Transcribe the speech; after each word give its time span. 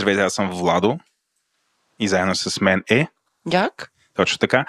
Здравейте, 0.00 0.22
аз 0.22 0.34
съм 0.34 0.50
Владо 0.50 0.98
и 1.98 2.08
заедно 2.08 2.34
с 2.34 2.60
мен 2.60 2.84
е... 2.90 3.06
Джак? 3.50 3.92
Точно 4.14 4.38
така. 4.38 4.64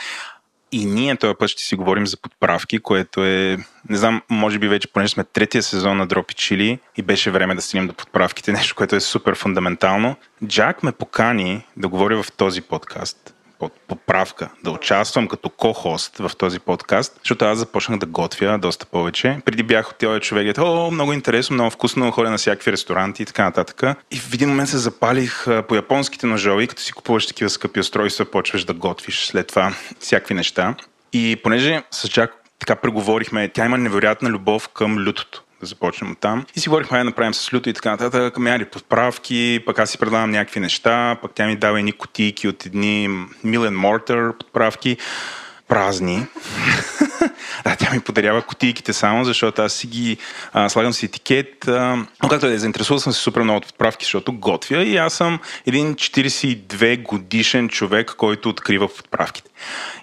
И 0.71 0.85
ние 0.85 1.15
този 1.15 1.35
път 1.39 1.49
ще 1.49 1.63
си 1.63 1.75
говорим 1.75 2.07
за 2.07 2.17
подправки, 2.17 2.79
което 2.79 3.25
е, 3.25 3.57
не 3.89 3.97
знам, 3.97 4.21
може 4.29 4.59
би 4.59 4.67
вече, 4.67 4.93
понеже 4.93 5.13
сме 5.13 5.23
третия 5.23 5.63
сезон 5.63 5.97
на 5.97 6.07
Дропи 6.07 6.33
Чили 6.33 6.79
и 6.97 7.01
беше 7.01 7.31
време 7.31 7.55
да 7.55 7.61
стигнем 7.61 7.87
до 7.87 7.93
подправките, 7.93 8.51
нещо, 8.53 8.75
което 8.75 8.95
е 8.95 8.99
супер 8.99 9.35
фундаментално. 9.35 10.15
Джак 10.45 10.83
ме 10.83 10.91
покани 10.91 11.67
да 11.77 11.87
говоря 11.87 12.23
в 12.23 12.31
този 12.31 12.61
подкаст 12.61 13.30
под 13.61 13.73
поправка, 13.87 14.49
да 14.63 14.71
участвам 14.71 15.27
като 15.27 15.49
ко-хост 15.49 16.17
в 16.17 16.31
този 16.37 16.59
подкаст, 16.59 17.19
защото 17.23 17.45
аз 17.45 17.57
започнах 17.57 17.99
да 17.99 18.05
готвя 18.05 18.57
доста 18.57 18.85
повече. 18.85 19.41
Преди 19.45 19.63
бях 19.63 19.91
отил 19.91 20.19
човек, 20.19 20.57
о, 20.57 20.91
много 20.91 21.13
интересно, 21.13 21.53
много 21.53 21.69
вкусно, 21.71 22.11
ходя 22.11 22.29
на 22.29 22.37
всякакви 22.37 22.71
ресторанти 22.71 23.23
и 23.23 23.25
така 23.25 23.43
нататък. 23.43 23.83
И 24.11 24.19
в 24.19 24.33
един 24.33 24.49
момент 24.49 24.69
се 24.69 24.77
запалих 24.77 25.45
по 25.67 25.75
японските 25.75 26.27
ножове 26.27 26.67
като 26.67 26.81
си 26.81 26.93
купуваш 26.93 27.27
такива 27.27 27.49
скъпи 27.49 27.79
устройства, 27.79 28.25
почваш 28.25 28.63
да 28.63 28.73
готвиш 28.73 29.25
след 29.25 29.47
това 29.47 29.73
всякакви 29.99 30.33
неща. 30.33 30.75
И 31.13 31.39
понеже 31.43 31.83
с 31.91 32.09
Джак 32.09 32.35
така 32.59 32.75
преговорихме, 32.75 33.49
тя 33.49 33.65
има 33.65 33.77
невероятна 33.77 34.29
любов 34.29 34.69
към 34.69 35.07
лютото 35.07 35.43
да 35.61 35.67
започнем 35.67 36.11
от 36.11 36.19
там. 36.19 36.45
И 36.55 36.59
си 36.59 36.69
говорихме, 36.69 36.97
да 36.97 37.03
направим 37.03 37.33
с 37.33 37.53
люто 37.53 37.69
и 37.69 37.73
така 37.73 37.91
нататък, 37.91 38.37
мяри 38.37 38.65
подправки, 38.65 39.63
пък 39.65 39.79
аз 39.79 39.89
си 39.89 39.97
предлагам 39.97 40.31
някакви 40.31 40.59
неща, 40.59 41.17
пък 41.21 41.31
тя 41.35 41.47
ми 41.47 41.55
дава 41.55 41.79
едни 41.79 41.91
кутийки 41.91 42.47
от 42.47 42.65
едни 42.65 43.09
Милен 43.43 43.75
Мортър 43.75 44.37
подправки 44.37 44.97
празни. 45.71 46.25
да, 47.63 47.75
тя 47.75 47.91
ми 47.93 47.99
подарява 47.99 48.41
кутийките 48.41 48.93
само, 48.93 49.25
защото 49.25 49.61
аз 49.61 49.73
си 49.73 49.87
ги 49.87 50.17
а, 50.53 50.69
слагам 50.69 50.93
си 50.93 51.05
етикет. 51.05 51.67
А, 51.67 52.05
но 52.23 52.29
както 52.29 52.47
е, 52.47 52.57
заинтересувал 52.57 52.99
съм 52.99 53.13
се 53.13 53.19
супер 53.19 53.41
много 53.41 53.57
от 53.57 53.65
подправки, 53.65 54.05
защото 54.05 54.33
готвя 54.33 54.83
и 54.83 54.97
аз 54.97 55.13
съм 55.13 55.39
един 55.65 55.95
42 55.95 57.03
годишен 57.03 57.69
човек, 57.69 58.13
който 58.17 58.49
открива 58.49 58.87
подправките. 58.87 59.49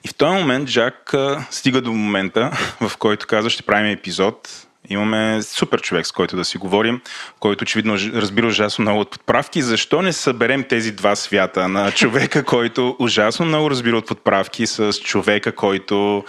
И 0.04 0.08
в 0.08 0.14
този 0.14 0.38
момент 0.38 0.68
Жак 0.68 1.14
а, 1.14 1.44
стига 1.50 1.80
до 1.80 1.92
момента, 1.92 2.50
в 2.88 2.96
който 2.96 3.26
казва, 3.26 3.50
ще 3.50 3.62
правим 3.62 3.90
епизод 3.90 4.67
Имаме 4.88 5.42
супер 5.42 5.80
човек, 5.80 6.06
с 6.06 6.12
който 6.12 6.36
да 6.36 6.44
си 6.44 6.58
говорим, 6.58 7.00
който 7.40 7.62
очевидно 7.62 7.96
разбира 8.14 8.46
ужасно 8.46 8.82
много 8.82 9.00
от 9.00 9.10
подправки. 9.10 9.62
Защо 9.62 10.02
не 10.02 10.12
съберем 10.12 10.64
тези 10.68 10.92
два 10.92 11.16
свята 11.16 11.68
на 11.68 11.92
човека, 11.92 12.44
който 12.44 12.96
ужасно 12.98 13.46
много 13.46 13.70
разбира 13.70 13.96
от 13.96 14.06
подправки, 14.06 14.66
с 14.66 14.92
човека, 14.92 15.52
който 15.52 16.24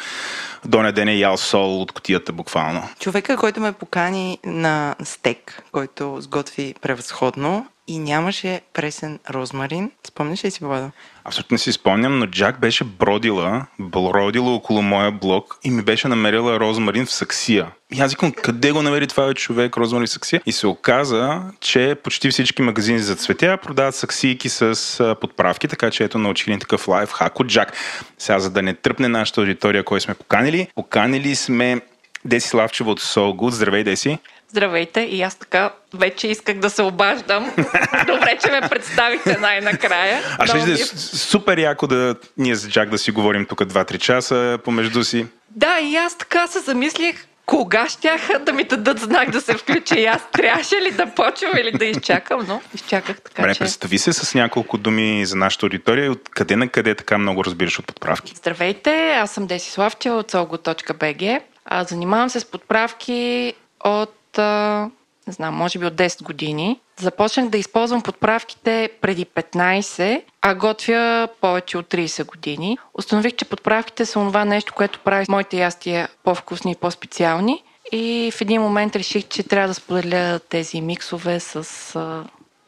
до 0.66 0.92
ден 0.92 1.08
е 1.08 1.16
ял 1.16 1.38
сол 1.38 1.82
от 1.82 1.92
котията 1.92 2.34
буквално? 2.34 2.90
Човека, 3.00 3.38
който 3.38 3.62
ме 3.62 3.72
покани 3.72 4.40
на 4.46 4.96
стек, 5.04 5.64
който 5.72 6.18
сготви 6.22 6.76
превъзходно 6.82 7.68
и 7.90 8.00
нямаше 8.00 8.62
пресен 8.74 9.20
розмарин. 9.30 9.92
Спомняш 10.08 10.44
ли 10.44 10.52
си, 10.52 10.64
Владо? 10.64 10.92
Абсолютно 11.24 11.56
не 11.56 11.58
си 11.58 11.72
спомням, 11.72 12.20
но 12.20 12.28
Джак 12.28 12.60
беше 12.60 12.84
бродила, 12.84 13.66
бродила 13.80 14.56
около 14.56 14.82
моя 14.82 15.12
блок 15.12 15.58
и 15.64 15.72
ми 15.72 15.82
беше 15.82 16.08
намерила 16.08 16.60
розмарин 16.60 17.06
в 17.06 17.12
саксия. 17.12 17.68
И 17.92 18.02
аз 18.02 18.12
викам, 18.12 18.32
къде 18.32 18.72
го 18.72 18.82
намери 18.82 19.08
това 19.08 19.34
човек, 19.34 19.78
розмарин 19.78 20.08
в 20.08 20.10
саксия? 20.10 20.42
И 20.46 20.52
се 20.52 20.68
оказа, 20.68 21.42
че 21.60 21.96
почти 22.04 22.30
всички 22.30 22.62
магазини 22.62 23.00
за 23.00 23.16
цветя 23.16 23.58
продават 23.64 23.96
саксийки 23.96 24.50
с 24.50 25.16
подправки, 25.22 25.68
така 25.68 25.92
че 25.92 26.04
ето 26.04 26.18
научих 26.18 26.48
един 26.48 26.60
такъв 26.60 26.88
лайф 26.88 27.12
хак 27.12 27.40
от 27.40 27.48
Джак. 27.48 27.74
Сега, 28.18 28.40
за 28.40 28.50
да 28.50 28.62
не 28.62 28.74
тръпне 28.74 29.08
нашата 29.08 29.42
аудитория, 29.42 29.84
кой 29.84 30.02
сме 30.02 30.14
поканили, 30.14 30.68
поканили 30.76 31.36
сме 31.36 31.82
Деси 32.26 32.48
Славчева 32.48 32.92
от 32.92 33.02
Soul 33.02 33.36
Good. 33.36 33.50
Здравей, 33.50 33.84
Деси! 33.84 34.18
Здравейте, 34.50 35.02
и 35.02 35.22
аз 35.22 35.36
така 35.36 35.74
вече 35.94 36.28
исках 36.28 36.58
да 36.58 36.70
се 36.70 36.82
обаждам. 36.82 37.52
Добре, 38.08 38.38
че 38.42 38.52
ме 38.52 38.62
представихте 38.70 39.38
най-накрая. 39.38 40.22
А 40.40 40.48
ще 40.48 40.58
да 40.58 40.74
е 40.74 40.78
супер 40.78 41.58
яко 41.58 41.88
да 41.88 42.16
ние 42.38 42.56
с 42.56 42.70
Джак 42.70 42.90
да 42.90 42.98
си 42.98 43.12
говорим 43.12 43.46
тук 43.46 43.60
2-3 43.60 43.98
часа 43.98 44.60
помежду 44.64 45.04
си. 45.04 45.26
Да, 45.50 45.80
и 45.80 45.96
аз 45.96 46.18
така 46.18 46.48
се 46.48 46.60
замислих, 46.60 47.26
кога 47.46 47.90
щяха 47.90 48.40
да 48.40 48.54
ми 48.54 48.64
дадат 48.64 49.00
знак 49.00 49.30
да 49.30 49.42
се 49.42 49.54
включи 49.54 50.00
и 50.00 50.06
аз 50.06 50.22
трябваше 50.32 50.76
ли 50.76 50.92
да 50.92 51.06
почвам 51.06 51.52
или 51.58 51.72
да 51.72 51.86
изчакам, 51.86 52.46
но 52.48 52.62
изчаках 52.74 53.22
така, 53.22 53.42
Добре, 53.42 53.56
че... 53.56 53.60
представи 53.60 53.98
се 53.98 54.14
с 54.14 54.36
няколко 54.36 54.78
думи 54.78 55.26
за 55.26 55.36
нашата 55.36 55.66
аудитория. 55.66 56.12
От 56.12 56.30
къде 56.30 56.56
на 56.56 56.68
къде 56.68 56.96
така 56.96 57.18
много 57.18 57.44
разбираш 57.46 57.80
от 57.80 57.86
подправки? 57.86 58.34
Здравейте, 58.36 59.12
аз 59.12 59.32
съм 59.32 59.48
Деси 59.48 59.72
Славчева 59.72 60.18
от 60.18 60.32
solgo.bg. 60.32 61.42
Занимавам 61.90 62.30
се 62.30 62.40
с 62.40 62.46
подправки 62.46 63.54
от 63.84 64.19
не 64.38 65.34
знам, 65.34 65.56
може 65.56 65.80
би 65.80 65.86
от 65.86 65.94
10 65.94 66.24
години. 66.24 66.80
Започнах 67.00 67.50
да 67.50 67.58
използвам 67.58 68.02
подправките 68.02 68.90
преди 69.02 69.26
15, 69.26 70.22
а 70.42 70.56
готвя 70.56 71.28
повече 71.42 71.78
от 71.78 71.88
30 71.88 72.26
години. 72.26 72.78
Установих, 72.94 73.36
че 73.36 73.46
подправките 73.46 74.06
са 74.06 74.14
това 74.14 74.46
нещо, 74.46 74.74
което 74.76 75.00
прави 75.00 75.26
моите 75.30 75.58
ястия 75.58 76.10
по-вкусни 76.24 76.72
и 76.72 76.76
по-специални. 76.76 77.64
И 77.92 78.32
в 78.36 78.42
един 78.42 78.62
момент 78.62 78.96
реших, 78.96 79.28
че 79.28 79.44
трябва 79.44 79.68
да 79.68 79.74
споделя 79.74 80.40
тези 80.50 80.82
миксове 80.82 81.40
с 81.40 81.64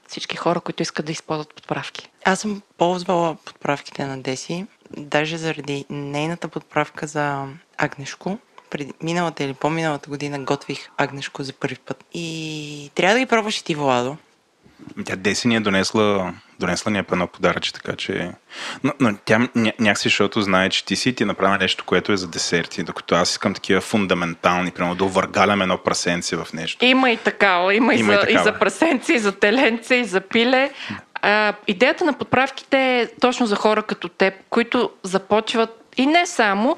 всички 0.08 0.38
хора, 0.38 0.60
които 0.60 0.84
искат 0.84 1.06
да 1.06 1.12
използват 1.12 1.56
подправки. 1.56 2.10
Аз 2.26 2.40
съм 2.40 2.62
ползвала 2.78 3.36
подправките 3.46 4.06
на 4.06 4.22
Деси, 4.22 4.66
даже 4.98 5.38
заради 5.38 5.86
нейната 5.90 6.48
подправка 6.48 7.08
за 7.08 7.46
агнешко, 7.78 8.38
преди 8.72 8.94
миналата 9.04 9.44
или 9.44 9.54
по-миналата 9.54 10.09
година 10.09 10.40
готвих 10.40 10.90
агнешко 10.98 11.44
за 11.44 11.54
първи 11.54 11.78
път. 11.86 12.06
И 12.14 12.92
трябва 12.96 13.14
да 13.14 13.20
ги 13.20 13.26
пробваш 13.26 13.58
и 13.58 13.64
ти, 13.64 13.76
Владо. 13.76 14.18
Тя 15.06 15.16
Деси 15.16 15.48
ни 15.48 15.56
е 15.56 15.59
донесла, 15.59 16.34
донесла 16.59 16.92
ни 16.92 16.98
е 16.98 17.06
едно 17.12 17.28
подаръче, 17.28 17.74
така 17.74 17.96
че... 17.96 18.31
Но, 18.84 18.94
но 19.00 19.18
тя 19.26 19.40
ня, 19.56 19.74
някакси, 19.80 20.10
защото 20.10 20.42
знае, 20.42 20.70
че 20.70 20.86
ти 20.86 20.96
си 20.96 21.16
ти 21.16 21.24
е 21.24 21.26
направи 21.26 21.58
нещо, 21.58 21.84
което 21.86 22.12
е 22.12 22.18
за 22.18 22.28
десерти, 22.28 22.84
докато 22.84 23.16
аз 23.16 23.31
искам 23.31 23.54
такива 23.54 23.81
фундаментални, 23.81 24.72
примерно 24.72 24.96
да 24.96 25.04
увъргалям 25.04 25.62
едно 25.62 25.78
прасенце 25.78 26.36
в 26.36 26.48
нещо. 26.54 26.86
Има 26.86 27.12
и 27.12 27.18
такава, 27.18 27.76
има, 27.76 27.96
има 27.96 28.14
и, 28.14 28.16
за, 28.16 28.26
и, 28.30 28.34
и 28.34 28.38
за 28.38 28.60
прасенци, 28.60 29.14
и 29.14 29.20
за 29.20 29.31
теленце, 29.31 29.96
и 29.96 30.06
за 30.06 30.22
пиле. 30.22 30.72
А, 31.22 31.54
идеята 31.68 32.06
на 32.06 32.14
подправките 32.14 33.00
е 33.02 33.08
точно 33.22 33.46
за 33.46 33.56
хора 33.56 33.84
като 33.84 34.10
теб, 34.10 34.34
които 34.50 34.90
започват 35.04 35.81
и 35.98 36.06
не 36.06 36.26
само, 36.26 36.78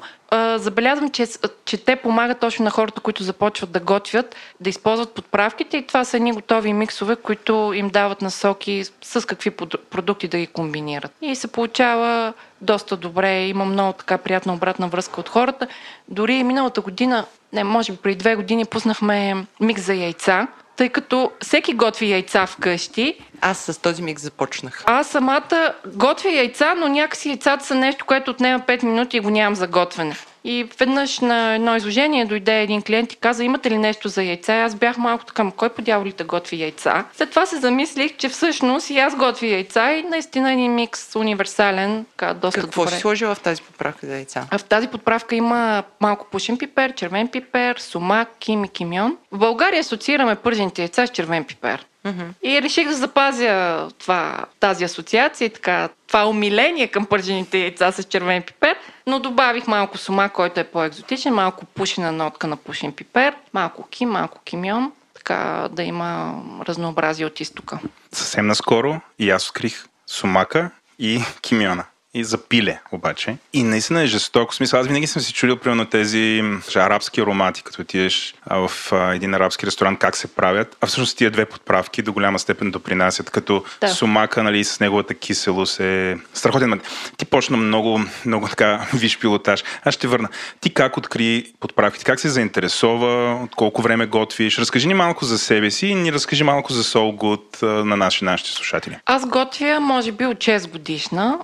забелязвам, 0.56 1.10
че, 1.10 1.26
че 1.64 1.84
те 1.84 1.96
помагат 1.96 2.40
точно 2.40 2.64
на 2.64 2.70
хората, 2.70 3.00
които 3.00 3.22
започват 3.22 3.70
да 3.70 3.80
готвят, 3.80 4.36
да 4.60 4.70
използват 4.70 5.14
подправките 5.14 5.76
и 5.76 5.86
това 5.86 6.04
са 6.04 6.16
едни 6.16 6.32
готови 6.32 6.72
миксове, 6.72 7.16
които 7.16 7.72
им 7.74 7.88
дават 7.88 8.22
насоки 8.22 8.84
с 9.02 9.26
какви 9.26 9.50
продукти 9.90 10.28
да 10.28 10.38
ги 10.38 10.46
комбинират. 10.46 11.12
И 11.22 11.36
се 11.36 11.48
получава 11.48 12.32
доста 12.60 12.96
добре, 12.96 13.46
има 13.46 13.64
много 13.64 13.92
така 13.92 14.18
приятна 14.18 14.54
обратна 14.54 14.88
връзка 14.88 15.20
от 15.20 15.28
хората. 15.28 15.66
Дори 16.08 16.44
миналата 16.44 16.80
година, 16.80 17.26
не, 17.52 17.64
може 17.64 17.92
би 17.92 17.98
преди 17.98 18.16
две 18.16 18.36
години, 18.36 18.64
пуснахме 18.64 19.46
микс 19.60 19.82
за 19.82 19.94
яйца, 19.94 20.48
тъй 20.76 20.88
като 20.88 21.30
всеки 21.42 21.74
готви 21.74 22.10
яйца 22.10 22.46
вкъщи. 22.46 23.18
Аз 23.40 23.58
с 23.58 23.80
този 23.80 24.02
миг 24.02 24.20
започнах. 24.20 24.82
Аз 24.86 25.06
самата 25.08 25.74
готвя 25.86 26.30
яйца, 26.30 26.74
но 26.76 26.88
някакси 26.88 27.28
яйцата 27.28 27.64
са 27.64 27.74
нещо, 27.74 28.04
което 28.04 28.30
отнема 28.30 28.60
5 28.60 28.82
минути 28.82 29.16
и 29.16 29.20
го 29.20 29.30
нямам 29.30 29.54
за 29.54 29.66
готвене. 29.66 30.16
И 30.44 30.68
веднъж 30.78 31.20
на 31.20 31.54
едно 31.54 31.76
изложение 31.76 32.24
дойде 32.24 32.62
един 32.62 32.82
клиент 32.82 33.12
и 33.12 33.16
каза, 33.16 33.44
имате 33.44 33.70
ли 33.70 33.78
нещо 33.78 34.08
за 34.08 34.22
яйца? 34.22 34.54
И 34.54 34.60
аз 34.60 34.74
бях 34.74 34.96
малко 34.98 35.24
така, 35.24 35.50
кой 35.56 35.68
по 35.68 35.82
дяволите 35.82 36.24
готви 36.24 36.60
яйца? 36.60 37.04
След 37.14 37.30
това 37.30 37.46
се 37.46 37.56
замислих, 37.56 38.16
че 38.16 38.28
всъщност 38.28 38.90
и 38.90 38.98
аз 38.98 39.16
готви 39.16 39.52
яйца 39.52 39.92
и 39.92 40.02
наистина 40.02 40.52
един 40.52 40.74
микс 40.74 41.16
универсален, 41.16 42.04
така, 42.16 42.34
доста 42.34 42.60
Какво 42.60 42.82
добре. 42.82 42.94
си 42.94 43.00
сложила 43.00 43.34
в 43.34 43.40
тази 43.40 43.62
подправка 43.62 44.06
за 44.06 44.12
яйца? 44.14 44.46
А 44.50 44.58
в 44.58 44.64
тази 44.64 44.88
подправка 44.88 45.34
има 45.34 45.82
малко 46.00 46.26
пушен 46.30 46.58
пипер, 46.58 46.94
червен 46.94 47.28
пипер, 47.28 47.76
сумак, 47.76 48.28
ким 48.38 48.64
и 48.64 48.68
кимион. 48.68 49.16
В 49.32 49.38
България 49.38 49.80
асоциираме 49.80 50.36
пържените 50.36 50.82
яйца 50.82 51.06
с 51.06 51.10
червен 51.10 51.44
пипер. 51.44 51.86
Mm-hmm. 52.04 52.28
И 52.42 52.62
реших 52.62 52.88
да 52.88 52.94
запазя 52.94 53.88
това, 53.98 54.44
тази 54.60 54.84
асоциация 54.84 55.50
така, 55.50 55.88
това 56.06 56.28
умиление 56.28 56.88
към 56.88 57.06
пържените 57.06 57.58
яйца 57.58 57.92
с 57.92 58.04
червен 58.04 58.42
пипер, 58.42 58.76
но 59.06 59.20
добавих 59.20 59.66
малко 59.66 59.98
сума, 59.98 60.28
който 60.28 60.60
е 60.60 60.64
по-екзотичен, 60.64 61.34
малко 61.34 61.64
пушена 61.64 62.12
нотка 62.12 62.46
на 62.46 62.56
пушен 62.56 62.92
пипер, 62.92 63.34
малко 63.52 63.88
ким, 63.90 64.08
малко 64.08 64.40
кимион, 64.44 64.92
така 65.14 65.68
да 65.72 65.82
има 65.82 66.42
разнообразие 66.68 67.26
от 67.26 67.40
изтока. 67.40 67.78
Съвсем 68.12 68.46
наскоро 68.46 69.00
и 69.18 69.30
аз 69.30 69.48
открих 69.48 69.86
сумака 70.06 70.70
и 70.98 71.22
кимиона. 71.42 71.84
И 72.14 72.24
за 72.24 72.38
пиле 72.38 72.80
обаче. 72.92 73.36
И 73.52 73.62
наистина 73.62 74.02
е 74.02 74.06
жестоко. 74.06 74.52
В 74.52 74.56
смисъл, 74.56 74.80
аз 74.80 74.86
винаги 74.86 75.06
съм 75.06 75.22
си 75.22 75.32
чудил, 75.32 75.56
примерно, 75.56 75.86
тези 75.86 76.42
арабски 76.74 77.20
аромати, 77.20 77.62
като 77.62 77.82
отидеш 77.82 78.34
в 78.50 78.70
един 79.14 79.34
арабски 79.34 79.66
ресторант, 79.66 79.98
как 79.98 80.16
се 80.16 80.26
правят. 80.26 80.76
А 80.80 80.86
всъщност 80.86 81.18
тия 81.18 81.30
две 81.30 81.44
подправки 81.44 82.02
до 82.02 82.12
голяма 82.12 82.38
степен 82.38 82.70
допринасят, 82.70 83.30
като 83.30 83.64
да. 83.80 83.88
сумака, 83.88 84.42
нали, 84.42 84.64
с 84.64 84.80
неговата 84.80 85.14
киселост 85.14 85.80
е 85.80 86.16
страхотен. 86.34 86.80
Ти 87.16 87.24
почна 87.24 87.56
много, 87.56 88.00
много 88.26 88.48
така 88.48 88.86
виж 88.94 89.18
пилотаж. 89.18 89.64
Аз 89.84 89.94
ще 89.94 90.08
върна. 90.08 90.28
Ти 90.60 90.74
как 90.74 90.96
откри 90.96 91.52
подправките? 91.60 92.04
Как 92.04 92.20
се 92.20 92.28
заинтересова? 92.28 93.34
От 93.44 93.54
колко 93.54 93.82
време 93.82 94.06
готвиш? 94.06 94.58
Разкажи 94.58 94.86
ни 94.86 94.94
малко 94.94 95.24
за 95.24 95.38
себе 95.38 95.70
си 95.70 95.86
и 95.86 95.94
ни 95.94 96.12
разкажи 96.12 96.44
малко 96.44 96.72
за 96.72 96.84
Soul 96.84 97.16
Good 97.16 97.62
на 97.82 97.96
наши, 97.96 98.24
нашите 98.24 98.50
слушатели. 98.50 98.96
Аз 99.06 99.26
готвя, 99.26 99.80
може 99.80 100.12
би, 100.12 100.26
от 100.26 100.38
6 100.38 100.70
годишна, 100.70 101.38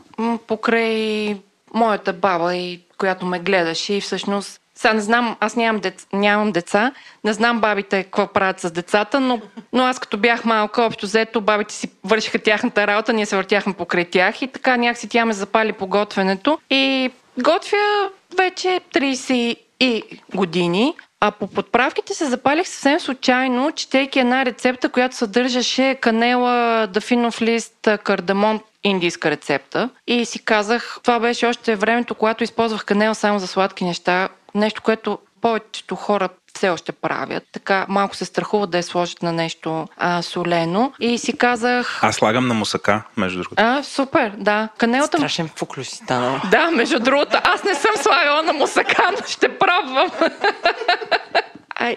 покрай 0.60 1.36
моята 1.74 2.12
баба, 2.12 2.54
и 2.54 2.80
която 2.98 3.26
ме 3.26 3.38
гледаше 3.38 3.94
и 3.94 4.00
всъщност 4.00 4.60
сега 4.74 4.94
не 4.94 5.00
знам, 5.00 5.36
аз 5.40 5.56
нямам, 5.56 5.80
дец, 5.80 6.06
нямам 6.12 6.52
деца, 6.52 6.92
не 7.24 7.32
знам 7.32 7.60
бабите 7.60 8.02
какво 8.02 8.26
правят 8.26 8.60
с 8.60 8.70
децата, 8.70 9.20
но, 9.20 9.40
но 9.72 9.82
аз 9.82 9.98
като 9.98 10.18
бях 10.18 10.44
малка, 10.44 10.82
общо 10.82 11.06
взето, 11.06 11.40
бабите 11.40 11.74
си 11.74 11.90
вършиха 12.04 12.38
тяхната 12.38 12.86
работа, 12.86 13.12
ние 13.12 13.26
се 13.26 13.36
въртяхме 13.36 13.72
покрай 13.72 14.04
тях 14.04 14.42
и 14.42 14.46
така 14.46 14.76
някакси 14.76 15.08
тя 15.08 15.24
ме 15.24 15.32
запали 15.32 15.72
по 15.72 15.86
готвенето. 15.86 16.58
И 16.70 17.10
готвя 17.38 18.10
вече 18.38 18.80
30 18.94 19.56
и 19.80 20.02
години. 20.34 20.94
А 21.20 21.30
по 21.30 21.46
подправките 21.46 22.14
се 22.14 22.24
запалих 22.24 22.68
съвсем 22.68 23.00
случайно, 23.00 23.72
четейки 23.72 24.18
една 24.18 24.44
рецепта, 24.44 24.88
която 24.88 25.16
съдържаше 25.16 25.94
канела, 25.94 26.86
дафинов 26.86 27.42
лист, 27.42 27.88
кардамон, 28.04 28.60
индийска 28.84 29.30
рецепта. 29.30 29.90
И 30.06 30.24
си 30.24 30.44
казах, 30.44 30.98
това 31.02 31.20
беше 31.20 31.46
още 31.46 31.76
времето, 31.76 32.14
когато 32.14 32.44
използвах 32.44 32.84
канел 32.84 33.14
само 33.14 33.38
за 33.38 33.46
сладки 33.46 33.84
неща. 33.84 34.28
Нещо, 34.54 34.82
което 34.82 35.18
повечето 35.40 35.96
хора 35.96 36.28
все 36.56 36.68
още 36.68 36.92
правят. 36.92 37.42
Така 37.52 37.86
малко 37.88 38.16
се 38.16 38.24
страхуват 38.24 38.70
да 38.70 38.76
я 38.76 38.82
сложат 38.82 39.22
на 39.22 39.32
нещо 39.32 39.88
а, 39.96 40.22
солено. 40.22 40.92
И 41.00 41.18
си 41.18 41.38
казах... 41.38 42.04
Аз 42.04 42.16
слагам 42.16 42.48
на 42.48 42.54
мусака, 42.54 43.02
между 43.16 43.38
другото. 43.38 43.62
А, 43.62 43.82
супер, 43.82 44.32
да. 44.38 44.68
Канелата... 44.78 45.18
Страшен 45.18 45.50
фуклюс 45.56 45.88
си 45.88 46.02
Да, 46.50 46.70
между 46.70 46.98
другото, 46.98 47.38
аз 47.44 47.64
не 47.64 47.74
съм 47.74 47.90
слагала 47.96 48.42
на 48.42 48.52
мусака, 48.52 49.10
но 49.12 49.26
ще 49.26 49.58
пробвам. 49.58 50.10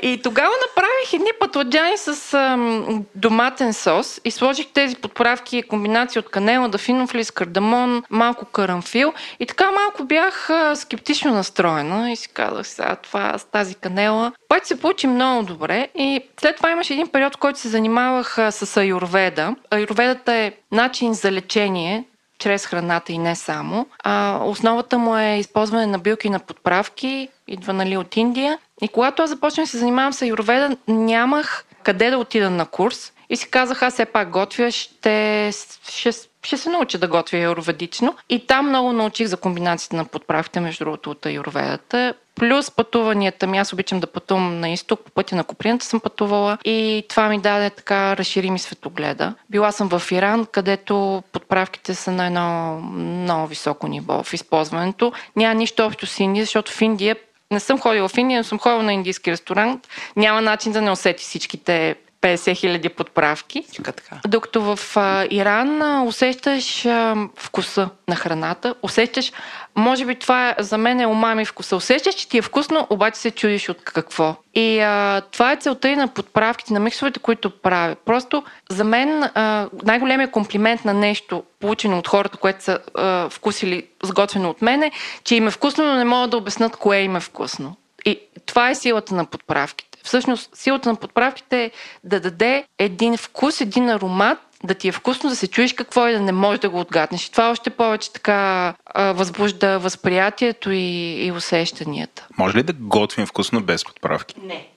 И 0.02 0.20
тогава 0.24 0.54
направих 0.68 1.14
едни 1.14 1.32
пътладжани 1.40 1.98
с 1.98 2.34
ам, 2.34 3.06
доматен 3.16 3.74
сос 3.74 4.22
и 4.26 4.32
сложих 4.32 4.68
тези 4.74 4.96
подправки, 4.96 5.64
комбинации 5.64 6.20
от 6.20 6.30
канела, 6.30 6.70
дафинов 6.70 7.16
лист, 7.16 7.32
кардамон, 7.32 8.04
малко 8.10 8.46
карамфил. 8.46 9.14
И 9.40 9.46
така 9.46 9.72
малко 9.72 10.04
бях 10.04 10.50
а, 10.50 10.76
скептично 10.76 11.34
настроена 11.34 12.12
и 12.12 12.16
си 12.16 12.30
казах 12.30 12.68
сега 12.68 12.96
това 12.96 13.38
с 13.38 13.44
тази 13.44 13.76
канела. 13.76 14.32
Обаче 14.46 14.66
се 14.66 14.80
получи 14.80 15.08
много 15.08 15.44
добре 15.44 15.88
и 15.96 16.22
след 16.40 16.56
това 16.56 16.72
имаше 16.72 16.94
един 16.94 17.08
период, 17.08 17.36
в 17.36 17.40
който 17.40 17.60
се 17.60 17.70
занимавах 17.70 18.38
а, 18.38 18.52
с 18.52 18.78
аюрведа. 18.78 19.56
Аюрведата 19.72 20.34
е 20.34 20.52
начин 20.72 21.14
за 21.14 21.32
лечение, 21.32 22.04
чрез 22.40 22.66
храната 22.66 23.12
и 23.14 23.18
не 23.18 23.36
само. 23.36 23.88
А, 24.04 24.40
основата 24.44 24.98
му 24.98 25.18
е 25.18 25.38
използване 25.40 25.86
на 25.86 26.00
билки 26.00 26.30
на 26.30 26.40
подправки, 26.40 27.30
идва 27.48 27.74
нали, 27.74 27.98
от 27.98 28.18
Индия. 28.18 28.58
И 28.84 28.88
когато 28.88 29.24
аз 29.24 29.30
започнах 29.30 29.66
да 29.66 29.70
се 29.70 29.78
занимавам 29.78 30.14
с 30.14 30.22
аюрведа, 30.22 30.78
нямах 30.88 31.66
къде 31.84 32.10
да 32.10 32.18
отида 32.18 32.50
на 32.50 32.66
курс. 32.66 33.14
И 33.30 33.36
си 33.36 33.50
казах, 33.50 33.84
аз 33.84 33.94
все 33.94 34.06
пак 34.06 34.30
готвя, 34.30 34.72
ще, 34.72 35.52
ще, 35.90 36.12
ще 36.44 36.58
се 36.58 36.70
науча 36.70 36.98
да 36.98 37.08
готвя 37.08 37.38
аюрведично. 37.38 38.16
И 38.30 38.48
там 38.48 38.70
много 38.70 38.94
научих 38.94 39.28
за 39.28 39.38
комбинацията 39.38 39.96
на 39.96 40.06
подправките, 40.06 40.60
между 40.60 40.86
другото, 40.86 41.12
от 41.12 41.26
аюрведата. 41.26 42.14
Плюс 42.36 42.72
пътуванията 42.72 43.48
ми. 43.48 43.58
Аз 43.58 43.74
обичам 43.74 44.00
да 44.00 44.08
пътувам 44.08 44.60
на 44.60 44.70
изток, 44.70 45.00
по 45.00 45.12
пътя 45.12 45.36
на 45.36 45.44
Коприната 45.44 45.86
съм 45.86 46.00
пътувала 46.00 46.58
и 46.66 47.06
това 47.10 47.30
ми 47.30 47.40
даде 47.40 47.70
така, 47.70 48.18
разшири 48.18 48.52
ми 48.52 48.60
светогледа. 48.60 49.34
Била 49.50 49.72
съм 49.72 49.90
в 49.90 50.12
Иран, 50.12 50.46
където 50.46 51.24
подправките 51.32 51.96
са 51.96 52.12
на 52.12 52.26
едно 52.26 52.80
много 52.82 53.48
високо 53.48 53.88
ниво 53.88 54.24
в 54.24 54.34
използването. 54.34 55.12
Няма 55.36 55.54
нищо 55.54 55.86
общо 55.86 56.06
с 56.06 56.20
Индия, 56.20 56.46
защото 56.46 56.72
в 56.72 56.82
Индия 56.82 57.16
не 57.54 57.60
съм 57.60 57.80
ходила 57.80 58.10
в 58.10 58.18
Индия, 58.18 58.40
но 58.40 58.44
съм 58.44 58.60
ходила 58.60 58.84
на 58.84 58.94
индийски 58.94 59.32
ресторант. 59.32 59.88
Няма 60.16 60.42
начин 60.42 60.72
да 60.72 60.82
не 60.82 60.92
усети 60.92 61.24
всичките 61.24 61.96
50 62.24 62.56
хиляди 62.56 62.90
подправки. 62.90 63.66
Така. 63.84 64.20
Докато 64.28 64.76
в 64.76 64.98
а, 64.98 65.28
Иран 65.30 65.82
а, 65.82 66.04
усещаш 66.04 66.86
а, 66.86 67.16
вкуса 67.36 67.90
на 68.08 68.16
храната, 68.16 68.76
усещаш, 68.82 69.32
може 69.76 70.06
би 70.06 70.16
това 70.16 70.50
е, 70.50 70.56
за 70.60 70.78
мен 70.78 71.00
е 71.00 71.08
умами 71.08 71.46
вкуса. 71.46 71.76
Усещаш, 71.76 72.16
че 72.16 72.30
ти 72.30 72.38
е 72.38 72.42
вкусно, 72.42 72.88
обаче 72.90 73.20
се 73.20 73.32
чудиш 73.32 73.70
от 73.70 73.84
какво. 73.84 74.36
И 74.54 74.80
а, 74.80 75.22
това 75.32 75.52
е 75.52 75.56
целта 75.56 75.90
и 75.90 75.96
на 75.96 76.08
подправките, 76.08 76.74
на 76.74 76.80
миксовете, 76.80 77.20
които 77.20 77.50
правя. 77.50 77.96
Просто 78.06 78.44
за 78.70 78.84
мен 78.84 79.24
а, 79.24 79.68
най-големият 79.84 80.32
комплимент 80.32 80.86
на 80.86 80.94
нещо, 80.94 81.44
получено 81.60 81.98
от 81.98 82.08
хората, 82.08 82.38
което 82.38 82.64
са 82.64 82.80
а, 82.96 83.30
вкусили 83.30 83.88
сготвено 84.04 84.50
от 84.50 84.62
мене, 84.62 84.92
че 85.24 85.36
им 85.36 85.48
е 85.48 85.52
вкусно, 85.52 85.86
но 85.86 85.96
не 85.96 86.06
могат 86.06 86.32
да 86.32 86.38
обяснат 86.38 86.76
кое 86.76 86.98
им 86.98 87.16
е 87.16 87.20
вкусно. 87.20 87.76
И 88.06 88.20
това 88.46 88.70
е 88.70 88.76
силата 88.76 89.16
на 89.16 89.26
подправките. 89.26 89.98
Всъщност, 90.04 90.50
силата 90.54 90.90
на 90.90 90.96
подправките 90.96 91.64
е 91.64 91.72
да 92.04 92.20
даде 92.20 92.66
един 92.80 93.18
вкус, 93.18 93.62
един 93.62 93.90
аромат, 93.90 94.40
да 94.64 94.74
ти 94.74 94.88
е 94.88 94.92
вкусно, 94.92 95.30
да 95.30 95.36
се 95.36 95.48
чуеш 95.48 95.74
какво 95.74 96.08
е, 96.08 96.14
да 96.14 96.20
не 96.20 96.32
можеш 96.32 96.60
да 96.60 96.70
го 96.70 96.80
отгаднеш. 96.80 97.26
И 97.26 97.32
това 97.32 97.52
още 97.52 97.70
повече 97.70 98.14
така 98.14 98.74
а, 98.86 99.14
възбужда 99.14 99.80
възприятието 99.80 100.72
и, 100.72 101.26
и 101.26 101.32
усещанията. 101.32 102.28
Може 102.38 102.58
ли 102.58 102.64
да 102.64 102.74
готвим 102.74 103.26
вкусно 103.26 103.62
без 103.62 103.86
подправки? 103.86 104.36
Не. 104.44 104.68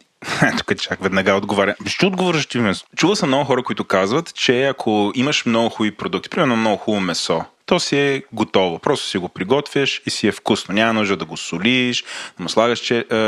Тук 0.58 0.80
чак 0.80 1.02
веднага 1.02 1.34
отговаря. 1.34 1.74
Ще 1.86 2.06
отговоря 2.06 2.38
ще 2.40 2.72
Чува 2.96 3.16
съм 3.16 3.28
много 3.28 3.44
хора, 3.44 3.62
които 3.62 3.84
казват, 3.84 4.34
че 4.34 4.66
ако 4.66 5.12
имаш 5.14 5.46
много 5.46 5.68
хубави 5.68 5.96
продукти, 5.96 6.28
примерно 6.28 6.56
много 6.56 6.76
хубаво 6.76 7.04
месо, 7.04 7.44
то 7.66 7.80
си 7.80 7.98
е 7.98 8.22
готово. 8.32 8.78
Просто 8.78 9.06
си 9.06 9.18
го 9.18 9.28
приготвяш 9.28 10.02
и 10.06 10.10
си 10.10 10.26
е 10.26 10.32
вкусно. 10.32 10.74
Няма 10.74 10.92
нужда 10.92 11.16
да 11.16 11.24
го 11.24 11.36
солиш, 11.36 12.04
да 12.36 12.42
му 12.42 12.48
слагаш 12.48 12.80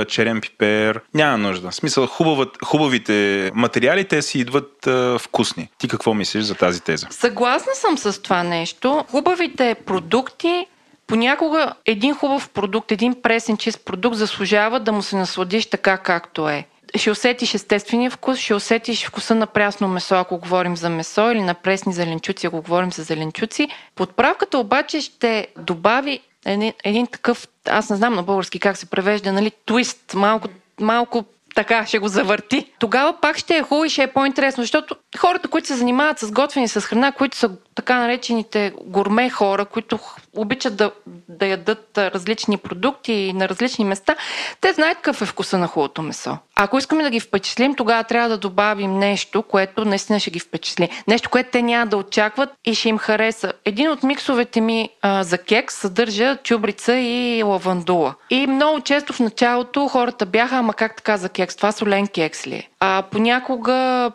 черен 0.08 0.40
пипер. 0.40 1.00
Няма 1.14 1.38
нужда. 1.38 1.70
В 1.70 1.74
смисъл, 1.74 2.06
хубавът, 2.06 2.64
хубавите 2.64 3.50
материали, 3.54 4.04
те 4.04 4.22
си 4.22 4.38
идват 4.38 4.86
а, 4.86 5.18
вкусни. 5.18 5.68
Ти 5.78 5.88
какво 5.88 6.14
мислиш 6.14 6.44
за 6.44 6.54
тази 6.54 6.80
теза? 6.80 7.06
Съгласна 7.10 7.74
съм 7.74 7.98
с 7.98 8.22
това 8.22 8.42
нещо. 8.42 9.04
Хубавите 9.10 9.76
продукти 9.86 10.66
Понякога 11.08 11.72
един 11.86 12.14
хубав 12.14 12.48
продукт, 12.48 12.92
един 12.92 13.22
пресен 13.22 13.56
чист 13.56 13.84
продукт 13.84 14.16
заслужава 14.16 14.80
да 14.80 14.92
му 14.92 15.02
се 15.02 15.16
насладиш 15.16 15.66
така 15.66 15.98
както 15.98 16.48
е 16.48 16.66
ще 16.94 17.10
усетиш 17.10 17.54
естествения 17.54 18.10
вкус, 18.10 18.38
ще 18.38 18.54
усетиш 18.54 19.06
вкуса 19.06 19.34
на 19.34 19.46
прясно 19.46 19.88
месо, 19.88 20.14
ако 20.14 20.38
говорим 20.38 20.76
за 20.76 20.90
месо, 20.90 21.30
или 21.30 21.42
на 21.42 21.54
пресни 21.54 21.92
зеленчуци, 21.92 22.46
ако 22.46 22.62
говорим 22.62 22.92
за 22.92 23.02
зеленчуци. 23.02 23.68
Подправката 23.94 24.58
обаче 24.58 25.00
ще 25.00 25.46
добави 25.58 26.20
един, 26.44 26.72
един 26.84 27.06
такъв, 27.06 27.48
аз 27.68 27.90
не 27.90 27.96
знам 27.96 28.14
на 28.14 28.22
български 28.22 28.60
как 28.60 28.76
се 28.76 28.86
превежда, 28.86 29.32
нали, 29.32 29.52
твист, 29.66 30.14
малко, 30.14 30.48
малко 30.80 31.24
така 31.54 31.86
ще 31.86 31.98
го 31.98 32.08
завърти. 32.08 32.72
Тогава 32.78 33.20
пак 33.20 33.38
ще 33.38 33.56
е 33.56 33.62
хубаво 33.62 33.84
и 33.84 33.88
ще 33.88 34.02
е 34.02 34.12
по-интересно, 34.12 34.62
защото 34.62 34.96
хората, 35.18 35.48
които 35.48 35.66
се 35.66 35.76
занимават 35.76 36.18
с 36.18 36.30
готвени 36.30 36.68
с 36.68 36.80
храна, 36.80 37.12
които 37.12 37.36
са 37.36 37.50
така 37.74 37.98
наречените 37.98 38.72
гурме 38.84 39.30
хора, 39.30 39.64
които 39.64 39.98
обичат 40.40 40.76
да, 40.76 40.90
да 41.28 41.46
ядат 41.46 41.98
различни 41.98 42.56
продукти 42.56 43.32
на 43.34 43.48
различни 43.48 43.84
места, 43.84 44.16
те 44.60 44.72
знаят 44.72 44.96
какъв 44.96 45.22
е 45.22 45.26
вкуса 45.26 45.58
на 45.58 45.66
хубавото 45.66 46.02
месо. 46.02 46.38
Ако 46.56 46.78
искаме 46.78 47.02
да 47.02 47.10
ги 47.10 47.20
впечатлим, 47.20 47.74
тогава 47.74 48.04
трябва 48.04 48.28
да 48.28 48.38
добавим 48.38 48.98
нещо, 48.98 49.42
което 49.42 49.84
наистина 49.84 50.20
ще 50.20 50.30
ги 50.30 50.38
впечатли. 50.38 50.88
Нещо, 51.08 51.30
което 51.30 51.50
те 51.50 51.62
няма 51.62 51.86
да 51.86 51.96
очакват 51.96 52.50
и 52.64 52.74
ще 52.74 52.88
им 52.88 52.98
хареса. 52.98 53.52
Един 53.64 53.90
от 53.90 54.02
миксовете 54.02 54.60
ми 54.60 54.88
а, 55.02 55.22
за 55.22 55.38
кекс 55.38 55.74
съдържа 55.74 56.36
чубрица 56.36 56.94
и 56.94 57.42
лавандула. 57.42 58.14
И 58.30 58.46
много 58.46 58.80
често 58.80 59.12
в 59.12 59.20
началото 59.20 59.88
хората 59.88 60.26
бяха, 60.26 60.56
ама 60.56 60.74
как 60.74 60.96
така 60.96 61.16
за 61.16 61.28
кекс? 61.28 61.56
Това 61.56 61.72
солен 61.72 62.06
кекс 62.06 62.46
ли 62.46 62.54
е? 62.54 62.68
А 62.80 63.02
понякога 63.10 64.10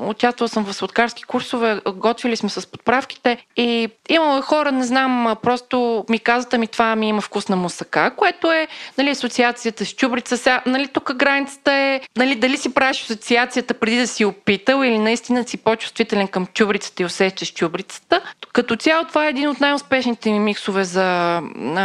Участвала 0.00 0.48
съм 0.48 0.64
в 0.64 0.72
сладкарски 0.72 1.22
курсове, 1.22 1.80
готвили 1.94 2.36
сме 2.36 2.48
с 2.48 2.66
подправките 2.70 3.46
и 3.56 3.88
имало 4.08 4.40
хора, 4.40 4.72
не 4.72 4.84
знам, 4.84 5.36
просто 5.42 6.04
ми 6.08 6.18
казват, 6.18 6.60
ми 6.60 6.66
това 6.66 6.96
ми 6.96 7.08
има 7.08 7.20
вкус 7.20 7.48
на 7.48 7.56
мусака, 7.56 8.10
което 8.16 8.52
е 8.52 8.68
нали, 8.98 9.10
асоциацията 9.10 9.84
с 9.84 9.92
чубрица. 9.92 10.36
Сега, 10.36 10.62
нали, 10.66 10.88
тук 10.88 11.14
границата 11.14 11.72
е 11.72 12.00
нали, 12.16 12.34
дали 12.34 12.56
си 12.56 12.74
правиш 12.74 13.02
асоциацията 13.02 13.74
преди 13.74 13.96
да 13.96 14.06
си 14.06 14.24
опитал 14.24 14.82
или 14.84 14.98
наистина 14.98 15.48
си 15.48 15.56
по-чувствителен 15.56 16.28
към 16.28 16.46
чубрицата 16.46 17.02
и 17.02 17.06
усещаш 17.06 17.52
чубрицата. 17.52 18.20
Като 18.52 18.76
цяло 18.76 19.04
това 19.04 19.26
е 19.26 19.30
един 19.30 19.48
от 19.48 19.60
най-успешните 19.60 20.30
ми 20.30 20.38
миксове 20.38 20.84
за, 20.84 21.40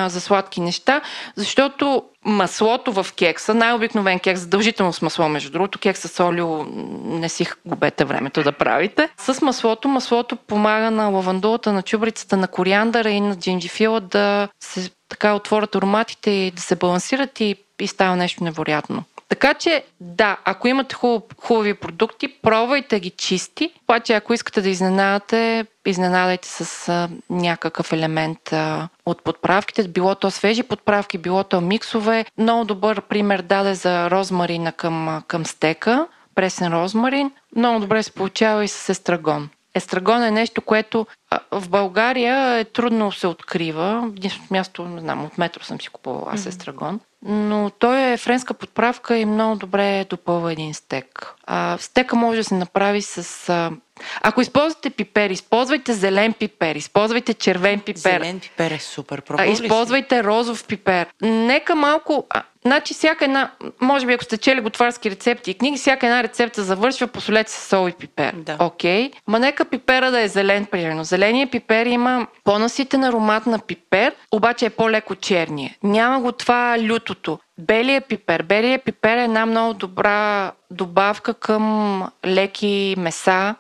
за 0.08 0.22
сладки 0.22 0.62
неща, 0.62 1.02
защото 1.36 2.04
маслото 2.26 2.92
в 2.92 3.08
кекса, 3.16 3.54
най-обикновен 3.54 4.20
кекс, 4.20 4.42
задължително 4.42 4.94
с 4.94 5.02
масло, 5.02 5.30
между 5.30 5.52
другото, 5.52 5.80
кекс 5.80 6.02
с 6.02 6.24
олио 6.24 6.64
не 7.04 7.30
си 7.30 7.46
губете 7.66 8.06
времето 8.06 8.44
да 8.44 8.52
правите. 8.52 9.10
С 9.18 9.42
маслото, 9.42 9.88
маслото 9.88 10.36
помага 10.36 10.92
на 10.92 11.08
лавандулата, 11.08 11.74
на 11.74 11.82
чубрицата, 11.82 12.38
на 12.38 12.48
кориандъра 12.48 13.10
и 13.10 13.22
на 13.22 13.36
джинджифила 13.36 14.02
да 14.02 14.48
се 14.64 14.90
така 15.10 15.34
отворят 15.34 15.76
ароматите 15.76 16.32
и 16.32 16.52
да 16.52 16.62
се 16.62 16.76
балансират 16.76 17.40
и, 17.40 17.56
и 17.80 17.88
става 17.88 18.16
нещо 18.16 18.44
невероятно. 18.44 19.04
Така 19.32 19.54
че, 19.54 19.84
да, 20.00 20.38
ако 20.46 20.68
имате 20.68 20.96
хубав, 20.96 21.24
хубави 21.42 21.74
продукти, 21.74 22.28
пробвайте 22.28 23.00
ги 23.00 23.10
чисти. 23.10 23.74
Обаче, 23.84 24.14
ако 24.14 24.34
искате 24.34 24.62
да 24.62 24.70
изненадате, 24.70 25.66
изненадайте 25.86 26.48
с 26.48 26.90
а, 26.90 27.10
някакъв 27.30 27.94
елемент 27.94 28.54
а, 28.54 28.88
от 29.06 29.24
подправките. 29.24 29.88
Било 29.88 30.16
то 30.16 30.32
свежи 30.32 30.64
подправки, 30.64 31.18
било 31.18 31.44
то 31.44 31.62
миксове. 31.62 32.26
Много 32.38 32.66
добър 32.66 33.02
пример 33.02 33.42
даде 33.42 33.76
за 33.76 34.10
розмарина 34.10 34.72
към, 34.72 35.24
към 35.28 35.46
стека, 35.46 36.08
пресен 36.36 36.74
розмарин. 36.74 37.32
Много 37.56 37.80
добре 37.80 38.04
се 38.04 38.12
получава 38.12 38.64
и 38.64 38.68
с 38.68 38.90
естрагон. 38.90 39.50
Естрагон 39.76 40.24
е 40.24 40.32
нещо, 40.32 40.62
което 40.62 41.08
в 41.52 41.70
България 41.70 42.60
е 42.60 42.66
трудно 42.66 43.12
се 43.12 43.28
открива. 43.28 44.12
Единственото 44.18 44.54
място, 44.54 44.86
не 44.86 45.02
знам, 45.02 45.26
от 45.26 45.38
метро 45.38 45.64
съм 45.64 45.82
си 45.82 45.90
купувала 45.90 46.32
аз 46.34 46.46
естрагон. 46.46 47.00
Но 47.26 47.70
той 47.80 48.12
е 48.12 48.18
френска 48.18 48.54
подправка 48.54 49.18
и 49.18 49.26
много 49.26 49.56
добре 49.56 50.06
допълва 50.10 50.52
един 50.52 50.74
стек. 50.74 51.36
А, 51.44 51.78
стека 51.80 52.16
може 52.16 52.38
да 52.38 52.44
се 52.44 52.56
направи 52.56 53.02
с... 53.02 53.50
А, 53.50 53.72
ако 54.22 54.42
използвате 54.42 54.90
пипер, 54.90 55.30
използвайте 55.30 55.94
зелен 55.94 56.34
пипер, 56.34 56.76
използвайте 56.76 57.34
червен 57.34 57.80
пипер. 57.80 58.00
Зелен 58.00 58.40
пипер 58.40 58.72
е 58.72 58.80
супер. 58.80 59.22
А, 59.38 59.46
използвайте 59.46 60.24
розов 60.24 60.68
пипер. 60.68 61.08
Нека 61.22 61.76
малко... 61.76 62.26
А, 62.30 62.44
значи 62.66 62.94
всяка 62.94 63.26
една... 63.26 63.52
Може 63.82 64.06
би 64.06 64.14
ако 64.14 64.24
сте 64.24 64.38
чели 64.38 64.62
готварски 64.62 65.12
рецепти 65.12 65.52
и 65.52 65.54
книги, 65.54 65.78
всяка 65.78 66.06
една 66.06 66.24
рецепта 66.24 66.64
завършва 66.64 67.08
посолете 67.08 67.52
с 67.52 67.68
сол 67.68 67.88
и 67.88 67.94
пипер. 67.94 68.34
Да. 68.36 68.58
Окей. 68.60 69.10
Okay. 69.10 69.14
Ма 69.28 69.40
нека 69.40 69.66
пипера 69.66 70.12
да 70.12 70.22
е 70.22 70.28
зелен, 70.28 70.66
примерно. 70.66 71.04
Зеления 71.04 71.48
пипер 71.52 71.86
има 71.86 72.28
по-наситен 72.44 73.04
аромат 73.04 73.46
на 73.46 73.60
пипер, 73.60 74.16
обаче 74.32 74.66
е 74.66 74.70
по-леко 74.70 75.16
черния. 75.16 75.76
Няма 75.84 76.20
го 76.20 76.32
това 76.32 76.78
лютото. 76.90 77.40
Белия 77.60 78.02
пипер. 78.02 78.44
Белия 78.44 78.80
пипер 78.80 79.18
е 79.18 79.24
една 79.24 79.46
много 79.46 79.74
добра 79.74 80.52
добавка 80.72 81.34
към 81.34 82.08
леки 82.26 82.96
меса, 82.98 83.56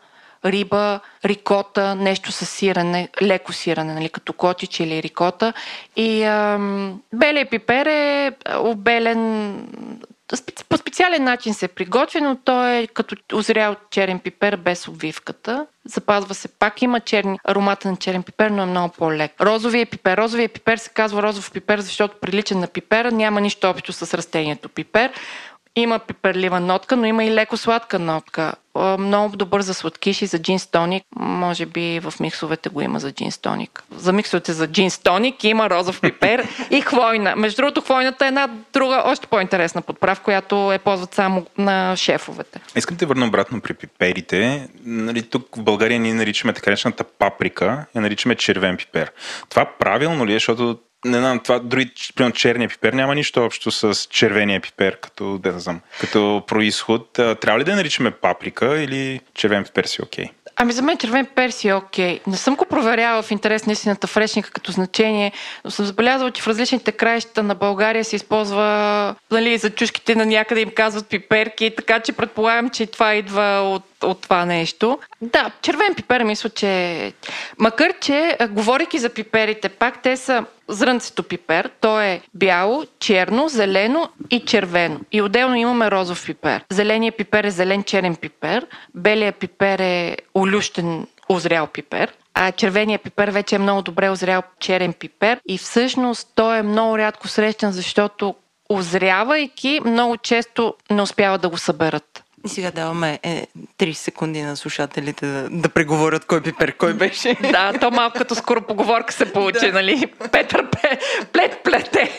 риба, 0.46 1.00
рикота, 1.26 1.96
нещо 1.96 2.32
с 2.32 2.46
сирене, 2.46 3.10
леко 3.22 3.54
сирене, 3.54 3.94
нали, 3.94 4.10
като 4.10 4.34
котич 4.34 4.80
или 4.80 5.04
рикота. 5.04 5.54
И 5.96 6.24
ам, 6.24 7.02
белия 7.14 7.50
пипер 7.50 7.86
е 7.86 8.32
обелен 8.58 9.56
по 10.70 10.78
специален 10.78 11.24
начин 11.24 11.54
се 11.54 11.68
приготвя, 11.68 12.22
но 12.22 12.36
той 12.36 12.72
е 12.72 12.88
като 12.88 13.16
озрял 13.34 13.76
черен 13.92 14.20
пипер 14.20 14.56
без 14.56 14.88
обвивката. 14.88 15.66
Запазва 15.86 16.34
се 16.34 16.48
пак, 16.48 16.82
има 16.82 17.00
черни, 17.00 17.40
аромата 17.44 17.92
на 17.92 17.98
черен 17.98 18.24
пипер, 18.24 18.50
но 18.50 18.64
е 18.64 18.66
много 18.66 18.94
по-лек. 18.94 19.42
Розовия 19.42 19.86
пипер. 19.86 20.18
Розовия 20.18 20.50
пипер 20.50 20.78
се 20.78 20.90
казва 20.90 21.24
розов 21.24 21.52
пипер, 21.52 21.80
защото 21.80 22.20
прилича 22.22 22.56
на 22.56 22.68
пипера, 22.68 23.12
няма 23.12 23.42
нищо 23.42 23.70
общо 23.70 23.94
с 23.94 24.14
растението 24.14 24.70
пипер. 24.70 25.12
Има 25.76 26.00
пиперлива 26.00 26.60
нотка, 26.60 26.96
но 26.96 27.06
има 27.06 27.24
и 27.24 27.32
леко 27.32 27.58
сладка 27.58 28.00
нотка. 28.00 28.54
Много 29.00 29.36
добър 29.36 29.62
за 29.62 29.74
сладкиши, 29.74 30.26
за 30.26 30.40
джинс 30.40 30.68
тоник. 30.68 31.04
Може 31.16 31.66
би 31.66 32.00
в 32.00 32.14
миксовете 32.20 32.70
го 32.70 32.82
има 32.82 33.00
за 33.00 33.12
джинс 33.12 33.38
тоник. 33.38 33.84
За 33.96 34.14
миксовете 34.14 34.54
за 34.54 34.68
джинс 34.68 35.00
тоник 35.00 35.44
има 35.44 35.70
розов 35.70 36.02
пипер 36.02 36.48
и 36.72 36.82
хвойна. 36.82 37.36
Между 37.36 37.56
другото, 37.56 37.82
хвойната 37.82 38.26
е 38.26 38.28
една 38.28 38.50
друга, 38.74 39.04
още 39.06 39.28
по-интересна 39.28 39.82
подправка, 39.82 40.24
която 40.24 40.72
е 40.72 40.80
ползват 40.80 41.14
само 41.14 41.46
на 41.58 41.96
шефовете. 41.96 42.60
Искам 42.76 42.98
да 42.98 43.06
върна 43.06 43.26
обратно 43.26 43.62
при 43.62 43.74
пиперите. 43.74 44.70
Нали, 44.86 45.24
тук 45.24 45.56
в 45.56 45.64
България 45.64 46.00
ние 46.00 46.14
наричаме 46.14 46.54
така 46.54 46.70
наречената 46.70 47.04
паприка, 47.04 47.86
я 47.96 48.02
наричаме 48.02 48.36
червен 48.36 48.78
пипер. 48.78 49.12
Това 49.50 49.66
правилно 49.80 50.26
ли 50.26 50.32
е, 50.32 50.36
защото 50.36 50.80
не 51.06 51.18
знам, 51.18 51.40
това 51.40 51.60
дори, 51.60 51.92
примерно, 52.16 52.36
черния 52.36 52.70
пипер 52.70 52.94
няма 52.94 53.16
нищо 53.16 53.46
общо 53.46 53.72
с 53.72 54.08
червения 54.10 54.62
пипер, 54.62 55.00
като, 55.00 55.38
да 55.38 55.60
знам, 55.60 55.82
като 56.00 56.44
происход. 56.48 57.10
Трябва 57.14 57.60
ли 57.60 57.64
да 57.64 57.76
наричаме 57.76 58.12
паприка 58.12 58.82
или 58.82 59.20
червен 59.34 59.64
пипер 59.64 59.84
си 59.84 60.02
окей? 60.02 60.26
Okay? 60.26 60.32
Ами 60.56 60.74
за 60.74 60.82
мен 60.82 60.98
червен 60.98 61.28
перси 61.36 61.68
е 61.68 61.74
окей. 61.74 62.20
Не 62.28 62.38
съм 62.38 62.56
го 62.56 62.66
проверяла 62.66 63.22
в 63.22 63.32
интерес 63.32 63.66
на 63.66 63.74
истината 63.74 64.08
фрешника 64.08 64.52
като 64.52 64.72
значение, 64.72 65.32
но 65.66 65.72
съм 65.72 65.86
забелязала, 65.86 66.32
че 66.32 66.42
в 66.42 66.48
различните 66.48 66.92
краища 66.92 67.44
на 67.44 67.56
България 67.56 68.06
се 68.06 68.16
използва 68.16 69.16
нали, 69.32 69.58
за 69.58 69.70
чушките 69.70 70.16
на 70.16 70.26
някъде 70.26 70.62
им 70.62 70.72
казват 70.76 71.08
пиперки, 71.08 71.74
така 71.78 72.00
че 72.00 72.14
предполагам, 72.14 72.70
че 72.70 72.86
това 72.86 73.16
идва 73.16 73.62
от 73.76 73.84
от 74.04 74.22
това 74.22 74.46
нещо. 74.46 75.00
Да, 75.22 75.52
червен 75.62 75.96
пипер 75.96 76.24
мисля, 76.24 76.50
че... 76.50 77.14
Макар, 77.58 77.94
че, 78.02 78.38
говорейки 78.50 79.00
за 79.00 79.10
пиперите, 79.10 79.70
пак 79.70 80.02
те 80.02 80.18
са 80.18 80.46
зрънцето 80.68 81.24
пипер. 81.24 81.70
То 81.82 82.02
е 82.02 82.22
бяло, 82.34 82.86
черно, 83.00 83.50
зелено 83.50 84.10
и 84.30 84.40
червено. 84.46 85.00
И 85.12 85.22
отделно 85.22 85.56
имаме 85.56 85.92
розов 85.92 86.26
пипер. 86.26 86.64
Зеления 86.70 87.12
пипер 87.12 87.44
е 87.44 87.52
зелен 87.52 87.84
черен 87.84 88.16
пипер. 88.16 88.66
Белия 88.96 89.32
пипер 89.32 89.80
е 89.80 90.18
олющен 90.36 91.08
озрял 91.30 91.68
пипер. 91.68 92.14
А 92.34 92.52
червения 92.52 93.00
пипер 93.00 93.28
вече 93.28 93.56
е 93.56 93.60
много 93.60 93.82
добре 93.82 94.10
озрял 94.10 94.42
черен 94.60 94.94
пипер 94.94 95.40
и 95.48 95.58
всъщност 95.58 96.28
той 96.36 96.58
е 96.58 96.64
много 96.64 96.98
рядко 96.98 97.28
срещан, 97.28 97.72
защото 97.72 98.36
озрявайки 98.70 99.80
много 99.86 100.18
често 100.18 100.76
не 100.92 101.02
успяват 101.02 101.42
да 101.42 101.50
го 101.50 101.58
съберат. 101.58 102.11
И 102.46 102.50
сега 102.50 102.72
даваме 102.72 103.20
е, 103.24 103.48
30 103.80 103.94
секунди 103.94 104.42
на 104.42 104.56
слушателите 104.56 105.28
да, 105.28 105.50
да 105.50 105.70
преговорят 105.70 106.26
кой 106.26 106.42
пипер, 106.42 106.78
кой 106.78 106.94
беше. 106.94 107.34
да, 107.52 107.74
то 107.80 107.92
малко 107.92 108.18
като 108.18 108.36
скоро 108.36 108.62
поговорка 108.62 109.14
се 109.14 109.34
получи, 109.34 109.66
да. 109.66 109.74
нали? 109.74 110.14
Петър 110.32 110.70
пе, 110.70 111.00
плет 111.34 111.64
плете. 111.64 112.18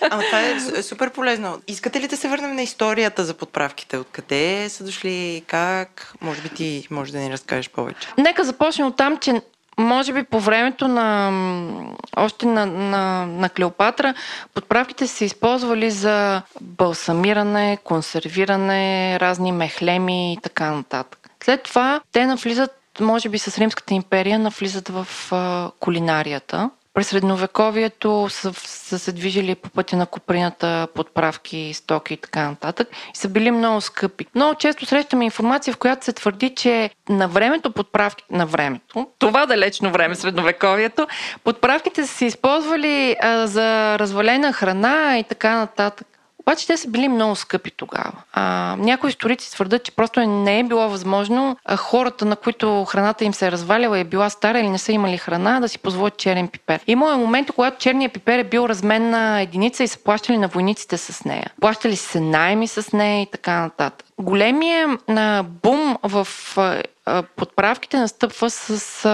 Ама 0.10 0.22
това 0.22 0.40
е 0.40 0.82
супер 0.82 1.10
полезно. 1.10 1.60
Искате 1.68 2.00
ли 2.00 2.08
да 2.08 2.16
се 2.16 2.28
върнем 2.28 2.54
на 2.54 2.62
историята 2.62 3.24
за 3.24 3.34
подправките? 3.34 3.96
Откъде 3.96 4.68
са 4.68 4.84
дошли, 4.84 5.42
как? 5.46 6.14
Може 6.20 6.42
би 6.42 6.48
ти 6.48 6.86
може 6.90 7.12
да 7.12 7.18
ни 7.18 7.30
разкажеш 7.30 7.70
повече. 7.70 8.08
Нека 8.18 8.44
започнем 8.44 8.86
от 8.86 8.96
там, 8.96 9.16
че 9.16 9.42
може 9.78 10.12
би 10.12 10.22
по 10.24 10.40
времето 10.40 10.88
на 10.88 11.32
още 12.16 12.46
на, 12.46 12.66
на, 12.66 13.26
на 13.26 13.48
Клеопатра 13.48 14.14
подправките 14.54 15.06
се 15.06 15.24
използвали 15.24 15.90
за 15.90 16.42
балсамиране, 16.60 17.78
консервиране, 17.84 19.16
разни 19.20 19.52
мехлеми 19.52 20.32
и 20.32 20.36
така 20.42 20.70
нататък. 20.70 21.30
След 21.44 21.62
това 21.62 22.00
те 22.12 22.26
навлизат, 22.26 22.70
може 23.00 23.28
би 23.28 23.38
с 23.38 23.58
Римската 23.58 23.94
империя, 23.94 24.38
навлизат 24.38 24.88
в 24.88 25.06
а, 25.32 25.70
кулинарията. 25.80 26.70
През 26.98 27.08
средновековието 27.08 28.26
са, 28.30 28.52
са 28.54 28.98
се 28.98 29.12
движили 29.12 29.54
по 29.54 29.70
пътя 29.70 29.96
на 29.96 30.06
куприната 30.06 30.88
подправки, 30.94 31.72
стоки 31.74 32.14
и 32.14 32.16
така 32.16 32.48
нататък 32.48 32.88
и 33.14 33.18
са 33.18 33.28
били 33.28 33.50
много 33.50 33.80
скъпи. 33.80 34.26
Много 34.34 34.54
често 34.54 34.86
срещаме 34.86 35.24
информация, 35.24 35.74
в 35.74 35.76
която 35.76 36.04
се 36.04 36.12
твърди, 36.12 36.54
че 36.54 36.90
на 37.08 37.28
времето 37.28 37.70
подправки, 37.70 38.24
на 38.30 38.46
времето, 38.46 39.06
това 39.18 39.46
далечно 39.46 39.90
време, 39.90 40.14
средновековието, 40.14 41.06
подправките 41.44 42.06
са 42.06 42.14
се 42.14 42.24
използвали 42.24 43.16
а, 43.20 43.46
за 43.46 43.98
развалена 43.98 44.52
храна 44.52 45.18
и 45.18 45.24
така 45.24 45.56
нататък. 45.56 46.17
Обаче 46.48 46.66
те 46.66 46.76
са 46.76 46.88
били 46.88 47.08
много 47.08 47.36
скъпи 47.36 47.70
тогава. 47.70 48.12
А, 48.32 48.76
някои 48.78 49.10
историци 49.10 49.50
твърдат, 49.50 49.84
че 49.84 49.92
просто 49.92 50.20
не 50.20 50.58
е 50.58 50.64
било 50.64 50.88
възможно 50.88 51.56
а, 51.64 51.76
хората, 51.76 52.24
на 52.24 52.36
които 52.36 52.84
храната 52.84 53.24
им 53.24 53.34
се 53.34 53.46
е 53.46 53.50
разваляла 53.50 53.98
и 53.98 54.00
е 54.00 54.04
била 54.04 54.30
стара 54.30 54.60
или 54.60 54.68
не 54.68 54.78
са 54.78 54.92
имали 54.92 55.18
храна, 55.18 55.60
да 55.60 55.68
си 55.68 55.78
позволят 55.78 56.16
черен 56.16 56.48
пипер. 56.48 56.80
Има 56.86 57.16
момент, 57.16 57.52
когато 57.52 57.78
черният 57.78 58.12
пипер 58.12 58.38
е 58.38 58.44
бил 58.44 58.66
разменна 58.68 59.40
единица 59.40 59.84
и 59.84 59.88
са 59.88 59.98
плащали 59.98 60.38
на 60.38 60.48
войниците 60.48 60.98
с 60.98 61.24
нея. 61.24 61.52
Плащали 61.60 61.96
се 61.96 62.20
найми 62.20 62.68
с 62.68 62.92
нея 62.92 63.22
и 63.22 63.30
така 63.30 63.60
нататък. 63.60 64.06
Големия 64.18 64.98
а, 65.08 65.42
бум 65.42 65.96
в 66.02 66.28
подправките 67.36 67.98
настъпва 67.98 68.50
с 68.50 69.08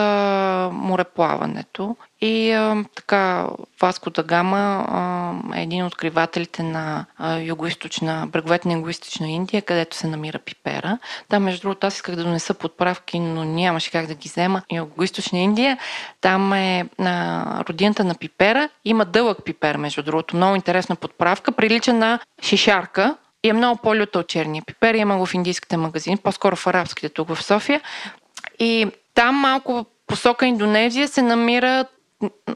мореплаването 0.73 1.97
и 2.25 2.52
а, 2.52 2.85
така 2.95 3.47
Васко 3.81 4.11
да 4.11 4.23
Гама 4.23 4.87
а, 4.88 5.59
е 5.59 5.62
един 5.62 5.85
от 5.85 5.93
откривателите 5.93 6.62
на 6.62 7.07
югоисточна, 7.43 8.26
бреговете 8.26 8.69
на 8.69 8.75
югоисточна 8.75 9.28
Индия, 9.28 9.62
където 9.62 9.97
се 9.97 10.07
намира 10.07 10.38
пипера. 10.38 10.99
Там, 11.28 11.43
между 11.43 11.61
другото, 11.61 11.87
аз 11.87 11.95
исках 11.95 12.16
да 12.16 12.25
донеса 12.25 12.54
подправки, 12.54 13.19
но 13.21 13.45
нямаше 13.45 13.90
как 13.90 14.07
да 14.07 14.14
ги 14.14 14.28
взема. 14.28 14.62
Югоисточна 14.73 15.38
Индия, 15.38 15.78
там 16.21 16.52
е 16.52 16.88
а, 16.99 17.64
родината 17.69 18.04
на 18.04 18.14
пипера. 18.14 18.69
Има 18.85 19.04
дълъг 19.04 19.38
пипер, 19.45 19.76
между 19.76 20.02
другото. 20.02 20.37
Много 20.37 20.57
интересна 20.57 20.97
подправка. 20.97 21.52
Прилича 21.52 21.93
на 21.93 22.21
шишарка, 22.43 23.16
и 23.43 23.49
е 23.49 23.52
много 23.52 23.81
по-люта 23.83 24.19
от 24.19 24.28
черния 24.28 24.62
пипер. 24.66 24.95
Има 24.95 25.19
го 25.19 25.26
в 25.26 25.35
индийските 25.35 25.76
магазини, 25.76 26.16
по-скоро 26.16 26.57
в 26.57 26.66
арабските 26.66 27.09
тук 27.09 27.28
в 27.28 27.43
София. 27.43 27.81
И 28.59 28.87
там 29.14 29.35
малко 29.35 29.87
посока 30.07 30.47
Индонезия 30.47 31.09
се 31.09 31.23
намира 31.23 31.85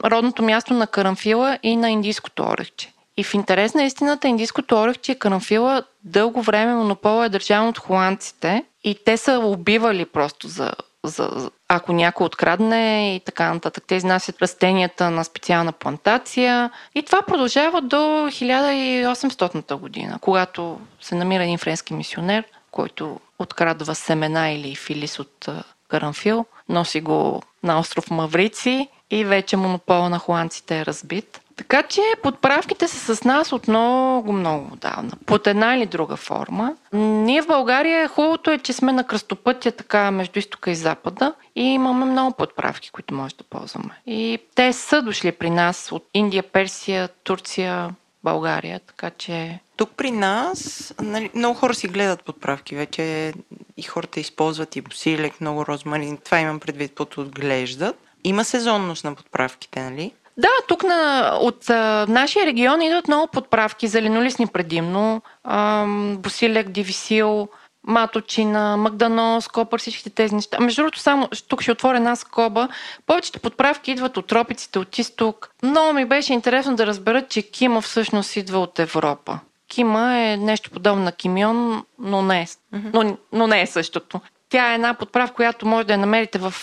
родното 0.05 0.43
място 0.43 0.73
на 0.73 0.87
карамфила 0.87 1.59
и 1.63 1.75
на 1.75 1.91
индийското 1.91 2.43
орехче. 2.43 2.93
И 3.17 3.23
в 3.23 3.33
интерес 3.33 3.73
на 3.73 3.83
истината, 3.83 4.27
индийското 4.27 4.75
орехче 4.75 5.15
карамфила 5.15 5.83
дълго 6.03 6.41
време 6.41 6.73
монопола 6.73 7.25
е 7.25 7.29
държан 7.29 7.67
от 7.67 7.77
холандците 7.77 8.63
и 8.83 8.95
те 9.05 9.17
са 9.17 9.39
убивали 9.39 10.05
просто 10.05 10.47
за, 10.47 10.71
за, 11.03 11.51
ако 11.67 11.93
някой 11.93 12.25
открадне 12.25 13.15
и 13.15 13.19
така 13.19 13.53
нататък. 13.53 13.83
Те 13.87 13.95
изнасят 13.95 14.41
растенията 14.41 15.11
на 15.11 15.23
специална 15.23 15.71
плантация. 15.71 16.71
И 16.95 17.03
това 17.03 17.21
продължава 17.21 17.81
до 17.81 17.95
1800 17.95 19.75
година, 19.75 20.17
когато 20.21 20.79
се 21.01 21.15
намира 21.15 21.43
един 21.43 21.57
френски 21.57 21.93
мисионер, 21.93 22.43
който 22.71 23.19
открадва 23.39 23.95
семена 23.95 24.49
или 24.49 24.75
филис 24.75 25.19
от 25.19 25.49
карамфил, 25.87 26.45
носи 26.69 27.01
го 27.01 27.41
на 27.63 27.79
остров 27.79 28.11
Маврици 28.11 28.89
и 29.11 29.25
вече 29.25 29.57
монопола 29.57 30.09
на 30.09 30.19
холандците 30.19 30.79
е 30.79 30.85
разбит. 30.85 31.41
Така 31.59 31.83
че 31.83 32.01
подправките 32.23 32.87
са 32.87 33.15
с 33.15 33.23
нас 33.23 33.51
от 33.51 33.67
много, 33.67 34.33
много 34.33 34.73
отдавна. 34.73 35.11
Под 35.25 35.47
една 35.47 35.75
или 35.75 35.85
друга 35.85 36.15
форма. 36.15 36.75
Ние 36.93 37.41
в 37.41 37.47
България 37.47 38.07
хубавото 38.07 38.51
е, 38.51 38.57
че 38.57 38.73
сме 38.73 38.91
на 38.91 39.03
кръстопътя 39.07 39.71
така 39.71 40.11
между 40.11 40.39
изтока 40.39 40.71
и 40.71 40.75
запада 40.75 41.33
и 41.55 41.63
имаме 41.63 42.05
много 42.05 42.35
подправки, 42.37 42.89
които 42.91 43.13
може 43.13 43.35
да 43.35 43.43
ползваме. 43.43 44.01
И 44.05 44.39
те 44.55 44.73
са 44.73 45.01
дошли 45.01 45.31
при 45.31 45.49
нас 45.49 45.91
от 45.91 46.05
Индия, 46.13 46.43
Персия, 46.43 47.09
Турция, 47.23 47.89
България, 48.23 48.79
така 48.79 49.09
че... 49.09 49.59
Тук 49.77 49.89
при 49.97 50.11
нас 50.11 50.93
нали, 51.01 51.29
много 51.35 51.59
хора 51.59 51.73
си 51.73 51.87
гледат 51.87 52.23
подправки. 52.23 52.75
Вече 52.75 53.33
и 53.77 53.81
хората 53.83 54.19
използват 54.19 54.75
и 54.75 54.81
босилек, 54.81 55.41
много 55.41 55.65
розмарин. 55.65 56.17
Това 56.17 56.39
имам 56.39 56.59
предвид 56.59 56.95
под 56.95 57.17
отглеждат. 57.17 57.95
Има 58.23 58.43
сезонност 58.43 59.03
на 59.03 59.15
подправките, 59.15 59.81
нали? 59.81 60.11
Да, 60.37 60.49
тук 60.67 60.83
на, 60.83 61.31
от 61.41 61.69
а, 61.69 62.05
нашия 62.09 62.45
регион 62.45 62.81
идват 62.81 63.07
много 63.07 63.27
подправки, 63.27 63.87
зеленолистни 63.87 64.47
предимно, 64.47 65.21
а, 65.43 65.85
босилек, 66.17 66.69
дивисил, 66.69 67.47
маточина, 67.83 68.77
магданос, 68.77 69.47
копър, 69.47 69.79
всичките 69.79 70.09
тези 70.09 70.35
неща. 70.35 70.59
Между 70.59 70.81
другото, 70.81 70.99
само 70.99 71.29
тук 71.47 71.61
ще 71.61 71.71
отворя 71.71 71.97
една 71.97 72.15
скоба. 72.15 72.67
Повечето 73.05 73.39
подправки 73.39 73.91
идват 73.91 74.17
от 74.17 74.27
тропиците, 74.27 74.79
от 74.79 74.97
изток. 74.97 75.49
Много 75.63 75.93
ми 75.93 76.05
беше 76.05 76.33
интересно 76.33 76.75
да 76.75 76.85
разбера, 76.85 77.27
че 77.27 77.41
кима 77.41 77.81
всъщност 77.81 78.35
идва 78.35 78.59
от 78.59 78.79
Европа. 78.79 79.39
Кима 79.67 80.17
е 80.17 80.37
нещо 80.37 80.71
подобно 80.71 81.03
на 81.03 81.11
кимион, 81.11 81.83
но 81.99 82.21
не, 82.21 82.41
е, 82.41 82.47
но, 82.73 83.17
но 83.33 83.47
не 83.47 83.61
е 83.61 83.67
същото. 83.67 84.21
Тя 84.49 84.71
е 84.71 84.75
една 84.75 84.93
подправка, 84.93 85.35
която 85.35 85.67
може 85.67 85.87
да 85.87 85.93
я 85.93 85.99
намерите 85.99 86.39
в 86.39 86.53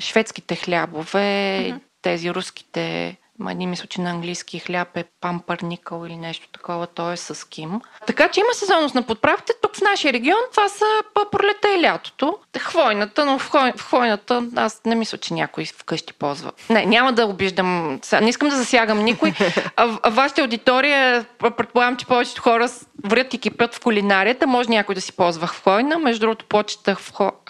шведските 0.00 0.56
хлябове, 0.56 1.68
mm-hmm 1.70 1.80
тези 2.02 2.30
руските 2.30 3.16
Ма 3.40 3.52
един 3.52 3.70
мисля, 3.70 3.86
че 3.86 4.00
на 4.00 4.10
английски 4.10 4.58
хляб 4.58 4.96
е 4.96 5.04
пампърникъл 5.20 6.06
или 6.06 6.16
нещо 6.16 6.48
такова, 6.52 6.86
то 6.86 7.12
е 7.12 7.16
с 7.16 7.48
ким. 7.48 7.80
Така 8.06 8.28
че 8.28 8.40
има 8.40 8.54
сезонност 8.54 8.94
на 8.94 9.02
подправките. 9.02 9.52
Тук 9.62 9.76
в 9.76 9.80
нашия 9.80 10.12
регион 10.12 10.40
това 10.50 10.68
са 10.68 10.84
пролета 11.32 11.68
и 11.78 11.82
лятото. 11.82 12.38
Хвойната, 12.58 13.24
но 13.24 13.38
в, 13.38 13.48
хвой, 13.48 13.72
в 13.76 13.82
хвойната 13.82 14.46
аз 14.56 14.80
не 14.84 14.94
мисля, 14.94 15.18
че 15.18 15.34
някой 15.34 15.64
вкъщи 15.64 16.12
ползва. 16.12 16.52
Не, 16.70 16.86
няма 16.86 17.12
да 17.12 17.26
обиждам. 17.26 18.00
Не 18.20 18.28
искам 18.28 18.48
да 18.48 18.56
засягам 18.56 19.04
никой. 19.04 19.32
А, 19.76 19.98
а 20.02 20.10
вашата 20.10 20.40
аудитория, 20.40 21.24
предполагам, 21.56 21.96
че 21.96 22.06
повечето 22.06 22.42
хора 22.42 22.68
врят 23.04 23.34
и 23.34 23.38
кипят 23.38 23.74
в 23.74 23.80
кулинарията. 23.80 24.46
Може 24.46 24.68
някой 24.68 24.94
да 24.94 25.00
си 25.00 25.12
ползва 25.12 25.46
хвойна. 25.46 25.98
Между 25.98 26.20
другото, 26.20 26.44
почета 26.44 26.96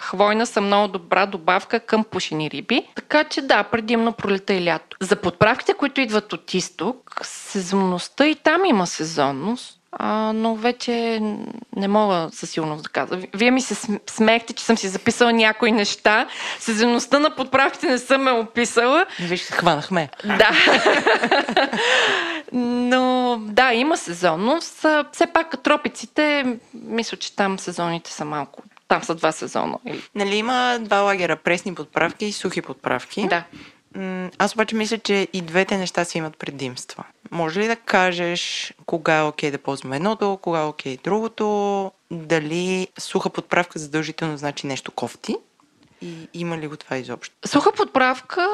хвойна 0.01 0.45
са 0.45 0.61
много 0.61 0.87
добра 0.87 1.25
добавка 1.25 1.79
към 1.79 2.03
пушени 2.03 2.51
риби. 2.51 2.87
Така 2.95 3.23
че 3.23 3.41
да, 3.41 3.63
предимно 3.63 4.11
пролета 4.13 4.53
и 4.53 4.65
лято. 4.65 4.97
За 4.99 5.15
подправките, 5.15 5.73
които 5.81 6.01
идват 6.01 6.33
от 6.33 6.53
изток, 6.53 7.21
сезонността 7.23 8.27
и 8.27 8.35
там 8.35 8.65
има 8.65 8.87
сезонност, 8.87 9.79
а, 9.91 10.33
но 10.33 10.55
вече 10.55 11.19
не 11.75 11.87
мога 11.87 12.29
със 12.33 12.49
сигурност 12.49 12.83
да 12.83 12.89
кажа. 12.89 13.27
Вие 13.33 13.51
ми 13.51 13.61
се 13.61 13.99
смехте, 14.09 14.53
че 14.53 14.63
съм 14.63 14.77
си 14.77 14.87
записала 14.87 15.33
някои 15.33 15.71
неща. 15.71 16.27
Сезонността 16.59 17.19
на 17.19 17.35
подправките 17.35 17.87
не 17.87 17.97
съм 17.97 18.21
ме 18.21 18.31
описала. 18.31 19.05
Виж, 19.19 19.41
се 19.41 19.53
хванахме. 19.53 20.09
Да. 20.25 20.51
но 22.53 23.37
да, 23.41 23.73
има 23.73 23.97
сезонност. 23.97 24.85
Все 25.11 25.27
пак 25.27 25.63
тропиците, 25.63 26.57
мисля, 26.73 27.17
че 27.17 27.35
там 27.35 27.59
сезоните 27.59 28.11
са 28.11 28.25
малко 28.25 28.63
там 28.87 29.03
са 29.03 29.15
два 29.15 29.31
сезона. 29.31 29.77
Нали 30.15 30.35
има 30.35 30.79
два 30.81 30.99
лагера, 30.99 31.35
пресни 31.35 31.75
подправки 31.75 32.25
и 32.25 32.31
сухи 32.31 32.61
подправки. 32.61 33.27
Да. 33.27 33.43
Аз 34.37 34.53
обаче 34.53 34.75
мисля, 34.75 34.97
че 34.97 35.27
и 35.33 35.41
двете 35.41 35.77
неща 35.77 36.05
си 36.05 36.17
имат 36.17 36.37
предимства. 36.37 37.03
Може 37.31 37.59
ли 37.59 37.67
да 37.67 37.75
кажеш 37.75 38.73
кога 38.85 39.17
е 39.17 39.23
окей 39.23 39.51
да 39.51 39.57
ползваме 39.57 39.95
едното, 39.95 40.39
кога 40.41 40.59
е 40.59 40.65
окей 40.65 40.97
другото, 41.03 41.91
дали 42.11 42.87
суха 42.99 43.29
подправка 43.29 43.79
задължително 43.79 44.37
значи 44.37 44.67
нещо 44.67 44.91
кофти? 44.91 45.35
И 46.01 46.27
има 46.33 46.57
ли 46.57 46.67
го 46.67 46.77
това 46.77 46.97
изобщо? 46.97 47.35
Суха 47.47 47.71
подправка 47.71 48.47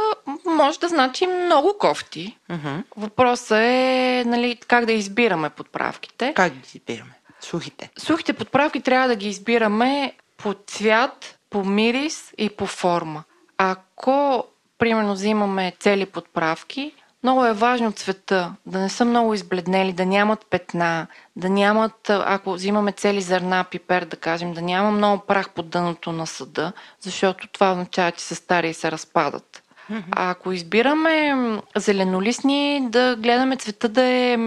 може 0.46 0.80
да 0.80 0.88
значи 0.88 1.28
много 1.28 1.76
кофти. 1.80 2.38
Uh-huh. 2.52 2.84
Въпросът 2.98 3.58
е 3.58 4.24
нали, 4.26 4.56
как 4.68 4.86
да 4.86 4.94
избираме 4.94 5.50
подправките. 5.50 6.34
Как 6.36 6.54
да 6.54 6.60
избираме? 6.74 7.14
Сухите. 7.40 7.90
Сухите 7.98 8.34
подправки 8.34 8.82
трябва 8.82 9.08
да 9.08 9.16
ги 9.16 9.28
избираме 9.28 10.14
по 10.38 10.56
цвят, 10.68 11.40
по 11.50 11.66
мирис 11.66 12.34
и 12.38 12.50
по 12.50 12.66
форма. 12.66 13.24
Ако 13.58 14.48
примерно 14.78 15.14
взимаме 15.14 15.74
цели 15.80 16.06
подправки, 16.06 16.92
много 17.24 17.46
е 17.46 17.54
важно 17.54 17.92
цвета, 17.92 18.54
да 18.66 18.80
не 18.80 18.90
са 18.90 19.06
много 19.06 19.34
избледнели, 19.34 19.94
да 19.94 20.06
нямат 20.06 20.46
петна, 20.50 21.08
да 21.36 21.50
нямат, 21.50 22.10
ако 22.10 22.54
взимаме 22.54 22.92
цели 22.92 23.22
зърна, 23.22 23.66
пипер, 23.72 24.06
да 24.06 24.18
кажем, 24.18 24.54
да 24.54 24.62
няма 24.62 24.92
много 24.92 25.24
прах 25.26 25.50
под 25.50 25.70
дъното 25.70 26.12
на 26.12 26.28
съда, 26.28 26.72
защото 27.02 27.48
това 27.48 27.72
означава, 27.72 28.12
че 28.12 28.24
са 28.24 28.36
стари 28.36 28.70
и 28.70 28.74
се 28.74 28.92
разпадат. 28.92 29.64
А 30.12 30.32
ако 30.32 30.52
избираме 30.52 31.36
зеленолистни, 31.76 32.88
да 32.90 33.16
гледаме 33.16 33.58
цвета 33.58 33.90
да 33.90 34.04
е 34.04 34.38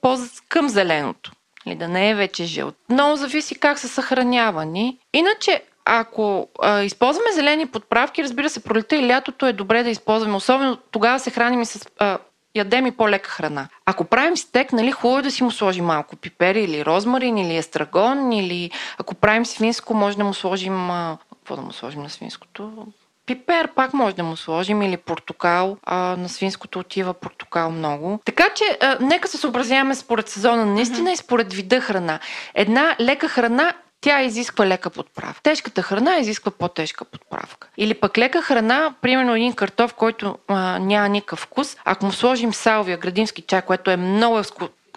по-към 0.00 0.68
зеленото. 0.68 1.32
Или 1.66 1.74
да 1.74 1.88
не 1.88 2.10
е 2.10 2.14
вече 2.14 2.44
жълт. 2.44 2.74
Много 2.90 3.16
зависи 3.16 3.54
как 3.54 3.78
са 3.78 3.88
съхранявани. 3.88 4.98
Иначе, 5.12 5.62
ако 5.86 6.48
а, 6.62 6.82
използваме 6.82 7.32
зелени 7.32 7.66
подправки, 7.66 8.22
разбира 8.22 8.50
се, 8.50 8.62
пролета 8.62 8.96
и 8.96 9.08
лятото 9.08 9.46
е 9.46 9.52
добре 9.52 9.82
да 9.82 9.90
използваме. 9.90 10.36
Особено 10.36 10.76
тогава 10.90 11.18
се 11.18 11.30
храним 11.30 11.62
и 11.62 11.66
с 11.66 11.86
а, 11.98 12.18
ядем 12.54 12.86
и 12.86 12.90
по-лека 12.90 13.30
храна. 13.30 13.68
Ако 13.86 14.04
правим 14.04 14.36
стек, 14.36 14.72
нали, 14.72 14.92
хубаво 14.92 15.18
е 15.18 15.22
да 15.22 15.30
си 15.30 15.44
му 15.44 15.50
сложим 15.50 15.84
малко 15.84 16.16
пипер 16.16 16.54
или 16.54 16.84
розмарин 16.84 17.38
или 17.38 17.56
естрагон, 17.56 18.32
или 18.32 18.70
ако 18.98 19.14
правим 19.14 19.46
свинско, 19.46 19.94
може 19.94 20.16
да 20.16 20.24
му 20.24 20.34
сложим... 20.34 20.90
А, 20.90 21.18
какво 21.34 21.56
да 21.56 21.62
му 21.62 21.72
сложим 21.72 22.02
на 22.02 22.10
свинското? 22.10 22.86
Пипер 23.26 23.68
пак 23.74 23.94
може 23.94 24.16
да 24.16 24.22
му 24.22 24.36
сложим 24.36 24.82
или 24.82 24.96
портокал. 24.96 25.76
А, 25.82 25.96
на 25.96 26.28
свинското 26.28 26.78
отива 26.78 27.14
портокал 27.14 27.70
много. 27.70 28.20
Така 28.24 28.48
че 28.54 28.78
а, 28.80 28.96
нека 29.00 29.28
се 29.28 29.36
съобразяваме 29.36 29.94
според 29.94 30.28
сезона 30.28 30.66
наистина 30.66 31.10
mm-hmm. 31.10 31.12
и 31.12 31.16
според 31.16 31.52
вида 31.52 31.80
храна. 31.80 32.18
Една 32.54 32.96
лека 33.00 33.28
храна 33.28 33.72
тя 34.06 34.22
изисква 34.22 34.66
лека 34.66 34.90
подправка. 34.90 35.42
Тежката 35.42 35.82
храна 35.82 36.16
изисква 36.16 36.50
по-тежка 36.50 37.04
подправка. 37.04 37.68
Или 37.76 37.94
пък 37.94 38.18
лека 38.18 38.42
храна, 38.42 38.94
примерно 39.02 39.34
един 39.34 39.52
картоф, 39.52 39.94
който 39.94 40.38
а, 40.48 40.78
няма 40.78 41.08
никакъв 41.08 41.38
вкус, 41.38 41.76
ако 41.84 42.06
му 42.06 42.12
сложим 42.12 42.54
салвия, 42.54 42.98
градински 42.98 43.42
чай, 43.42 43.62
което 43.62 43.90
е 43.90 43.96
много 43.96 44.42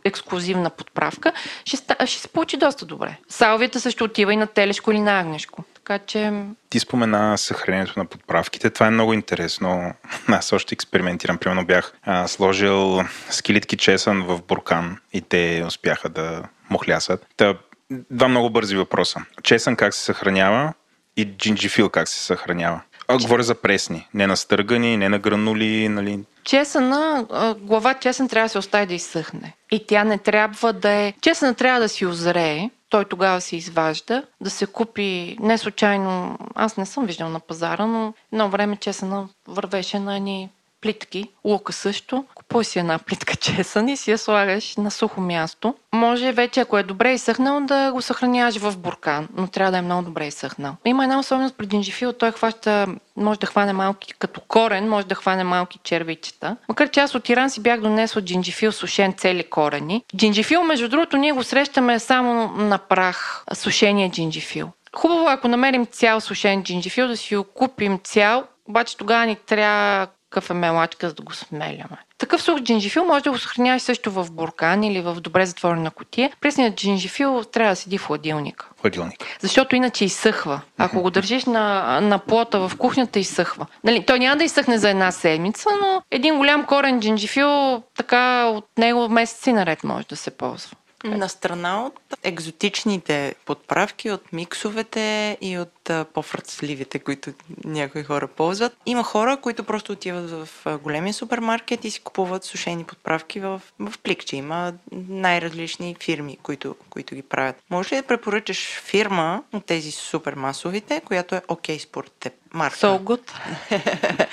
ексклюзивна 0.03 0.69
подправка, 0.69 1.33
ще, 1.65 1.77
ще 2.05 2.21
се 2.21 2.27
получи 2.27 2.57
доста 2.57 2.85
добре. 2.85 3.17
Салвията 3.29 3.79
също 3.79 4.03
отива 4.03 4.33
и 4.33 4.37
на 4.37 4.47
телешко 4.47 4.91
или 4.91 4.99
на 4.99 5.19
агнешко. 5.19 5.63
Така 5.73 5.99
че... 5.99 6.31
Ти 6.69 6.79
спомена 6.79 7.37
съхранението 7.37 7.99
на 7.99 8.05
подправките. 8.05 8.69
Това 8.69 8.87
е 8.87 8.91
много 8.91 9.13
интересно. 9.13 9.93
Аз 10.27 10.53
още 10.53 10.73
експериментирам. 10.73 11.37
Примерно 11.37 11.65
бях 11.65 11.93
а, 12.03 12.27
сложил 12.27 13.01
скелитки 13.29 13.77
чесън 13.77 14.23
в 14.23 14.41
буркан 14.47 14.97
и 15.13 15.21
те 15.21 15.63
успяха 15.67 16.09
да 16.09 16.43
мухлясат. 16.69 17.25
Та, 17.37 17.55
два 17.91 18.27
много 18.27 18.49
бързи 18.49 18.75
въпроса. 18.75 19.19
Чесън 19.43 19.75
как 19.75 19.93
се 19.93 20.03
съхранява 20.03 20.73
и 21.17 21.25
джинджифил 21.25 21.89
как 21.89 22.07
се 22.07 22.19
съхранява? 22.19 22.81
А, 23.07 23.17
говоря 23.17 23.43
за 23.43 23.55
пресни, 23.55 24.07
не 24.13 24.27
на 24.27 24.37
стъргани, 24.37 24.97
не 24.97 25.09
на 25.09 25.19
гранули, 25.19 25.89
нали? 25.89 26.19
Чесъна, 26.43 27.25
глава 27.59 27.93
чесън 27.93 28.29
трябва 28.29 28.45
да 28.45 28.49
се 28.49 28.57
остави 28.57 28.85
да 28.85 28.93
изсъхне. 28.93 29.53
И 29.71 29.85
тя 29.87 30.03
не 30.03 30.17
трябва 30.17 30.73
да 30.73 30.89
е... 30.89 31.13
Чесъна 31.21 31.53
трябва 31.53 31.79
да 31.79 31.89
си 31.89 32.05
озрее, 32.05 32.69
той 32.89 33.05
тогава 33.05 33.41
се 33.41 33.55
изважда, 33.55 34.23
да 34.41 34.49
се 34.49 34.65
купи 34.65 35.37
не 35.39 35.57
случайно, 35.57 36.37
аз 36.55 36.77
не 36.77 36.85
съм 36.85 37.05
виждал 37.05 37.29
на 37.29 37.39
пазара, 37.39 37.85
но 37.85 38.13
едно 38.33 38.49
време 38.49 38.75
чесъна 38.75 39.29
вървеше 39.47 39.99
на 39.99 40.15
едни 40.15 40.49
плитки, 40.81 41.29
лука 41.45 41.73
също. 41.73 42.25
Купуваш 42.49 42.67
си 42.67 42.79
една 42.79 42.99
плитка 42.99 43.35
чесън 43.35 43.89
и 43.89 43.97
си 43.97 44.11
я 44.11 44.17
слагаш 44.17 44.75
на 44.75 44.91
сухо 44.91 45.21
място. 45.21 45.75
Може 45.93 46.31
вече, 46.31 46.59
ако 46.59 46.77
е 46.77 46.83
добре 46.83 47.13
изсъхнал, 47.13 47.61
да 47.61 47.91
го 47.91 48.01
съхраняваш 48.01 48.57
в 48.57 48.77
буркан, 48.77 49.27
но 49.37 49.47
трябва 49.47 49.71
да 49.71 49.77
е 49.77 49.81
много 49.81 50.01
добре 50.01 50.27
изсъхнал. 50.27 50.75
Има 50.85 51.03
една 51.03 51.19
особеност 51.19 51.55
при 51.57 51.67
джинджифил, 51.67 52.13
той 52.13 52.31
хваща, 52.31 52.87
може 53.17 53.39
да 53.39 53.47
хване 53.47 53.73
малки, 53.73 54.13
като 54.13 54.41
корен, 54.41 54.89
може 54.89 55.07
да 55.07 55.15
хване 55.15 55.43
малки 55.43 55.79
червичета. 55.83 56.55
Макар 56.69 56.89
че 56.89 56.99
аз 56.99 57.15
от 57.15 57.29
Иран 57.29 57.49
си 57.49 57.61
бях 57.61 57.81
донесла 57.81 58.21
джинджифил 58.21 58.71
сушен 58.71 59.13
цели 59.13 59.43
корени. 59.43 60.03
Джинджифил, 60.15 60.63
между 60.63 60.89
другото, 60.89 61.17
ние 61.17 61.31
го 61.31 61.43
срещаме 61.43 61.99
само 61.99 62.47
на 62.47 62.77
прах, 62.77 63.43
сушения 63.53 64.09
джинджифил. 64.09 64.69
Хубаво, 64.95 65.25
ако 65.27 65.47
намерим 65.47 65.85
цял 65.85 66.21
сушен 66.21 66.63
джинджифил, 66.63 67.07
да 67.07 67.17
си 67.17 67.35
го 67.35 67.43
купим 67.43 67.99
цял, 68.03 68.43
обаче 68.69 68.97
тогава 68.97 69.25
ни 69.25 69.35
трябва 69.35 70.07
кафемелачка, 70.29 71.09
за 71.09 71.15
да 71.15 71.23
го 71.23 71.33
смеляме. 71.33 71.97
Такъв 72.17 72.41
сух 72.41 72.59
джинжифил 72.59 73.05
може 73.05 73.23
да 73.23 73.31
го 73.31 73.37
съхраняваш 73.37 73.81
също 73.81 74.11
в 74.11 74.31
буркан 74.31 74.83
или 74.83 75.01
в 75.01 75.15
добре 75.21 75.45
затворена 75.45 75.91
котия. 75.91 76.31
Пресният 76.41 76.75
джинжифил 76.75 77.43
трябва 77.43 77.71
да 77.71 77.75
седи 77.75 77.97
в 77.97 78.05
хладилника. 78.05 78.69
Хладилник. 78.81 79.25
Защото 79.39 79.75
иначе 79.75 80.05
изсъхва. 80.05 80.61
Ако 80.77 81.01
го 81.01 81.09
държиш 81.09 81.45
на, 81.45 81.99
на 82.01 82.19
плота 82.19 82.67
в 82.67 82.71
кухнята, 82.77 83.19
изсъхва. 83.19 83.65
Нали, 83.83 84.05
той 84.05 84.19
няма 84.19 84.37
да 84.37 84.43
изсъхне 84.43 84.77
за 84.77 84.89
една 84.89 85.11
седмица, 85.11 85.69
но 85.81 86.01
един 86.11 86.37
голям 86.37 86.65
корен 86.65 86.99
джинжифил, 86.99 87.83
така 87.97 88.45
от 88.45 88.65
него 88.77 89.09
месеци 89.09 89.53
наред 89.53 89.83
може 89.83 90.07
да 90.07 90.15
се 90.15 90.31
ползва. 90.31 90.75
На 91.03 91.29
страна 91.29 91.85
от 91.85 91.99
екзотичните 92.23 93.35
подправки, 93.45 94.11
от 94.11 94.33
миксовете 94.33 95.37
и 95.41 95.57
от 95.57 95.89
по-фръцливите, 96.13 96.99
които 96.99 97.33
някои 97.65 98.03
хора 98.03 98.27
ползват, 98.27 98.77
има 98.85 99.03
хора, 99.03 99.37
които 99.41 99.63
просто 99.63 99.91
отиват 99.91 100.29
в 100.29 100.49
големия 100.83 101.13
супермаркет 101.13 101.85
и 101.85 101.91
си 101.91 101.99
купуват 101.99 102.43
сушени 102.43 102.83
подправки 102.83 103.39
в, 103.39 103.61
в 103.79 103.93
пликче. 104.03 104.35
Има 104.35 104.73
най-различни 105.09 105.95
фирми, 105.99 106.37
които, 106.43 106.75
които 106.89 107.15
ги 107.15 107.21
правят. 107.21 107.55
Може 107.69 107.95
ли 107.95 108.01
да 108.01 108.07
препоръчаш 108.07 108.81
фирма 108.81 109.43
от 109.53 109.65
тези 109.65 109.91
супермасовите, 109.91 111.01
която 111.05 111.35
е 111.35 111.41
окей 111.47 111.77
okay 111.77 111.83
според 111.83 112.11
теб? 112.11 112.33
Марка. 112.53 112.77
So 112.77 112.99
good. 112.99 113.31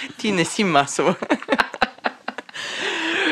Ти 0.18 0.33
не 0.33 0.44
си 0.44 0.64
масова. 0.64 1.14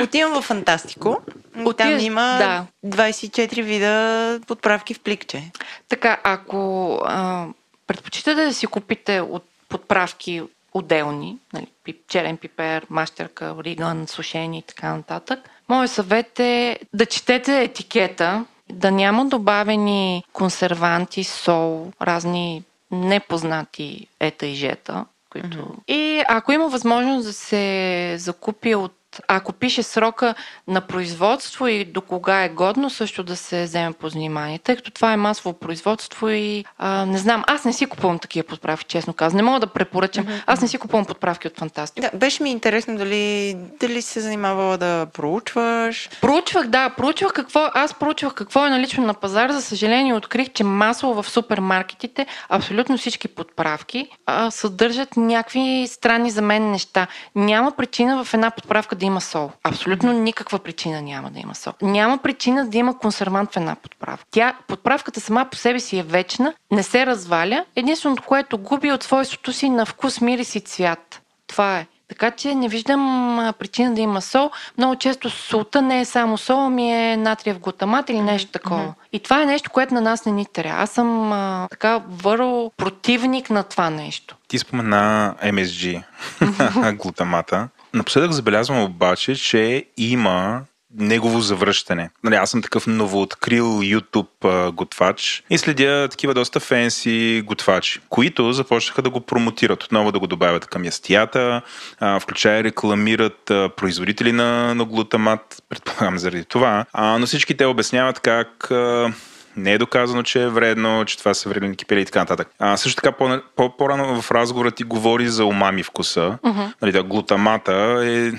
Отивам 0.03 0.33
в 0.33 0.43
Фантастико. 0.43 1.23
Отив... 1.59 1.77
Там 1.77 1.99
има 1.99 2.39
да. 2.39 2.67
24 2.87 3.63
вида 3.63 4.41
подправки 4.47 4.95
в 4.95 5.01
пликче. 5.01 5.51
Така, 5.89 6.21
ако 6.25 6.95
а, 7.05 7.47
предпочитате 7.87 8.45
да 8.45 8.55
си 8.55 8.67
купите 8.67 9.21
от 9.21 9.45
подправки 9.69 10.43
отделни, 10.75 11.39
нали, 11.53 11.67
черен 12.09 12.37
пипер, 12.37 12.87
мащерка, 12.91 13.55
риган, 13.65 14.07
сушени 14.09 14.59
и 14.59 14.63
така 14.63 14.97
нататък, 14.97 15.39
моят 15.69 15.91
съвет 15.91 16.41
е 16.41 16.79
да 16.93 17.07
четете 17.07 17.63
етикета, 17.63 18.45
да 18.71 18.91
няма 18.91 19.27
добавени 19.27 20.25
консерванти, 20.33 21.25
сол, 21.25 21.93
разни 22.03 22.63
непознати 22.91 24.07
ета 24.21 24.47
и 24.47 24.55
жета. 24.55 25.05
Които... 25.31 25.49
Mm-hmm. 25.49 25.89
И 25.89 26.23
ако 26.29 26.53
има 26.53 26.69
възможност 26.69 27.27
да 27.27 27.33
се 27.33 28.15
закупи 28.19 28.75
от 28.75 28.93
ако 29.29 29.53
пише 29.53 29.83
срока 29.83 30.35
на 30.69 30.81
производство 30.81 31.67
и 31.67 31.85
до 31.85 32.01
кога 32.01 32.45
е 32.45 32.49
годно, 32.49 32.91
също 32.91 33.23
да 33.23 33.37
се 33.37 33.65
вземе 33.65 33.93
по 33.93 34.09
внимание, 34.09 34.59
тъй 34.59 34.77
като 34.77 34.91
това 34.91 35.13
е 35.13 35.17
масово 35.17 35.53
производство 35.53 36.29
и 36.29 36.65
а, 36.79 37.07
не 37.07 37.19
знам, 37.19 37.45
аз 37.47 37.65
не 37.65 37.73
си 37.73 37.87
купувам 37.87 38.19
такива 38.19 38.47
подправки, 38.47 38.85
честно 38.85 39.13
казвам. 39.13 39.37
Не 39.37 39.43
мога 39.43 39.61
да 39.61 39.67
препоръчам. 39.67 40.27
Аз 40.47 40.61
не 40.61 40.69
си 40.69 40.79
купувам 40.79 41.07
подправки 41.07 41.47
от 41.47 41.59
Фантастика. 41.59 42.11
Да, 42.13 42.19
беше 42.19 42.43
ми 42.43 42.51
интересно 42.51 42.97
дали, 42.97 43.57
дали 43.81 44.03
се 44.03 44.21
занимавала 44.21 44.79
да 44.79 45.07
проучваш. 45.07 46.11
Проучвах, 46.21 46.67
да, 46.67 46.91
проучвах 46.91 47.33
какво, 47.33 47.71
аз 47.75 47.95
проучвах 47.95 48.35
какво 48.35 48.67
е 48.67 48.71
налично 48.71 49.07
на 49.07 49.15
пазар. 49.15 49.51
За 49.51 49.63
съжаление 49.63 50.15
открих, 50.15 50.53
че 50.53 50.65
масово 50.65 51.23
в 51.23 51.31
супермаркетите 51.31 52.27
абсолютно 52.49 52.99
всички 52.99 53.29
подправки 53.29 54.09
а, 54.27 54.51
съдържат 54.51 55.17
някакви 55.17 55.87
странни 55.91 56.31
за 56.31 56.43
мен 56.43 56.71
неща. 56.71 57.07
Няма 57.35 57.73
причина 57.73 58.25
в 58.25 58.35
една 58.35 58.51
подправка 58.51 58.97
да 58.97 59.04
да 59.05 59.07
има 59.07 59.21
сол. 59.21 59.51
Абсолютно 59.65 60.13
никаква 60.13 60.59
причина 60.59 61.03
няма 61.03 61.31
да 61.31 61.41
има 61.41 61.55
сол. 61.55 61.73
Няма 61.83 62.19
причина 62.19 62.67
да 62.67 62.79
има 62.79 62.99
консервант 62.99 63.53
в 63.53 63.57
една 63.57 63.75
подправка. 63.75 64.25
Тя, 64.31 64.55
подправката 64.69 65.21
сама 65.21 65.49
по 65.51 65.57
себе 65.57 65.81
си 65.81 65.99
е 65.99 66.03
вечна, 66.03 66.55
не 66.71 66.83
се 66.83 67.07
разваля. 67.07 67.65
Единственото, 67.77 68.23
което 68.23 68.59
губи 68.59 68.93
от 68.93 69.03
свойството 69.03 69.53
си 69.53 69.69
на 69.69 69.87
вкус, 69.87 70.21
мирис 70.21 70.55
и 70.55 70.61
цвят. 70.61 71.21
Това 71.47 71.79
е. 71.79 71.87
Така 72.09 72.31
че 72.31 72.55
не 72.55 72.69
виждам 72.69 73.55
причина 73.59 73.95
да 73.95 74.01
има 74.01 74.23
сол. 74.23 74.51
Много 74.79 74.97
често 74.97 75.31
солта 75.31 75.83
не 75.83 76.01
е 76.01 76.05
само 76.05 76.39
сол, 76.39 76.67
ами 76.67 76.93
е 76.93 77.17
натриев 77.17 77.59
глутамат 77.59 78.11
или 78.11 78.21
нещо 78.21 78.51
такова. 78.51 78.83
Mm-hmm. 78.83 79.09
И 79.13 79.21
това 79.21 79.43
е 79.43 79.47
нещо, 79.47 79.71
което 79.71 79.95
на 79.95 80.01
нас 80.01 80.27
не 80.27 80.33
ни 80.33 80.47
трябва. 80.47 80.83
Аз 80.83 80.91
съм 80.91 81.33
а, 81.33 81.67
така 81.71 82.03
върл 82.09 82.73
противник 82.77 83.51
на 83.51 83.63
това 83.63 83.91
нещо. 83.91 84.37
Ти 84.49 84.59
спомена 84.59 85.35
MSG, 85.43 86.03
глутамата. 86.97 87.69
Напоследък 87.95 88.33
забелязвам 88.33 88.83
обаче, 88.83 89.35
че 89.35 89.85
има 89.97 90.63
негово 90.99 91.41
завръщане. 91.41 92.11
Нали, 92.25 92.35
аз 92.35 92.51
съм 92.51 92.63
такъв 92.63 92.87
новооткрил 92.87 93.65
YouTube 93.65 94.45
а, 94.45 94.71
готвач 94.71 95.45
и 95.51 95.59
следя 95.59 96.09
такива 96.11 96.35
доста 96.35 96.61
фенси 96.61 97.43
готвачи, 97.47 98.01
които 98.09 98.53
започнаха 98.53 99.03
да 99.03 99.11
го 99.11 99.21
промотират, 99.21 99.83
отново 99.83 100.13
да 100.13 100.19
го 100.19 100.27
добавят 100.27 100.67
към 100.67 100.85
ястията, 100.85 101.63
а, 102.01 102.21
включая 102.21 102.65
рекламират 102.65 103.51
а, 103.51 103.69
производители 103.77 104.33
на, 104.33 104.75
на 104.75 104.85
глутамат, 104.85 105.63
предполагам 105.69 106.19
заради 106.19 106.45
това, 106.45 106.85
а, 106.93 107.19
но 107.19 107.27
всички 107.27 107.57
те 107.57 107.67
обясняват 107.67 108.21
как 108.21 108.71
а, 108.71 109.13
не 109.57 109.73
е 109.73 109.79
доказано, 109.79 110.23
че 110.23 110.43
е 110.43 110.49
вредно, 110.49 111.05
че 111.05 111.19
това 111.19 111.35
са 111.35 111.49
вредни 111.49 111.77
кипели 111.77 112.01
и 112.01 112.05
така 112.05 112.19
нататък. 112.19 112.49
А, 112.59 112.77
също 112.77 113.03
така 113.03 113.13
по- 113.17 113.41
по- 113.57 113.77
по-рано 113.77 114.23
в 114.23 114.31
разговора 114.31 114.71
ти 114.71 114.85
говори 114.85 115.29
за 115.29 115.45
умами 115.45 115.83
вкуса. 115.83 116.39
Uh-huh. 116.45 116.73
Нали, 116.83 116.93
да, 116.93 117.03
глутамата 117.03 117.73
е 118.05 118.33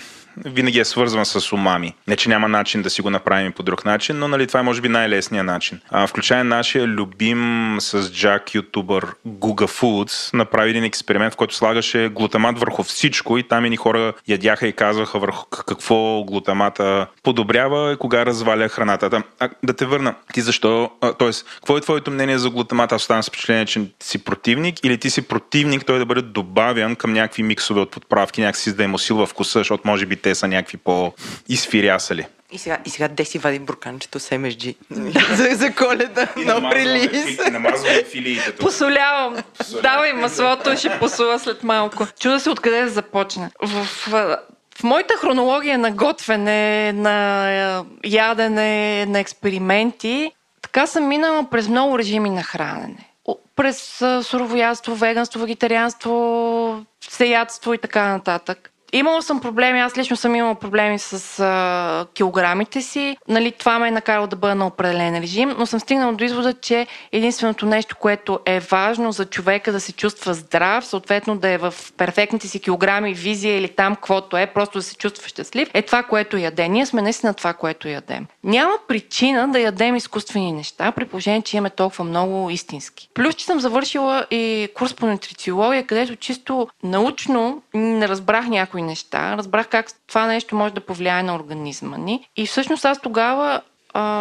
винаги 0.45 0.79
е 0.79 0.85
свързван 0.85 1.25
с 1.25 1.53
умами. 1.53 1.93
Не, 2.07 2.15
че 2.15 2.29
няма 2.29 2.47
начин 2.47 2.81
да 2.81 2.89
си 2.89 3.01
го 3.01 3.09
направим 3.09 3.51
по 3.51 3.63
друг 3.63 3.85
начин, 3.85 4.19
но 4.19 4.27
нали, 4.27 4.47
това 4.47 4.59
е 4.59 4.63
може 4.63 4.81
би 4.81 4.89
най-лесният 4.89 5.45
начин. 5.45 5.79
А, 5.89 6.07
включая 6.07 6.43
нашия 6.43 6.87
любим 6.87 7.75
с 7.79 8.11
Джак 8.11 8.55
ютубър 8.55 9.05
Guga 9.27 9.81
Foods 9.81 10.33
направи 10.33 10.69
един 10.69 10.83
експеримент, 10.83 11.33
в 11.33 11.37
който 11.37 11.55
слагаше 11.55 12.09
глутамат 12.09 12.59
върху 12.59 12.83
всичко 12.83 13.37
и 13.37 13.43
там 13.43 13.65
и 13.65 13.75
хора 13.75 14.13
ядяха 14.27 14.67
и 14.67 14.73
казваха 14.73 15.19
върху 15.19 15.45
какво 15.49 16.23
глутамата 16.23 17.07
подобрява 17.23 17.93
и 17.93 17.97
кога 17.97 18.25
разваля 18.25 18.69
храната. 18.69 19.23
А, 19.39 19.49
да 19.63 19.73
те 19.73 19.85
върна. 19.85 20.15
Ти 20.33 20.41
защо? 20.41 20.91
т.е. 21.01 21.31
какво 21.55 21.77
е 21.77 21.81
твоето 21.81 22.11
мнение 22.11 22.37
за 22.37 22.49
глутамата? 22.49 22.95
Аз 22.95 23.01
оставам 23.01 23.23
с 23.23 23.27
впечатление, 23.27 23.65
че 23.65 23.81
си 24.03 24.23
противник 24.23 24.85
или 24.85 24.97
ти 24.97 25.09
си 25.09 25.21
противник 25.21 25.85
той 25.85 25.99
да 25.99 26.05
бъде 26.05 26.21
добавян 26.21 26.95
към 26.95 27.13
някакви 27.13 27.43
миксове 27.43 27.81
от 27.81 27.91
подправки, 27.91 28.41
някакси 28.41 28.75
да 28.75 28.83
им 28.83 28.93
усилва 28.93 29.25
вкуса, 29.25 29.59
защото 29.59 29.87
може 29.87 30.05
би 30.05 30.15
те 30.25 30.35
са 30.35 30.47
някакви 30.47 30.77
по-изфирясали. 30.77 32.25
И 32.51 32.57
сега, 32.57 32.77
и 32.85 32.89
сега 32.89 33.07
де 33.07 33.25
си 33.25 33.37
вади 33.37 33.59
бурканчето 33.59 34.19
с 34.19 34.29
MSG 34.29 34.75
за, 35.35 35.55
за 35.55 35.71
коледа 35.73 36.27
на 36.37 36.69
прилиз. 36.69 37.39
Намазваме 37.51 38.03
филиите. 38.03 38.55
Посолявам. 38.55 39.35
Давай 39.81 40.13
маслото, 40.13 40.77
ще 40.77 40.99
посула 40.99 41.39
след 41.39 41.63
малко. 41.63 42.07
Чуда 42.19 42.39
се 42.39 42.49
откъде 42.49 42.81
да 42.81 42.89
започне. 42.89 43.49
В, 43.61 43.83
в, 44.07 44.37
в 44.79 44.83
моята 44.83 45.13
хронология 45.17 45.77
на 45.77 45.91
готвене, 45.91 46.93
на 46.93 47.83
ядене, 48.05 49.05
на 49.05 49.19
експерименти, 49.19 50.31
така 50.61 50.87
съм 50.87 51.07
минала 51.07 51.49
през 51.49 51.67
много 51.67 51.99
режими 51.99 52.29
на 52.29 52.43
хранене. 52.43 53.09
През 53.55 54.03
суровоядство, 54.21 54.95
веганство, 54.95 55.39
вегетарианство, 55.39 56.85
всеядство 56.99 57.73
и 57.73 57.77
така 57.77 58.07
нататък. 58.07 58.71
Имала 58.93 59.21
съм 59.21 59.41
проблеми, 59.41 59.79
аз 59.79 59.97
лично 59.97 60.15
съм 60.15 60.35
имала 60.35 60.55
проблеми 60.55 60.99
с 60.99 61.39
а, 61.39 62.05
килограмите 62.13 62.81
си. 62.81 63.17
Нали, 63.27 63.51
това 63.51 63.79
ме 63.79 63.87
е 63.87 63.91
накарало 63.91 64.27
да 64.27 64.35
бъда 64.35 64.55
на 64.55 64.67
определен 64.67 65.21
режим, 65.21 65.55
но 65.57 65.65
съм 65.65 65.79
стигнала 65.79 66.13
до 66.13 66.23
извода, 66.23 66.53
че 66.53 66.87
единственото 67.11 67.65
нещо, 67.65 67.95
което 67.95 68.39
е 68.45 68.59
важно 68.59 69.11
за 69.11 69.25
човека 69.25 69.71
да 69.71 69.79
се 69.79 69.93
чувства 69.93 70.33
здрав, 70.33 70.85
съответно 70.85 71.37
да 71.37 71.49
е 71.49 71.57
в 71.57 71.73
перфектните 71.97 72.47
си 72.47 72.59
килограми, 72.59 73.13
визия 73.13 73.57
или 73.57 73.67
там, 73.67 73.95
каквото 73.95 74.37
е, 74.37 74.47
просто 74.47 74.77
да 74.77 74.83
се 74.83 74.95
чувства 74.95 75.27
щастлив, 75.27 75.69
е 75.73 75.81
това, 75.81 76.03
което 76.03 76.37
яде. 76.37 76.69
Ние 76.69 76.85
сме 76.85 77.01
наистина 77.01 77.33
това, 77.33 77.53
което 77.53 77.87
ядем. 77.87 78.25
Няма 78.43 78.73
причина 78.87 79.47
да 79.47 79.59
ядем 79.59 79.95
изкуствени 79.95 80.51
неща, 80.51 80.91
при 80.91 81.05
положение, 81.05 81.41
че 81.41 81.57
имаме 81.57 81.69
толкова 81.69 82.03
много 82.03 82.49
истински. 82.49 83.09
Плюс, 83.13 83.35
че 83.35 83.45
съм 83.45 83.59
завършила 83.59 84.25
и 84.31 84.69
курс 84.75 84.93
по 84.93 85.05
нутрициология, 85.05 85.87
където 85.87 86.15
чисто 86.15 86.67
научно 86.83 87.61
не 87.73 88.07
разбрах 88.07 88.47
някои 88.47 88.84
неща. 88.85 89.37
Разбрах 89.37 89.67
как 89.67 89.87
това 90.07 90.25
нещо 90.25 90.55
може 90.55 90.73
да 90.73 90.81
повлияе 90.81 91.23
на 91.23 91.35
организма 91.35 91.97
ни. 91.97 92.27
И 92.37 92.47
всъщност 92.47 92.85
аз 92.85 93.01
тогава 93.01 93.61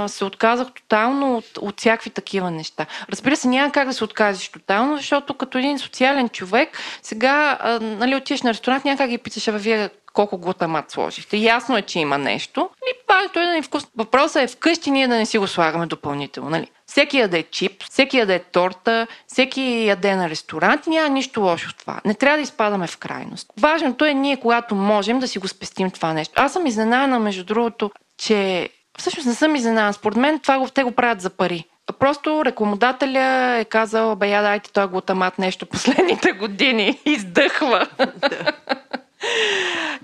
се 0.06 0.24
отказах 0.24 0.72
тотално 0.72 1.36
от, 1.36 1.58
от 1.60 1.80
всякакви 1.80 2.10
такива 2.10 2.50
неща. 2.50 2.86
Разбира 3.10 3.36
се, 3.36 3.48
няма 3.48 3.72
как 3.72 3.88
да 3.88 3.94
се 3.94 4.04
отказиш 4.04 4.48
тотално, 4.48 4.96
защото 4.96 5.34
като 5.34 5.58
един 5.58 5.78
социален 5.78 6.28
човек, 6.28 6.78
сега, 7.02 7.58
а, 7.60 7.80
нали, 7.80 8.16
отиваш 8.16 8.42
на 8.42 8.50
ресторант, 8.50 8.84
няма 8.84 8.98
как 8.98 9.10
ги 9.10 9.18
питаш, 9.18 9.48
а 9.48 9.52
вие 9.52 9.90
колко 10.12 10.38
глутамат 10.38 10.90
сложихте. 10.90 11.36
Ясно 11.36 11.76
е, 11.76 11.82
че 11.82 11.98
има 11.98 12.18
нещо. 12.18 12.70
И 12.82 12.92
важното 13.08 13.40
е 13.40 13.46
да 13.46 13.52
ни 13.52 13.62
вкус. 13.62 13.86
Въпросът 13.96 14.42
е 14.42 14.46
вкъщи 14.46 14.90
ние 14.90 15.08
да 15.08 15.16
не 15.16 15.26
си 15.26 15.38
го 15.38 15.46
слагаме 15.46 15.86
допълнително. 15.86 16.50
Нали? 16.50 16.70
Всеки 16.94 17.18
яде 17.18 17.42
чип, 17.42 17.84
всеки 17.90 18.18
яде 18.18 18.38
торта, 18.38 19.06
всеки 19.26 19.86
яде 19.86 20.16
на 20.16 20.30
ресторант. 20.30 20.86
Няма 20.86 21.08
нищо 21.08 21.40
лошо 21.40 21.68
в 21.68 21.74
това. 21.74 22.00
Не 22.04 22.14
трябва 22.14 22.36
да 22.36 22.42
изпадаме 22.42 22.86
в 22.86 22.98
крайност. 22.98 23.46
Важното 23.60 24.04
е 24.04 24.14
ние, 24.14 24.36
когато 24.36 24.74
можем 24.74 25.18
да 25.18 25.28
си 25.28 25.38
го 25.38 25.48
спестим 25.48 25.90
това 25.90 26.12
нещо. 26.12 26.32
Аз 26.36 26.52
съм 26.52 26.66
изненадана, 26.66 27.18
между 27.18 27.44
другото, 27.44 27.90
че 28.18 28.68
всъщност 28.98 29.26
не 29.26 29.34
съм 29.34 29.56
изненадана. 29.56 29.92
Според 29.92 30.16
мен 30.16 30.38
това 30.38 30.58
го, 30.58 30.68
те 30.68 30.82
го 30.82 30.92
правят 30.92 31.20
за 31.20 31.30
пари. 31.30 31.64
Просто 31.98 32.44
рекламодателя 32.44 33.56
е 33.58 33.64
казал, 33.64 34.16
бе, 34.16 34.28
я 34.28 34.42
дайте 34.42 34.72
този 34.72 34.88
глутамат 34.88 35.38
нещо 35.38 35.66
последните 35.66 36.32
години. 36.32 36.98
Издъхва. 37.04 37.88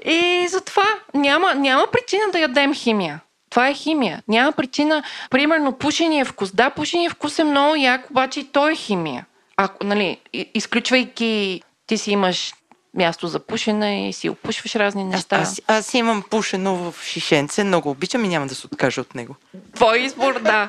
И 0.04 0.46
затова 0.48 0.86
няма, 1.14 1.54
няма 1.54 1.86
причина 1.92 2.22
да 2.32 2.38
ядем 2.38 2.74
химия. 2.74 3.20
Това 3.50 3.68
е 3.68 3.74
химия. 3.74 4.22
Няма 4.28 4.52
причина, 4.52 5.02
примерно, 5.30 5.72
пушения 5.72 6.24
вкус. 6.24 6.54
Да, 6.54 6.70
пушения 6.70 7.10
вкус 7.10 7.38
е 7.38 7.44
много 7.44 7.76
як, 7.76 8.10
обаче 8.10 8.40
и 8.40 8.44
той 8.44 8.72
е 8.72 8.76
химия. 8.76 9.26
Ако, 9.56 9.86
нали, 9.86 10.20
изключвайки 10.54 11.62
ти 11.86 11.98
си 11.98 12.10
имаш 12.10 12.54
място 12.94 13.26
за 13.26 13.38
пушене 13.38 14.08
и 14.08 14.12
си 14.12 14.28
опушваш 14.28 14.74
разни 14.74 15.04
неща. 15.04 15.36
Аз, 15.36 15.62
аз 15.66 15.94
имам 15.94 16.22
пушено 16.30 16.76
в 16.76 17.04
шишенце, 17.04 17.64
много 17.64 17.90
обичам 17.90 18.24
и 18.24 18.28
няма 18.28 18.46
да 18.46 18.54
се 18.54 18.66
откажа 18.66 19.00
от 19.00 19.14
него. 19.14 19.34
Твой 19.74 19.98
избор, 19.98 20.40
да. 20.40 20.68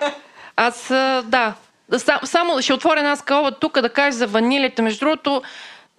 Аз, 0.55 0.87
да. 1.25 1.53
Само 2.23 2.61
ще 2.61 2.73
отворя 2.73 2.99
една 2.99 3.15
скала 3.15 3.51
тук 3.51 3.81
да 3.81 3.89
кажа 3.89 4.17
за 4.17 4.27
ванилията. 4.27 4.81
Между 4.81 5.05
другото, 5.05 5.41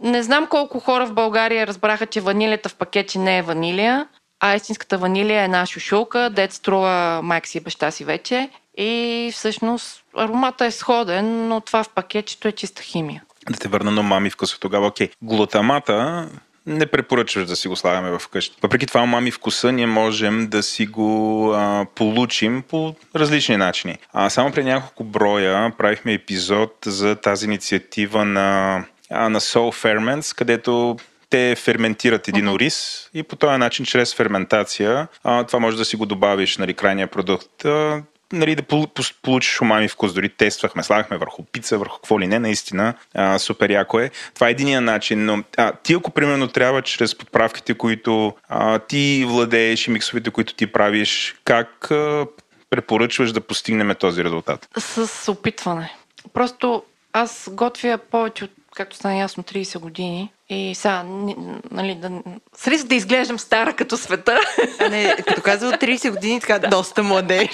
не 0.02 0.22
знам 0.22 0.46
колко 0.46 0.80
хора 0.80 1.06
в 1.06 1.12
България 1.12 1.66
разбраха, 1.66 2.06
че 2.06 2.20
ванилията 2.20 2.68
в 2.68 2.74
пакети 2.74 3.18
не 3.18 3.38
е 3.38 3.42
ванилия, 3.42 4.06
а 4.44 4.54
истинската 4.54 4.98
ванилия 4.98 5.40
е 5.40 5.44
една 5.44 5.66
шушулка, 5.66 6.30
дет 6.30 6.52
струва 6.52 7.20
майка 7.22 7.48
си 7.48 7.58
и 7.58 7.60
баща 7.60 7.90
си 7.90 8.04
вече. 8.04 8.50
И 8.76 9.30
всъщност 9.34 10.04
аромата 10.16 10.64
е 10.66 10.70
сходен, 10.70 11.48
но 11.48 11.60
това 11.60 11.84
в 11.84 11.88
пакетчето 11.88 12.48
е 12.48 12.52
чиста 12.52 12.82
химия. 12.82 13.22
Да 13.50 13.58
те 13.58 13.68
върна 13.68 13.90
на 13.90 14.02
мами 14.02 14.30
вкуса 14.30 14.60
тогава. 14.60 14.86
Окей, 14.86 15.08
глутамата 15.22 16.28
не 16.66 16.86
препоръчваш 16.86 17.46
да 17.46 17.56
си 17.56 17.68
го 17.68 17.76
слагаме 17.76 18.18
в 18.18 18.28
къщи. 18.28 18.56
Въпреки 18.62 18.86
това, 18.86 19.06
мами 19.06 19.30
вкуса, 19.30 19.72
ние 19.72 19.86
можем 19.86 20.46
да 20.46 20.62
си 20.62 20.86
го 20.86 21.50
а, 21.54 21.86
получим 21.94 22.62
по 22.68 22.94
различни 23.16 23.56
начини. 23.56 23.98
А 24.12 24.30
само 24.30 24.52
при 24.52 24.64
няколко 24.64 25.04
броя 25.04 25.72
правихме 25.78 26.12
епизод 26.12 26.76
за 26.86 27.16
тази 27.16 27.46
инициатива 27.46 28.24
на, 28.24 28.84
а, 29.10 29.28
на 29.28 29.40
Soul 29.40 29.84
Ferments, 29.84 30.36
където 30.36 30.96
те 31.32 31.56
ферментират 31.56 32.28
един 32.28 32.44
uh-huh. 32.44 32.54
ориз 32.54 33.08
и 33.14 33.22
по 33.22 33.36
този 33.36 33.58
начин, 33.58 33.84
чрез 33.84 34.14
ферментация, 34.14 35.08
а, 35.24 35.44
това 35.44 35.58
може 35.58 35.76
да 35.76 35.84
си 35.84 35.96
го 35.96 36.06
добавиш, 36.06 36.58
нали, 36.58 36.74
крайния 36.74 37.06
продукт. 37.06 37.64
А, 37.64 38.02
нали, 38.32 38.54
да 38.54 38.62
получиш 39.22 39.60
умами 39.60 39.88
вкус. 39.88 40.14
Дори 40.14 40.28
тествахме, 40.28 40.82
слагахме 40.82 41.16
върху 41.16 41.42
пица, 41.42 41.78
върху 41.78 41.96
какво 41.96 42.20
ли 42.20 42.26
не, 42.26 42.38
наистина 42.38 42.94
а, 43.14 43.38
супер 43.38 43.70
яко 43.70 44.00
е. 44.00 44.10
Това 44.34 44.48
е 44.48 44.50
единия 44.50 44.80
начин, 44.80 45.24
но 45.24 45.42
а, 45.56 45.72
ти 45.82 45.94
ако 45.94 46.10
примерно 46.10 46.48
трябва 46.48 46.82
чрез 46.82 47.18
подправките, 47.18 47.74
които 47.74 48.34
а, 48.48 48.78
ти 48.78 49.24
владееш 49.28 49.88
и 49.88 49.90
миксовете, 49.90 50.30
които 50.30 50.54
ти 50.54 50.66
правиш, 50.66 51.36
как 51.44 51.90
а, 51.90 52.26
препоръчваш 52.70 53.32
да 53.32 53.40
постигнем 53.40 53.94
този 53.94 54.24
резултат? 54.24 54.68
С 54.78 55.32
опитване. 55.32 55.94
Просто 56.32 56.82
аз 57.12 57.48
готвя 57.52 57.98
повече 58.10 58.44
от 58.44 58.50
както 58.76 58.96
стана 58.96 59.16
ясно, 59.16 59.42
30 59.42 59.78
години. 59.78 60.32
И 60.48 60.74
сега, 60.74 61.04
нали, 61.70 61.94
да, 61.94 62.10
с 62.56 62.68
риск 62.68 62.86
да 62.86 62.94
изглеждам 62.94 63.38
стара 63.38 63.72
като 63.72 63.96
света. 63.96 64.38
А 64.80 64.88
не, 64.88 65.16
като 65.16 65.42
казва 65.42 65.72
30 65.72 66.10
години, 66.10 66.40
така 66.40 66.58
да. 66.58 66.68
доста 66.68 67.02
младеж. 67.02 67.50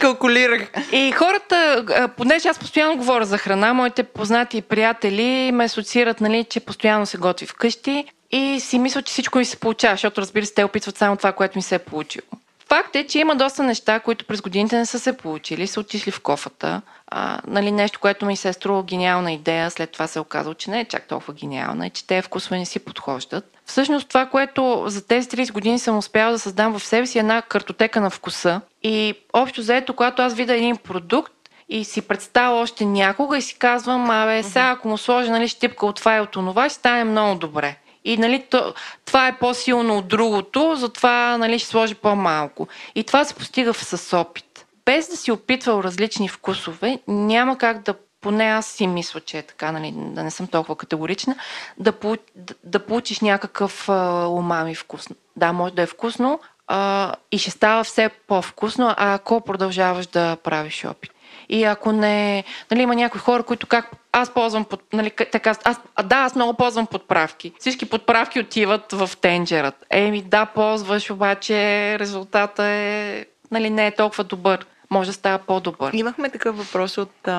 Калкулирах. 0.00 0.70
И 0.92 1.12
хората, 1.12 1.84
понеже 2.16 2.48
аз 2.48 2.58
постоянно 2.58 2.96
говоря 2.96 3.24
за 3.24 3.38
храна, 3.38 3.74
моите 3.74 4.02
познати 4.02 4.56
и 4.56 4.62
приятели 4.62 5.52
ме 5.52 5.64
асоциират, 5.64 6.20
нали, 6.20 6.44
че 6.44 6.60
постоянно 6.60 7.06
се 7.06 7.18
готви 7.18 7.46
вкъщи 7.46 8.04
и 8.30 8.60
си 8.60 8.78
мислят, 8.78 9.06
че 9.06 9.12
всичко 9.12 9.38
ми 9.38 9.44
се 9.44 9.56
получава, 9.56 9.94
защото 9.94 10.20
разбира 10.20 10.46
се, 10.46 10.54
те 10.54 10.64
опитват 10.64 10.98
само 10.98 11.16
това, 11.16 11.32
което 11.32 11.58
ми 11.58 11.62
се 11.62 11.74
е 11.74 11.78
получило. 11.78 12.26
Факт 12.68 12.96
е, 12.96 13.06
че 13.06 13.18
има 13.18 13.36
доста 13.36 13.62
неща, 13.62 14.00
които 14.00 14.24
през 14.24 14.40
годините 14.40 14.76
не 14.76 14.86
са 14.86 14.98
се 14.98 15.16
получили, 15.16 15.66
са 15.66 15.80
отишли 15.80 16.10
в 16.10 16.20
кофата. 16.20 16.82
А, 17.14 17.38
нали, 17.46 17.72
нещо, 17.72 18.00
което 18.00 18.26
ми 18.26 18.36
се 18.36 18.48
е 18.48 18.52
струва 18.52 18.82
гениална 18.82 19.32
идея, 19.32 19.70
след 19.70 19.90
това 19.90 20.06
се 20.06 20.18
е 20.18 20.22
оказало, 20.22 20.54
че 20.54 20.70
не 20.70 20.80
е 20.80 20.84
чак 20.84 21.08
толкова 21.08 21.34
гениална 21.34 21.86
и 21.86 21.90
че 21.90 22.06
те 22.06 22.22
вкусове 22.22 22.58
не 22.58 22.64
си 22.64 22.78
подхождат. 22.78 23.58
Всъщност 23.66 24.08
това, 24.08 24.26
което 24.26 24.84
за 24.86 25.06
тези 25.06 25.28
30 25.28 25.52
години 25.52 25.78
съм 25.78 25.98
успяла 25.98 26.32
да 26.32 26.38
създам 26.38 26.78
в 26.78 26.84
себе 26.84 27.06
си 27.06 27.18
е 27.18 27.20
една 27.20 27.42
картотека 27.42 28.00
на 28.00 28.10
вкуса. 28.10 28.60
И 28.82 29.14
общо 29.32 29.62
заето, 29.62 29.94
когато 29.94 30.22
аз 30.22 30.34
видя 30.34 30.54
един 30.54 30.76
продукт, 30.76 31.32
и 31.68 31.84
си 31.84 32.02
представя 32.02 32.60
още 32.60 32.84
някога 32.84 33.38
и 33.38 33.42
си 33.42 33.58
казвам, 33.58 34.10
абе, 34.10 34.42
сега 34.42 34.70
ако 34.70 34.88
му 34.88 34.98
сложа 34.98 35.30
нали, 35.30 35.48
щипка 35.48 35.86
от 35.86 35.96
това 35.96 36.16
и 36.16 36.20
от 36.20 36.30
това, 36.30 36.68
ще 36.68 36.78
стане 36.78 37.04
много 37.04 37.38
добре. 37.38 37.76
И 38.04 38.16
нали, 38.16 38.44
то, 38.50 38.74
това 39.04 39.28
е 39.28 39.38
по-силно 39.38 39.98
от 39.98 40.08
другото, 40.08 40.74
затова 40.76 41.38
нали, 41.38 41.58
ще 41.58 41.68
сложи 41.68 41.94
по-малко. 41.94 42.68
И 42.94 43.04
това 43.04 43.24
се 43.24 43.34
постига 43.34 43.74
с 43.74 44.16
опит. 44.18 44.51
Без 44.84 45.08
да 45.08 45.16
си 45.16 45.32
опитвал 45.32 45.80
различни 45.80 46.28
вкусове, 46.28 46.98
няма 47.08 47.58
как 47.58 47.82
да 47.82 47.94
поне 48.20 48.44
аз 48.44 48.66
си 48.66 48.86
мисля, 48.86 49.20
че 49.20 49.38
е 49.38 49.42
така, 49.42 49.72
нали, 49.72 49.92
да 49.96 50.22
не 50.22 50.30
съм 50.30 50.46
толкова 50.46 50.76
категорична, 50.76 51.36
да, 51.78 51.92
да, 52.34 52.54
да 52.64 52.86
получиш 52.86 53.20
някакъв 53.20 53.88
а, 53.88 54.26
умами 54.26 54.74
вкус. 54.74 55.08
Да, 55.36 55.52
може 55.52 55.74
да 55.74 55.82
е 55.82 55.86
вкусно 55.86 56.40
а, 56.66 57.14
и 57.32 57.38
ще 57.38 57.50
става 57.50 57.84
все 57.84 58.08
по-вкусно, 58.08 58.94
ако 58.96 59.40
продължаваш 59.40 60.06
да 60.06 60.36
правиш 60.36 60.84
опит. 60.84 61.10
И 61.48 61.64
ако 61.64 61.92
не... 61.92 62.44
Нали, 62.70 62.82
има 62.82 62.94
някои 62.94 63.20
хора, 63.20 63.42
които 63.42 63.66
как... 63.66 63.90
Аз 64.12 64.30
ползвам... 64.30 64.64
Под, 64.64 64.82
нали, 64.92 65.10
така, 65.10 65.54
аз, 65.64 65.80
да, 66.04 66.16
аз 66.16 66.34
много 66.34 66.54
ползвам 66.54 66.86
подправки. 66.86 67.52
Всички 67.58 67.90
подправки 67.90 68.40
отиват 68.40 68.92
в 68.92 69.10
тенджерът. 69.20 69.74
Еми, 69.90 70.22
да, 70.22 70.46
ползваш, 70.46 71.10
обаче 71.10 71.54
резултата 71.98 72.64
е... 72.64 73.24
Нали, 73.50 73.70
не 73.70 73.86
е 73.86 73.94
толкова 73.94 74.24
добър 74.24 74.66
може 74.92 75.10
да 75.10 75.14
става 75.14 75.38
по-добър. 75.38 75.92
Имахме 75.92 76.30
такъв 76.30 76.56
въпрос 76.56 76.98
от 76.98 77.28
а, 77.28 77.32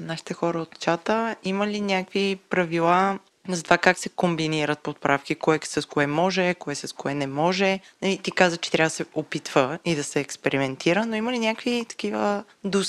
нашите 0.00 0.34
хора 0.34 0.58
от 0.58 0.78
чата. 0.78 1.36
Има 1.44 1.66
ли 1.66 1.80
някакви 1.80 2.38
правила 2.50 3.18
за 3.48 3.62
това 3.62 3.78
как 3.78 3.98
се 3.98 4.08
комбинират 4.08 4.78
подправки, 4.78 5.34
кое 5.34 5.58
с 5.62 5.88
кое 5.88 6.06
може, 6.06 6.54
кое 6.54 6.74
с 6.74 6.92
кое 6.92 7.14
не 7.14 7.26
може. 7.26 7.80
Нали, 8.02 8.18
ти 8.18 8.30
каза, 8.30 8.56
че 8.56 8.70
трябва 8.70 8.86
да 8.86 8.90
се 8.90 9.04
опитва 9.14 9.78
и 9.84 9.94
да 9.94 10.04
се 10.04 10.20
експериментира, 10.20 11.06
но 11.06 11.16
има 11.16 11.32
ли 11.32 11.38
някакви 11.38 11.84
такива 11.88 12.44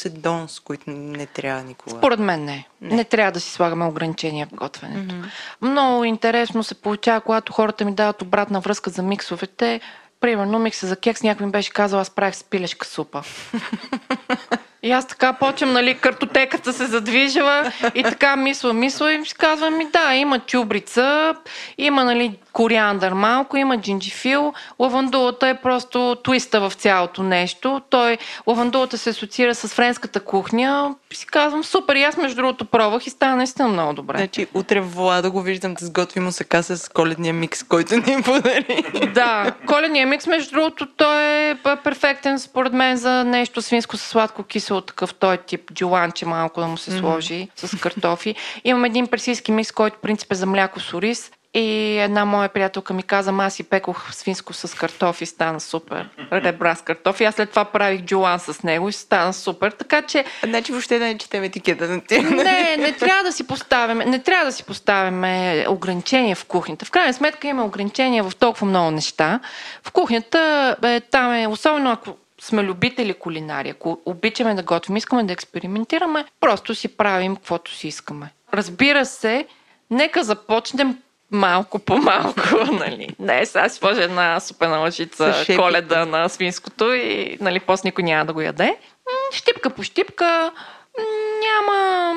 дон, 0.10 0.50
с 0.50 0.60
които 0.60 0.84
не 0.90 1.26
трябва 1.26 1.64
никога? 1.64 1.98
Според 1.98 2.20
мен 2.20 2.46
не. 2.46 2.68
Не, 2.82 2.96
не 2.96 3.04
трябва 3.04 3.32
да 3.32 3.40
си 3.40 3.52
слагаме 3.52 3.86
ограничения 3.86 4.48
в 4.48 4.56
готвенето. 4.56 5.16
Mm-hmm. 5.16 5.26
Много 5.62 6.04
интересно 6.04 6.64
се 6.64 6.76
получава, 6.76 7.22
когато 7.22 7.54
хората 7.54 7.86
ми 7.86 7.96
дават 7.96 8.22
обратна 8.22 8.60
връзка 8.60 8.90
за 8.90 9.04
миксовете. 9.04 9.82
Примерно 10.22 10.60
микса 10.60 10.88
за 10.88 10.96
кекс, 10.96 11.24
някой 11.24 11.46
ми 11.46 11.52
беше 11.52 11.74
казал, 11.74 12.00
аз 12.00 12.10
правих 12.10 12.36
с 12.36 12.44
пилешка 12.44 12.86
супа. 12.86 13.24
И 14.84 14.92
аз 14.92 15.08
така 15.08 15.34
почвам, 15.34 15.74
нали, 15.74 15.98
картотеката 15.98 16.74
се 16.74 16.86
задвижила 16.86 17.72
и 17.96 18.04
така 18.04 18.36
мисля, 18.36 18.74
мисля 18.74 19.14
и 19.14 19.26
си 19.26 19.36
казвам 19.36 19.78
ми 19.78 19.88
да, 19.94 20.14
има 20.14 20.40
чубрица, 20.40 21.36
има, 21.78 22.04
нали, 22.04 22.38
кориандър 22.54 23.14
малко, 23.14 23.58
има 23.58 23.78
джинджифил. 23.78 24.54
Лавандулата 24.80 25.48
е 25.48 25.62
просто 25.62 26.18
твиста 26.24 26.70
в 26.70 26.74
цялото 26.74 27.24
нещо. 27.24 27.82
Той, 27.90 28.18
лавандулата 28.48 28.98
се 28.98 29.10
асоциира 29.10 29.56
с 29.56 29.68
френската 29.68 30.20
кухня. 30.20 30.96
Си 31.14 31.26
казвам, 31.26 31.64
супер, 31.64 31.96
и 31.96 32.04
аз 32.04 32.18
между 32.18 32.36
другото 32.36 32.66
пробвах 32.66 33.08
и 33.08 33.10
стана 33.10 33.36
наистина 33.36 33.68
много 33.68 33.94
добре. 33.94 34.18
Значи, 34.18 34.48
утре 34.54 34.82
в 34.82 34.96
Влада 34.96 35.32
го 35.32 35.42
виждам 35.42 35.74
да 35.74 35.86
сготви 35.86 36.20
мусака 36.20 36.64
с 36.64 36.90
коледния 36.90 37.34
микс, 37.34 37.64
който 37.64 37.96
ни 37.96 38.24
подари. 38.26 38.84
Да, 39.14 39.52
коледния 39.68 40.08
микс, 40.08 40.28
между 40.28 40.52
другото, 40.52 40.88
той 40.98 41.24
е 41.24 41.56
перфектен 41.84 42.40
според 42.40 42.74
мен 42.74 42.98
за 42.98 43.24
нещо 43.24 43.62
свинско 43.62 43.98
с 43.98 44.02
сладко 44.02 44.44
кисело, 44.44 44.71
такъв 44.80 45.14
той 45.14 45.38
тип 45.38 45.72
джуланче 45.74 46.26
малко 46.26 46.62
да 46.62 46.68
му 46.68 46.78
се 46.78 46.92
сложи 46.92 47.34
mm-hmm. 47.34 47.66
с 47.66 47.80
картофи. 47.80 48.36
Имам 48.64 48.86
един 48.86 49.08
персийски 49.08 49.52
микс, 49.52 49.72
който 49.72 49.98
принцип 50.02 50.32
е 50.32 50.36
за 50.36 50.46
мляко 50.46 50.80
с 50.80 50.94
ориз 50.94 51.32
и 51.54 51.98
една 51.98 52.26
моя 52.26 52.50
приятелка 52.50 52.94
ми 52.94 53.04
каза, 53.04 53.34
аз 53.40 53.54
си 53.54 53.64
пекох 53.64 54.14
свинско 54.14 54.54
с 54.54 54.78
картофи, 54.78 55.26
стана 55.26 55.60
супер. 55.60 56.10
Ребра 56.32 56.76
с 56.76 56.82
картофи. 56.82 57.24
Аз 57.24 57.36
след 57.36 57.50
това 57.50 57.66
правих 57.66 58.02
джулан 58.02 58.40
с 58.40 58.64
него 58.64 58.90
и 58.90 58.94
стана 58.94 59.34
супер. 59.34 59.72
Така 59.72 60.02
че... 60.02 60.26
Значи 60.44 60.72
въобще 60.72 61.00
да 61.00 61.06
не 61.06 61.18
четем 61.18 61.44
етикета 61.44 61.88
на 61.88 62.02
ти. 62.02 62.20
Не, 62.22 62.78
не 62.78 62.92
трябва 62.92 63.24
да 63.24 63.32
си 63.32 63.48
поставяме, 63.48 64.06
не 64.06 64.20
трябва 64.20 64.46
да 64.46 64.52
си 64.52 64.64
поставяме 64.64 65.66
ограничения 65.70 66.36
в 66.36 66.46
кухнята. 66.46 66.86
В 66.86 66.92
крайна 66.92 67.14
сметка 67.14 67.48
има 67.48 67.66
ограничения 67.66 68.24
в 68.24 68.36
толкова 68.36 68.68
много 68.68 68.92
неща. 68.92 69.40
В 69.84 69.92
кухнята 69.92 70.76
е, 70.84 71.00
там 71.00 71.34
е, 71.34 71.48
особено 71.48 71.92
ако 71.92 72.16
сме 72.42 72.64
любители 72.64 73.14
кулинари, 73.14 73.70
ако 73.70 74.02
обичаме 74.06 74.54
да 74.54 74.64
готвим, 74.64 74.98
искаме 74.98 75.24
да 75.24 75.34
експериментираме, 75.34 76.26
просто 76.40 76.76
си 76.76 76.88
правим 76.88 77.36
каквото 77.36 77.72
си 77.72 77.88
искаме. 77.88 78.34
Разбира 78.54 79.06
се, 79.06 79.48
нека 79.92 80.24
започнем 80.24 80.98
малко 81.32 81.80
по 81.80 81.98
малко, 81.98 82.42
нали. 82.72 83.16
Не, 83.20 83.46
сега 83.46 83.70
си 83.70 83.78
сложи 83.78 84.02
една 84.02 84.40
супена 84.40 84.78
лъжица 84.78 85.46
коледа 85.56 86.06
на 86.06 86.30
свинското 86.30 86.94
и 86.94 87.38
нали, 87.42 87.60
после 87.60 87.88
никой 87.88 88.04
няма 88.04 88.26
да 88.26 88.34
го 88.34 88.42
яде. 88.42 88.78
Щипка 89.32 89.70
по 89.70 89.84
щипка 89.84 90.52
няма, 91.42 92.14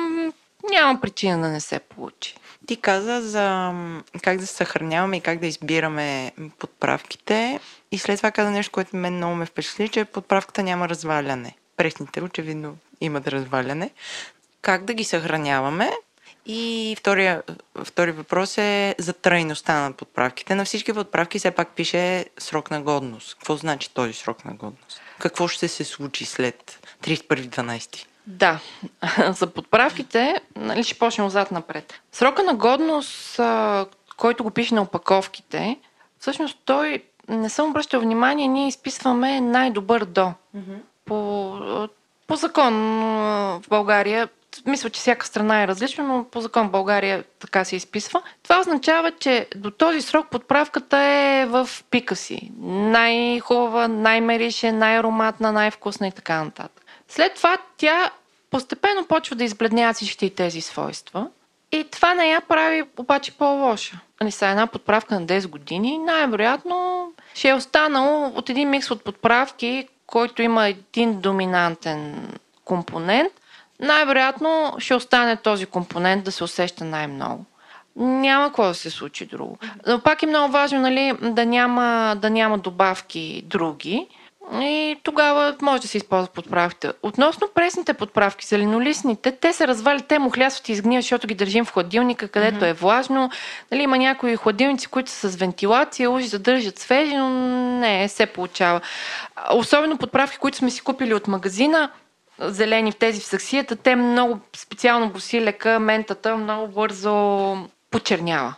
няма 0.71 1.01
причина 1.01 1.41
да 1.41 1.47
не 1.47 1.59
се 1.59 1.79
получи. 1.79 2.35
Ти 2.67 2.75
каза 2.75 3.21
за 3.21 3.73
как 4.21 4.37
да 4.37 4.47
се 4.47 4.55
съхраняваме 4.55 5.17
и 5.17 5.21
как 5.21 5.39
да 5.39 5.47
избираме 5.47 6.31
подправките. 6.59 7.59
И 7.91 7.97
след 7.97 8.17
това 8.19 8.31
каза 8.31 8.51
нещо, 8.51 8.71
което 8.71 8.95
мен 8.95 9.15
много 9.15 9.35
ме 9.35 9.45
впечатли, 9.45 9.89
че 9.89 10.05
подправката 10.05 10.63
няма 10.63 10.89
разваляне. 10.89 11.55
Пресните 11.77 12.21
очевидно 12.21 12.77
имат 13.01 13.27
разваляне. 13.27 13.89
Как 14.61 14.85
да 14.85 14.93
ги 14.93 15.03
съхраняваме? 15.03 15.91
И 16.45 16.95
втория, 16.99 17.43
втори 17.83 18.11
въпрос 18.11 18.57
е 18.57 18.95
за 18.97 19.13
трайността 19.13 19.81
на 19.81 19.91
подправките. 19.91 20.55
На 20.55 20.65
всички 20.65 20.93
подправки 20.93 21.39
все 21.39 21.51
пак 21.51 21.69
пише 21.69 22.25
срок 22.37 22.71
на 22.71 22.81
годност. 22.81 23.35
Какво 23.35 23.55
значи 23.55 23.93
този 23.93 24.13
срок 24.13 24.45
на 24.45 24.53
годност? 24.53 25.01
Какво 25.19 25.47
ще 25.47 25.67
се 25.67 25.83
случи 25.83 26.25
след 26.25 26.79
31.12? 27.03 28.05
Да, 28.27 28.59
за 29.31 29.47
подправките, 29.47 30.41
нали, 30.55 30.83
ще 30.83 30.99
почнем 30.99 31.27
отзад 31.27 31.51
напред. 31.51 31.93
Срока 32.11 32.43
на 32.43 32.53
годност, 32.53 33.39
който 34.17 34.43
го 34.43 34.51
пише 34.51 34.75
на 34.75 34.81
опаковките, 34.81 35.77
всъщност 36.19 36.57
той, 36.65 37.03
не 37.29 37.49
съм 37.49 37.69
обръщал 37.69 38.01
внимание, 38.01 38.47
ние 38.47 38.67
изписваме 38.67 39.41
най-добър 39.41 40.05
до. 40.05 40.33
Mm-hmm. 40.55 40.79
По, 41.05 41.87
по 42.27 42.35
закон 42.35 42.73
в 42.73 43.63
България, 43.69 44.29
мисля, 44.65 44.89
че 44.89 44.99
всяка 44.99 45.25
страна 45.25 45.63
е 45.63 45.67
различна, 45.67 46.03
но 46.03 46.23
по 46.23 46.41
закон 46.41 46.67
в 46.67 46.71
България 46.71 47.23
така 47.39 47.65
се 47.65 47.75
изписва. 47.75 48.21
Това 48.43 48.59
означава, 48.59 49.11
че 49.11 49.47
до 49.55 49.71
този 49.71 50.01
срок 50.01 50.27
подправката 50.29 50.97
е 50.97 51.45
в 51.45 51.69
пика 51.91 52.15
си. 52.15 52.51
Най-хубава, 52.61 53.87
най-мерише, 53.87 54.71
най-ароматна, 54.71 55.51
най-вкусна 55.51 56.07
и 56.07 56.11
така 56.11 56.43
нататък. 56.43 56.84
След 57.07 57.33
това 57.35 57.57
тя 57.77 58.11
постепенно 58.51 59.05
почва 59.05 59.35
да 59.35 59.43
избледнява 59.43 59.93
всички 59.93 60.29
тези 60.29 60.61
свойства. 60.61 61.27
И 61.71 61.83
това 61.91 62.13
не 62.13 62.29
я 62.29 62.41
прави 62.41 62.83
обаче 62.97 63.31
по-лоша. 63.31 63.99
Ани 64.19 64.31
са 64.31 64.47
една 64.47 64.67
подправка 64.67 65.19
на 65.19 65.25
10 65.25 65.47
години, 65.47 65.97
най-вероятно 65.97 67.07
ще 67.33 67.49
е 67.49 67.53
останало 67.53 68.31
от 68.35 68.49
един 68.49 68.69
микс 68.69 68.91
от 68.91 69.03
подправки, 69.03 69.87
който 70.07 70.41
има 70.41 70.67
един 70.67 71.19
доминантен 71.19 72.29
компонент, 72.65 73.33
най-вероятно 73.79 74.75
ще 74.77 74.95
остане 74.95 75.35
този 75.35 75.65
компонент 75.65 76.23
да 76.23 76.31
се 76.31 76.43
усеща 76.43 76.83
най-много. 76.83 77.45
Няма 77.95 78.47
какво 78.47 78.63
да 78.63 78.73
се 78.73 78.89
случи 78.89 79.25
друго. 79.25 79.57
Но 79.87 79.99
пак 79.99 80.23
е 80.23 80.27
много 80.27 80.51
важно 80.51 80.79
нали, 80.79 81.13
да, 81.21 81.45
няма, 81.45 82.15
да 82.17 82.29
няма 82.29 82.57
добавки 82.57 83.43
други, 83.45 84.07
и 84.53 84.95
тогава 85.03 85.55
може 85.61 85.81
да 85.81 85.87
се 85.87 85.97
използват 85.97 86.31
подправките. 86.31 86.91
Относно 87.03 87.47
пресните 87.55 87.93
подправки, 87.93 88.45
зеленолистните, 88.45 89.31
те 89.31 89.53
се 89.53 89.67
развалят, 89.67 90.07
те 90.07 90.19
мухлясват 90.19 90.69
и 90.69 90.71
изгният, 90.71 91.03
защото 91.03 91.27
ги 91.27 91.35
държим 91.35 91.65
в 91.65 91.73
хладилника, 91.73 92.27
където 92.27 92.59
mm-hmm. 92.59 92.69
е 92.69 92.73
влажно. 92.73 93.29
Нали, 93.71 93.81
има 93.81 93.97
някои 93.97 94.35
хладилници, 94.35 94.87
които 94.87 95.11
са 95.11 95.29
с 95.29 95.35
вентилация, 95.35 96.11
уж 96.11 96.23
задържат 96.23 96.79
свежи, 96.79 97.15
но 97.15 97.29
не, 97.79 98.07
се 98.07 98.25
получава. 98.25 98.81
Особено 99.53 99.97
подправки, 99.97 100.37
които 100.37 100.57
сме 100.57 100.71
си 100.71 100.81
купили 100.81 101.13
от 101.13 101.27
магазина, 101.27 101.89
зелени 102.39 102.91
в 102.91 102.95
тези 102.95 103.21
в 103.21 103.25
саксията, 103.25 103.75
те 103.75 103.95
много 103.95 104.39
специално 104.55 105.09
босилека, 105.09 105.79
ментата 105.79 106.37
много 106.37 106.67
бързо 106.67 107.57
почернява. 107.91 108.55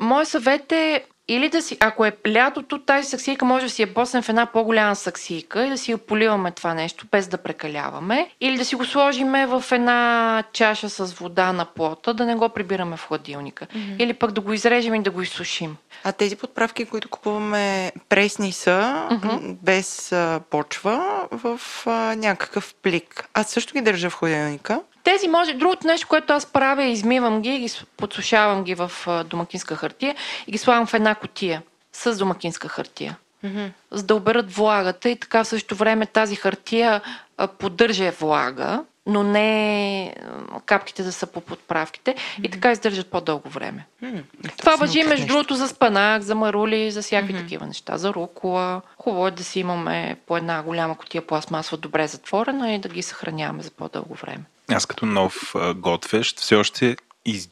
Моят 0.00 0.28
съвет 0.28 0.72
е 0.72 1.04
или 1.28 1.48
да 1.48 1.62
си, 1.62 1.76
ако 1.80 2.04
е 2.04 2.12
лятото, 2.28 2.78
тази 2.78 3.08
саксийка 3.08 3.44
може 3.44 3.66
да 3.66 3.70
си 3.70 3.82
я 3.82 3.86
боснем 3.86 4.22
в 4.22 4.28
една 4.28 4.46
по-голяма 4.46 4.96
саксийка 4.96 5.66
и 5.66 5.70
да 5.70 5.78
си 5.78 5.90
я 5.90 5.98
поливаме 5.98 6.50
това 6.50 6.74
нещо, 6.74 7.06
без 7.10 7.28
да 7.28 7.38
прекаляваме. 7.38 8.30
Или 8.40 8.58
да 8.58 8.64
си 8.64 8.74
го 8.74 8.84
сложиме 8.84 9.46
в 9.46 9.64
една 9.72 10.44
чаша 10.52 10.88
с 10.88 11.12
вода 11.12 11.52
на 11.52 11.64
плота, 11.64 12.12
да 12.12 12.26
не 12.26 12.34
го 12.34 12.48
прибираме 12.48 12.96
в 12.96 13.06
хладилника. 13.08 13.66
Mm-hmm. 13.66 13.96
Или 13.98 14.14
пък 14.14 14.32
да 14.32 14.40
го 14.40 14.52
изрежем 14.52 14.94
и 14.94 15.02
да 15.02 15.10
го 15.10 15.22
изсушим. 15.22 15.76
А 16.04 16.12
тези 16.12 16.36
подправки, 16.36 16.84
които 16.84 17.08
купуваме 17.08 17.92
пресни 18.08 18.52
са, 18.52 19.06
mm-hmm. 19.10 19.56
без 19.62 20.12
а, 20.12 20.40
почва, 20.50 21.28
в 21.32 21.60
а, 21.86 21.90
някакъв 22.16 22.74
плик. 22.82 23.28
Аз 23.34 23.50
също 23.50 23.72
ги 23.72 23.80
държа 23.80 24.10
в 24.10 24.14
хладилника. 24.14 24.80
Тези 25.08 25.28
може, 25.28 25.54
другото 25.54 25.86
нещо, 25.86 26.08
което 26.08 26.32
аз 26.32 26.46
правя, 26.46 26.84
измивам 26.84 27.42
ги, 27.42 27.58
ги 27.58 27.68
подсушавам 27.96 28.64
ги 28.64 28.74
в 28.74 28.92
домакинска 29.26 29.76
хартия 29.76 30.14
и 30.46 30.52
ги 30.52 30.58
слагам 30.58 30.86
в 30.86 30.94
една 30.94 31.14
котия 31.14 31.62
с 31.92 32.16
домакинска 32.16 32.68
хартия. 32.68 33.16
Mm-hmm. 33.44 33.70
За 33.90 34.02
да 34.02 34.14
оберат 34.14 34.52
влагата 34.52 35.08
и 35.10 35.16
така 35.16 35.44
в 35.44 35.48
същото 35.48 35.74
време 35.74 36.06
тази 36.06 36.36
хартия 36.36 37.00
поддържа 37.58 38.10
влага, 38.10 38.84
но 39.06 39.22
не 39.22 40.14
капките 40.66 41.02
да 41.02 41.12
са 41.12 41.26
по 41.26 41.40
подправките 41.40 42.14
mm-hmm. 42.14 42.46
и 42.46 42.50
така 42.50 42.72
издържат 42.72 43.10
по-дълго 43.10 43.48
време. 43.48 43.86
Mm-hmm. 44.02 44.22
Това 44.58 44.76
въжи 44.76 45.02
между 45.02 45.26
другото 45.26 45.54
за 45.54 45.68
спанак, 45.68 46.22
за 46.22 46.34
марули, 46.34 46.90
за 46.90 47.02
всякакви 47.02 47.34
mm-hmm. 47.34 47.38
такива 47.38 47.66
неща, 47.66 47.98
за 47.98 48.14
рукола. 48.14 48.82
Хубаво 48.98 49.26
е 49.26 49.30
да 49.30 49.44
си 49.44 49.60
имаме 49.60 50.16
по 50.26 50.36
една 50.36 50.62
голяма 50.62 50.96
котия 50.98 51.26
пластмасова 51.26 51.76
добре 51.76 52.06
затворена 52.06 52.72
и 52.72 52.78
да 52.78 52.88
ги 52.88 53.02
съхраняваме 53.02 53.62
за 53.62 53.70
по-дълго 53.70 54.14
време. 54.14 54.44
Аз 54.72 54.86
като 54.86 55.06
нов 55.06 55.54
готвещ 55.76 56.40
все 56.40 56.54
още 56.54 56.96
из... 57.24 57.48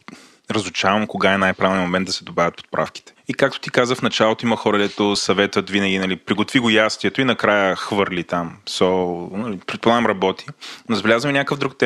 разучавам 0.51 1.07
кога 1.07 1.35
е 1.35 1.39
най-правилният 1.39 1.87
момент 1.87 2.07
да 2.07 2.13
се 2.13 2.25
добавят 2.25 2.57
подправките. 2.57 3.16
И 3.29 3.35
както 3.35 3.61
ти 3.61 3.71
каза 3.71 3.95
в 3.95 4.03
началото, 4.03 4.47
има 4.47 4.57
хора, 4.57 4.79
дето 4.79 5.17
съветват 5.17 5.71
винаги, 5.71 5.99
нали, 5.99 6.17
приготви 6.17 6.59
го 6.59 6.71
ястието 6.71 7.21
и 7.21 7.25
накрая 7.25 7.77
хвърли 7.77 8.25
там 8.25 8.57
сол. 8.67 9.31
Нали, 9.33 9.59
предполагам 9.67 10.07
работи. 10.07 10.47
Но 10.89 10.97
забелязваме 10.97 11.33
някакъв 11.33 11.59
друг 11.59 11.77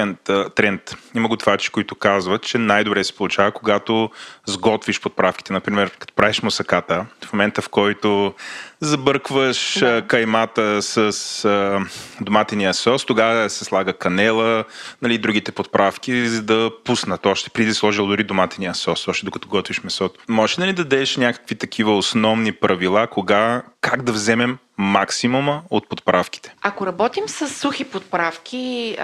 тренд. 0.57 0.97
Има 1.15 1.29
готвачи, 1.29 1.71
които 1.71 1.95
казват, 1.95 2.43
че 2.43 2.59
най-добре 2.59 3.05
се 3.05 3.17
получава, 3.17 3.53
когато 3.53 4.11
сготвиш 4.47 5.01
подправките. 5.01 5.53
Например, 5.53 5.91
като 5.99 6.15
правиш 6.15 6.43
мусаката, 6.43 7.07
в 7.25 7.33
момента 7.33 7.63
в 7.63 7.69
който 7.69 8.35
забъркваш 8.81 9.79
да. 9.79 10.03
каймата 10.07 10.83
с 10.83 10.99
а, 11.45 11.81
доматения 12.21 12.75
сос, 12.75 13.05
тогава 13.05 13.51
се 13.51 13.65
слага 13.65 13.93
канела, 13.93 14.65
нали, 15.03 15.19
другите 15.19 15.53
подправки, 15.53 16.29
за 16.29 16.43
да 16.43 16.71
пуснат 16.85 17.27
още 17.27 17.51
преди 17.51 17.69
да 17.69 17.75
сложил 17.75 18.07
дори 18.07 18.25
доматения 18.25 18.75
сос, 18.75 19.09
още 19.09 19.25
докато 19.25 19.49
готвиш 19.49 19.83
месото. 19.83 20.21
Може 20.29 20.61
ли 20.61 20.73
да 20.73 20.85
дадеш 20.85 21.17
някакви 21.31 21.55
такива 21.55 21.97
основни 21.97 22.53
правила, 22.53 23.07
кога, 23.07 23.63
как 23.81 24.03
да 24.03 24.13
вземем 24.13 24.59
максимума 24.79 25.63
от 25.71 25.89
подправките? 25.89 26.55
Ако 26.63 26.87
работим 26.87 27.29
с 27.29 27.49
сухи 27.49 27.85
подправки, 27.85 28.97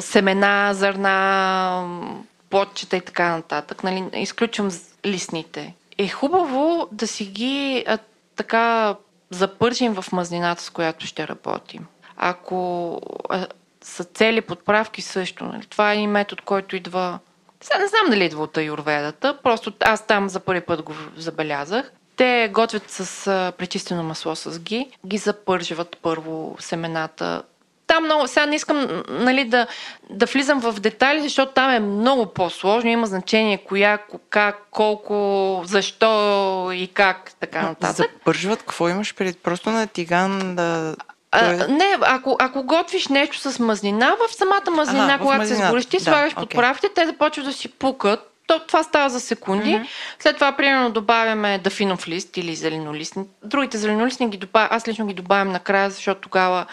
семена, 0.00 0.70
зърна, 0.74 2.08
плодчета 2.50 2.96
и 2.96 3.00
така 3.00 3.28
нататък, 3.36 3.84
нали, 3.84 4.04
изключвам 4.12 4.70
листните, 5.06 5.74
е 5.98 6.08
хубаво 6.08 6.88
да 6.92 7.06
си 7.06 7.24
ги 7.24 7.84
а, 7.86 7.98
така 8.36 8.94
запържим 9.30 9.94
в 9.94 10.12
мазнината, 10.12 10.62
с 10.62 10.70
която 10.70 11.06
ще 11.06 11.28
работим. 11.28 11.86
Ако 12.16 13.00
а, 13.28 13.46
са 13.82 14.04
цели 14.04 14.40
подправки 14.40 15.02
също, 15.02 15.44
нали, 15.44 15.66
това 15.66 15.92
е 15.92 15.96
и 15.96 16.06
метод, 16.06 16.42
който 16.44 16.76
идва 16.76 17.18
сега 17.64 17.78
не 17.78 17.88
знам 17.88 18.10
дали 18.10 18.24
идва 18.24 18.42
от 18.42 18.56
аюрведата, 18.56 19.38
просто 19.42 19.72
аз 19.80 20.06
там 20.06 20.28
за 20.28 20.40
първи 20.40 20.60
път 20.60 20.82
го 20.82 20.92
забелязах. 21.16 21.92
Те 22.16 22.50
готвят 22.52 22.90
с 22.90 23.26
а, 23.26 23.52
пречистено 23.58 24.02
масло 24.02 24.36
с 24.36 24.60
ги, 24.60 24.90
ги 25.06 25.18
запържват 25.18 25.96
първо 26.02 26.56
семената. 26.60 27.42
Там 27.86 28.04
много, 28.04 28.28
сега 28.28 28.46
не 28.46 28.56
искам 28.56 29.02
нали, 29.08 29.44
да, 29.44 29.66
да 30.10 30.26
влизам 30.26 30.60
в 30.60 30.80
детайли, 30.80 31.22
защото 31.22 31.52
там 31.52 31.70
е 31.70 31.80
много 31.80 32.26
по-сложно. 32.26 32.90
Има 32.90 33.06
значение 33.06 33.58
коя, 33.58 33.98
как, 34.30 34.56
колко, 34.70 35.62
защо 35.66 36.70
и 36.74 36.88
как, 36.94 37.32
така 37.40 37.62
нататък. 37.62 37.96
Запържват, 37.96 38.58
какво 38.58 38.88
имаш 38.88 39.14
преди? 39.14 39.38
Просто 39.38 39.70
на 39.70 39.86
тиган 39.86 40.56
да 40.56 40.96
а, 41.34 41.68
не, 41.68 41.98
ако, 42.00 42.36
ако 42.40 42.62
готвиш 42.62 43.08
нещо 43.08 43.38
с 43.52 43.58
мазнина, 43.58 44.16
в 44.28 44.34
самата 44.34 44.70
мазнина, 44.70 45.14
ага, 45.14 45.22
когато 45.22 45.46
се 45.46 45.54
сгориш, 45.54 45.86
ти 45.86 45.96
да, 45.96 46.04
слагаш 46.04 46.32
okay. 46.32 46.40
подправите, 46.40 46.88
те 46.94 47.06
започват 47.06 47.46
да 47.46 47.52
си 47.52 47.68
пукат. 47.68 48.30
То, 48.46 48.60
това 48.66 48.82
става 48.82 49.08
за 49.08 49.20
секунди. 49.20 49.70
Mm-hmm. 49.70 49.86
След 50.18 50.34
това, 50.34 50.52
примерно, 50.52 50.90
добавяме 50.90 51.58
дафинов 51.58 52.08
лист 52.08 52.36
или 52.36 52.54
зеленолистни. 52.54 53.24
Другите 53.44 53.78
зеленолистни 53.78 54.30
ги 54.30 54.36
добавям, 54.36 54.68
аз 54.72 54.88
лично 54.88 55.06
ги 55.06 55.14
добавям 55.14 55.48
накрая, 55.48 55.90
защото 55.90 56.20
тогава 56.20 56.66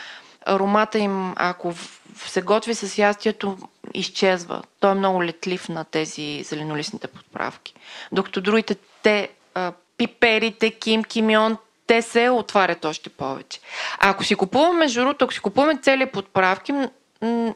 аромата 0.46 1.00
им, 1.00 1.34
ако 1.36 1.74
се 2.16 2.42
готви 2.42 2.76
с 2.76 2.98
ястието, 2.98 3.58
изчезва. 3.94 4.62
Той 4.80 4.92
е 4.92 4.96
много 4.96 5.24
летлив 5.24 5.70
на 5.70 5.84
тези 5.84 6.44
зеленолистните 6.44 7.08
подправки. 7.08 7.74
Докато 8.12 8.42
другите, 8.42 8.76
те, 9.04 9.30
а, 9.54 9.72
пиперите, 9.98 10.72
ким, 10.72 11.04
кимион, 11.04 11.58
те 11.92 12.02
се 12.02 12.30
отварят 12.30 12.86
още 12.86 13.10
повече. 13.10 13.60
А 14.00 14.10
ако 14.10 14.24
си 14.24 14.36
купуваме, 14.36 14.80
между 14.80 15.14
ако 15.20 15.34
си 15.34 15.40
купуваме 15.40 15.80
цели 15.82 16.06
подправки, 16.06 16.74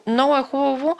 много 0.06 0.36
е 0.36 0.42
хубаво 0.42 0.96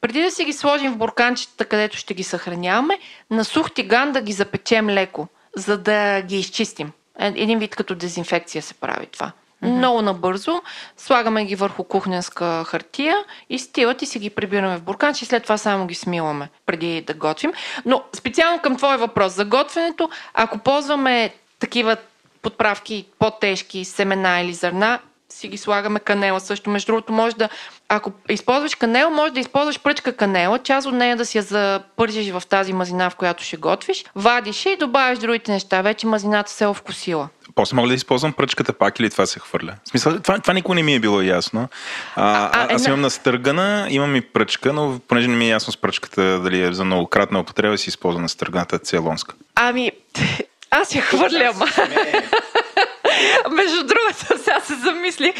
преди 0.00 0.22
да 0.22 0.30
си 0.30 0.44
ги 0.44 0.52
сложим 0.52 0.92
в 0.92 0.96
бурканчета, 0.96 1.64
където 1.64 1.96
ще 1.96 2.14
ги 2.14 2.22
съхраняваме, 2.22 2.98
на 3.30 3.44
сух 3.44 3.70
тиган 3.70 4.12
да 4.12 4.20
ги 4.20 4.32
запечем 4.32 4.90
леко, 4.90 5.28
за 5.56 5.78
да 5.78 6.20
ги 6.22 6.38
изчистим. 6.38 6.92
Е, 7.18 7.26
един 7.26 7.58
вид 7.58 7.76
като 7.76 7.94
дезинфекция 7.94 8.62
се 8.62 8.74
прави 8.74 9.06
това. 9.06 9.26
Mm-hmm. 9.26 9.70
Много 9.70 10.02
набързо. 10.02 10.62
Слагаме 10.96 11.44
ги 11.44 11.56
върху 11.56 11.84
кухненска 11.84 12.64
хартия 12.64 13.16
и 13.50 13.58
стилат 13.58 14.02
и 14.02 14.06
си 14.06 14.18
ги 14.18 14.30
прибираме 14.30 14.76
в 14.76 14.82
бурканче 14.82 15.24
и 15.24 15.28
след 15.28 15.42
това 15.42 15.58
само 15.58 15.86
ги 15.86 15.94
смиламе 15.94 16.48
преди 16.66 17.00
да 17.00 17.14
готвим. 17.14 17.52
Но 17.84 18.02
специално 18.12 18.62
към 18.62 18.76
твой 18.76 18.96
въпрос 18.96 19.32
за 19.32 19.44
готвенето, 19.44 20.10
ако 20.34 20.58
ползваме 20.58 21.34
такива 21.58 21.96
подправки 22.42 23.06
по-тежки, 23.18 23.84
семена 23.84 24.40
или 24.40 24.54
зърна, 24.54 24.98
си 25.28 25.48
ги 25.48 25.56
слагаме 25.56 26.00
канела 26.00 26.40
също. 26.40 26.70
Между 26.70 26.86
другото, 26.86 27.12
може 27.12 27.36
да, 27.36 27.48
ако 27.88 28.12
използваш 28.28 28.74
канела, 28.74 29.10
може 29.10 29.32
да 29.32 29.40
използваш 29.40 29.80
пръчка 29.80 30.12
канела, 30.12 30.58
част 30.58 30.86
от 30.86 30.94
нея 30.94 31.16
да 31.16 31.26
си 31.26 31.38
я 31.38 31.42
запържиш 31.42 32.30
в 32.30 32.42
тази 32.48 32.72
мазина, 32.72 33.10
в 33.10 33.16
която 33.16 33.44
ще 33.44 33.56
готвиш, 33.56 34.04
вадиш 34.14 34.66
и 34.66 34.76
добавяш 34.76 35.18
другите 35.18 35.52
неща. 35.52 35.82
Вече 35.82 36.06
мазината 36.06 36.50
се 36.50 36.64
е 36.64 36.68
овкусила. 36.68 37.28
После 37.54 37.76
мога 37.76 37.88
да 37.88 37.94
използвам 37.94 38.32
пръчката 38.32 38.72
пак 38.72 39.00
или 39.00 39.10
това 39.10 39.26
се 39.26 39.38
хвърля? 39.38 39.74
В 39.84 39.88
смисъл, 39.88 40.20
това, 40.20 40.38
това 40.38 40.54
никога 40.54 40.74
не 40.74 40.82
ми 40.82 40.94
е 40.94 41.00
било 41.00 41.22
ясно. 41.22 41.68
А, 42.16 42.44
а, 42.44 42.50
а, 42.52 42.74
аз 42.74 42.86
имам 42.86 43.00
настъргана, 43.00 43.86
имам 43.90 44.16
и 44.16 44.20
пръчка, 44.20 44.72
но 44.72 45.00
понеже 45.08 45.28
не 45.28 45.36
ми 45.36 45.44
е 45.44 45.48
ясно 45.48 45.72
с 45.72 45.76
пръчката 45.76 46.40
дали 46.40 46.62
е 46.62 46.72
за 46.72 46.84
многократна 46.84 47.40
употреба, 47.40 47.78
си 47.78 47.88
използвам 47.88 48.22
настърганата 48.22 48.78
целонска. 48.78 49.34
Ами, 49.54 49.92
аз 50.76 50.94
я 50.94 51.02
хвърлям. 51.02 51.58
Между 53.50 53.86
другото, 53.86 54.38
сега 54.38 54.60
се 54.60 54.74
замисли. 54.74 55.34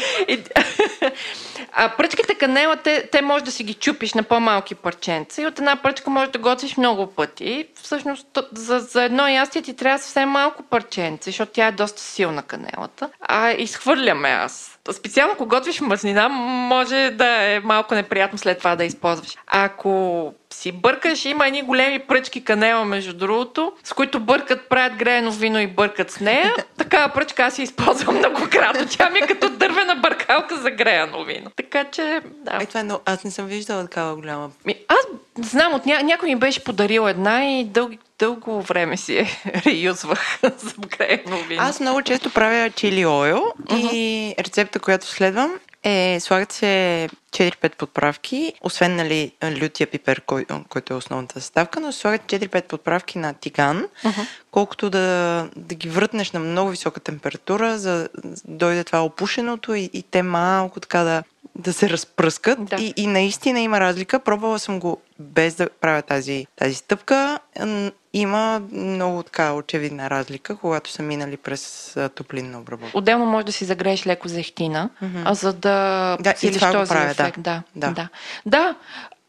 А 1.73 1.89
пръчките 1.89 2.35
канела, 2.35 2.75
те, 2.75 3.09
те 3.11 3.21
може 3.21 3.43
да 3.43 3.51
си 3.51 3.63
ги 3.63 3.73
чупиш 3.73 4.13
на 4.13 4.23
по-малки 4.23 4.75
парченца 4.75 5.41
и 5.41 5.45
от 5.45 5.59
една 5.59 5.75
пръчка 5.75 6.09
може 6.09 6.31
да 6.31 6.39
готвиш 6.39 6.77
много 6.77 7.07
пъти. 7.07 7.67
Всъщност 7.83 8.27
за, 8.51 8.79
за 8.79 9.03
едно 9.03 9.27
ястие 9.27 9.61
ти 9.61 9.75
трябва 9.75 9.99
съвсем 9.99 10.29
малко 10.29 10.63
парченце, 10.63 11.29
защото 11.29 11.51
тя 11.51 11.67
е 11.67 11.71
доста 11.71 12.01
силна 12.01 12.43
канелата. 12.43 13.09
А 13.21 13.51
изхвърляме 13.51 14.29
аз. 14.29 14.76
Специално, 14.93 15.33
ако 15.33 15.45
готвиш 15.45 15.81
мазнина, 15.81 16.29
може 16.29 17.11
да 17.13 17.27
е 17.27 17.59
малко 17.59 17.95
неприятно 17.95 18.37
след 18.37 18.57
това 18.57 18.75
да 18.75 18.85
използваш. 18.85 19.37
Ако 19.47 20.33
си 20.53 20.71
бъркаш, 20.71 21.25
има 21.25 21.47
едни 21.47 21.61
големи 21.61 21.99
пръчки 21.99 22.43
канела, 22.43 22.85
между 22.85 23.13
другото, 23.13 23.71
с 23.83 23.93
които 23.93 24.19
бъркат, 24.19 24.69
правят 24.69 24.95
греено 24.95 25.31
вино 25.31 25.59
и 25.59 25.67
бъркат 25.67 26.11
с 26.11 26.19
нея. 26.19 26.53
Такава 26.77 27.13
пръчка 27.13 27.43
аз 27.43 27.53
си 27.53 27.63
използвам 27.63 28.17
многократно. 28.17 28.87
Тя 28.89 29.09
ми 29.09 29.19
е 29.19 29.27
като 29.27 29.49
дървена 29.49 29.95
бъркалка 29.95 30.57
за 30.57 30.71
греено 30.71 31.23
вино. 31.23 31.51
Така 31.55 31.83
че, 31.83 32.21
да. 32.25 32.57
Е, 32.61 32.65
това 32.65 32.79
е, 32.79 32.83
но 32.83 32.99
аз 33.05 33.23
не 33.23 33.31
съм 33.31 33.45
виждала 33.45 33.83
такава 33.83 34.15
голяма. 34.15 34.49
Аз 34.87 35.07
знам, 35.45 35.73
от 35.73 35.85
ня... 35.85 36.03
някой 36.03 36.29
ми 36.29 36.35
беше 36.35 36.63
подарил 36.63 37.09
една 37.09 37.45
и 37.45 37.65
дълги, 37.65 37.99
дълго 38.19 38.61
време 38.61 38.97
си 38.97 39.17
е 39.17 39.27
реюзвах 39.65 40.39
за 40.41 40.73
греено 40.97 41.37
вино. 41.47 41.61
Аз 41.61 41.79
много 41.79 42.01
често 42.01 42.29
правя 42.29 42.69
чили 42.69 43.05
ойл 43.05 43.43
uh-huh. 43.63 43.93
и 43.93 44.35
рецепта, 44.39 44.79
която 44.79 45.07
следвам 45.07 45.59
е, 45.83 46.19
слагат 46.19 46.51
се 46.51 47.09
4-5 47.31 47.75
подправки, 47.75 48.53
освен 48.61 48.95
нали, 48.95 49.31
лютия 49.61 49.87
пипер, 49.87 50.21
кой, 50.21 50.45
който 50.69 50.93
е 50.93 50.97
основната 50.97 51.41
съставка, 51.41 51.79
но 51.79 51.91
слагат 51.91 52.21
4-5 52.21 52.67
подправки 52.67 53.17
на 53.17 53.33
тиган, 53.33 53.87
uh-huh. 54.03 54.27
колкото 54.51 54.89
да, 54.89 55.49
да 55.55 55.75
ги 55.75 55.89
въртнеш 55.89 56.31
на 56.31 56.39
много 56.39 56.69
висока 56.69 56.99
температура, 56.99 57.77
за 57.77 58.09
да 58.23 58.35
дойде 58.45 58.83
това 58.83 59.03
опушеното 59.03 59.73
и, 59.73 59.89
и 59.93 60.03
те 60.03 60.23
малко 60.23 60.79
така 60.79 61.03
да, 61.03 61.23
да 61.55 61.73
се 61.73 61.89
разпръскат. 61.89 62.65
Да. 62.65 62.75
И, 62.75 62.93
и 62.95 63.07
наистина 63.07 63.59
има 63.59 63.79
разлика. 63.79 64.19
Пробвала 64.19 64.59
съм 64.59 64.79
го 64.79 65.01
без 65.19 65.55
да 65.55 65.69
правя 65.69 66.01
тази, 66.01 66.45
тази 66.55 66.75
стъпка. 66.75 67.39
Има 68.13 68.61
много 68.71 69.23
така 69.23 69.53
очевидна 69.53 70.09
разлика, 70.09 70.55
когато 70.57 70.91
са 70.91 71.03
минали 71.03 71.37
през 71.37 71.95
топлинна 72.15 72.59
обработка. 72.59 72.97
Отделно 72.97 73.25
може 73.25 73.45
да 73.45 73.51
си 73.51 73.65
загрееш 73.65 74.07
леко 74.07 74.27
зехтина, 74.27 74.89
mm-hmm. 75.03 75.31
за 75.31 75.53
да 75.53 76.17
да, 76.19 76.33
и 76.43 76.51
това 76.51 76.71
този 76.71 76.89
правя, 76.89 77.13
ефект. 77.23 77.41
Да. 77.41 77.61
Да. 77.75 77.91
да. 77.91 78.09
да. 78.45 78.75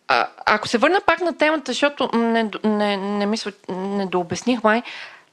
А, 0.09 0.27
ако 0.47 0.69
се 0.69 0.79
върна 0.79 1.01
пак 1.07 1.21
на 1.21 1.37
темата, 1.37 1.73
защото 1.73 2.11
не, 2.15 2.51
не, 2.65 2.97
не 2.97 3.27
мисля, 3.27 3.53
не 3.69 4.07
дообясних 4.07 4.65
май, 4.65 4.83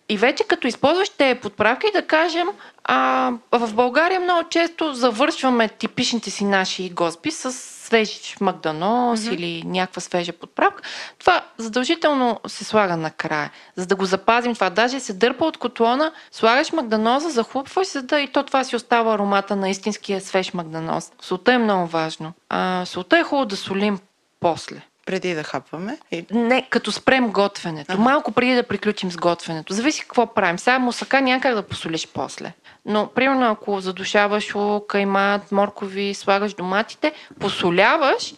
и 0.09 0.17
вече 0.17 0.43
като 0.43 0.67
използваш 0.67 1.09
те 1.09 1.39
подправки, 1.41 1.87
да 1.93 2.07
кажем, 2.07 2.47
а, 2.83 3.31
в 3.51 3.73
България 3.73 4.19
много 4.19 4.49
често 4.49 4.93
завършваме 4.93 5.69
типичните 5.69 6.31
си 6.31 6.45
наши 6.45 6.89
госби 6.89 7.31
с 7.31 7.74
свеж 7.85 8.35
магданос 8.41 9.19
mm-hmm. 9.19 9.33
или 9.33 9.63
някаква 9.65 10.01
свежа 10.01 10.33
подправка. 10.33 10.83
Това 11.19 11.45
задължително 11.57 12.39
се 12.47 12.63
слага 12.63 12.97
накрая, 12.97 13.51
за 13.75 13.85
да 13.85 13.95
го 13.95 14.05
запазим 14.05 14.53
това. 14.53 14.69
Даже 14.69 14.99
се 14.99 15.13
дърпа 15.13 15.45
от 15.45 15.57
котлона, 15.57 16.11
слагаш 16.31 16.71
магданоза, 16.71 17.29
захлупваш, 17.29 17.87
за 17.87 18.01
да 18.01 18.19
и 18.19 18.27
то 18.27 18.43
това 18.43 18.63
си 18.63 18.75
остава 18.75 19.13
аромата 19.13 19.55
на 19.55 19.69
истинския 19.69 20.21
свеж 20.21 20.53
магданоз. 20.53 21.11
Солта 21.21 21.53
е 21.53 21.57
много 21.57 21.87
важно. 21.87 22.33
А, 22.49 22.85
солта 22.85 23.17
е 23.17 23.23
хубаво 23.23 23.45
да 23.45 23.57
солим 23.57 23.99
после. 24.39 24.81
Преди 25.05 25.33
да 25.33 25.43
хапваме? 25.43 25.97
Не, 26.31 26.67
като 26.69 26.91
спрем 26.91 27.31
готвенето. 27.31 27.93
Ага. 27.93 28.01
Малко 28.01 28.31
преди 28.31 28.55
да 28.55 28.63
приключим 28.63 29.11
с 29.11 29.17
готвенето. 29.17 29.73
Зависи 29.73 30.01
какво 30.01 30.33
правим. 30.33 30.59
Сега 30.59 30.79
мусака 30.79 31.21
някак 31.21 31.55
да 31.55 31.63
посолиш 31.63 32.07
после. 32.13 32.53
Но, 32.85 33.07
примерно, 33.15 33.51
ако 33.51 33.79
задушаваш 33.79 34.55
лук, 34.55 34.87
каймат, 34.87 35.51
моркови, 35.51 36.13
слагаш 36.13 36.53
доматите, 36.53 37.13
посоляваш 37.39 38.33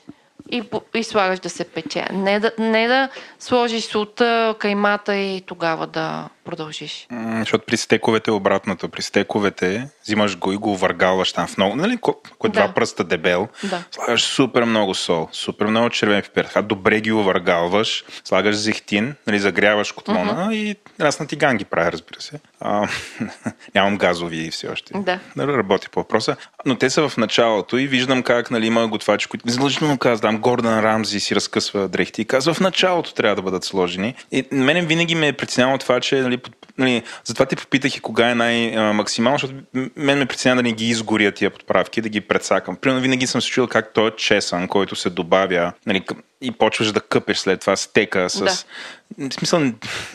и, 0.51 0.63
и 0.95 1.03
слагаш 1.03 1.39
да 1.39 1.49
се 1.49 1.63
пече. 1.63 2.05
Не 2.11 2.39
да, 2.39 2.51
не 2.59 2.87
да 2.87 3.09
сложиш 3.39 3.83
солта, 3.83 4.55
каймата 4.59 5.15
и 5.15 5.41
тогава 5.41 5.87
да 5.87 6.29
продължиш. 6.47 7.07
М, 7.11 7.39
защото 7.39 7.65
при 7.65 7.77
стековете 7.77 8.31
е 8.31 8.33
обратното. 8.33 8.89
При 8.89 9.01
стековете 9.01 9.89
взимаш 10.03 10.37
го 10.37 10.53
и 10.53 10.57
го 10.57 10.77
въргалваш 10.77 11.33
там 11.33 11.47
в 11.47 11.57
много, 11.57 11.75
нали, 11.75 11.97
кой 11.97 12.49
да. 12.49 12.49
два 12.49 12.73
пръста 12.73 13.03
дебел, 13.03 13.47
да. 13.63 13.83
слагаш 13.91 14.23
супер 14.23 14.63
много 14.63 14.95
сол, 14.95 15.29
супер 15.31 15.65
много 15.65 15.89
червен 15.89 16.21
пипер, 16.21 16.45
така 16.45 16.61
добре 16.61 17.01
ги 17.01 17.11
овъргалваш, 17.11 18.03
слагаш 18.23 18.55
зехтин, 18.55 19.15
нали, 19.27 19.39
загряваш 19.39 19.91
котлона 19.91 20.33
uh-huh. 20.33 20.53
и 20.53 20.75
аз 20.99 21.19
на 21.19 21.27
тиган 21.27 21.57
ги 21.57 21.65
правя, 21.65 21.91
разбира 21.91 22.21
се. 22.21 22.39
А, 22.59 22.87
нямам 23.75 23.97
газови 23.97 24.51
все 24.51 24.67
още. 24.67 24.93
Да. 24.95 25.19
Работи 25.37 25.89
по 25.89 25.99
въпроса. 25.99 26.35
Но 26.65 26.75
те 26.75 26.89
са 26.89 27.09
в 27.09 27.17
началото 27.17 27.77
и 27.77 27.87
виждам 27.87 28.23
как 28.23 28.51
нали, 28.51 28.67
има 28.67 28.87
готвачи, 28.87 29.27
които 29.27 29.49
задължително 29.49 29.97
казвам, 29.97 30.37
Гордан 30.37 30.79
Рамзи 30.79 31.19
си 31.19 31.35
разкъсва 31.35 31.87
дрехти 31.87 32.21
и 32.21 32.25
казва 32.25 32.53
в 32.53 32.59
началото 32.59 33.13
трябва 33.13 33.35
да 33.35 33.41
бъдат 33.41 33.63
сложени. 33.63 34.15
И 34.31 34.45
мене 34.51 34.81
винаги 34.81 35.15
ме 35.15 35.27
е 35.27 35.33
притесняло 35.33 35.77
това, 35.77 35.99
че 35.99 36.21
нали, 36.21 36.36
нали, 36.77 37.03
затова 37.23 37.45
ти 37.45 37.55
попитах 37.55 37.95
и 37.95 37.99
кога 37.99 38.29
е 38.29 38.35
най-максимално, 38.35 39.39
защото 39.39 39.53
мен 39.95 40.19
ме 40.19 40.25
притеснява 40.25 40.55
да 40.55 40.63
не 40.63 40.71
ги 40.71 40.89
изгоря 40.89 41.31
тия 41.31 41.49
подправки, 41.49 42.01
да 42.01 42.09
ги 42.09 42.21
предсакам. 42.21 42.75
Примерно 42.75 43.01
винаги 43.01 43.27
съм 43.27 43.41
се 43.41 43.49
чул 43.49 43.67
как 43.67 43.93
той 43.93 44.07
е 44.07 44.15
чесън, 44.15 44.67
който 44.67 44.95
се 44.95 45.09
добавя 45.09 45.73
нали, 45.85 46.05
и 46.41 46.51
почваш 46.51 46.91
да 46.91 47.01
къпеш 47.01 47.37
след 47.37 47.61
това 47.61 47.75
стека 47.75 48.29
с... 48.29 48.43
Да. 48.43 49.29
В 49.29 49.33
смисъл, 49.33 49.59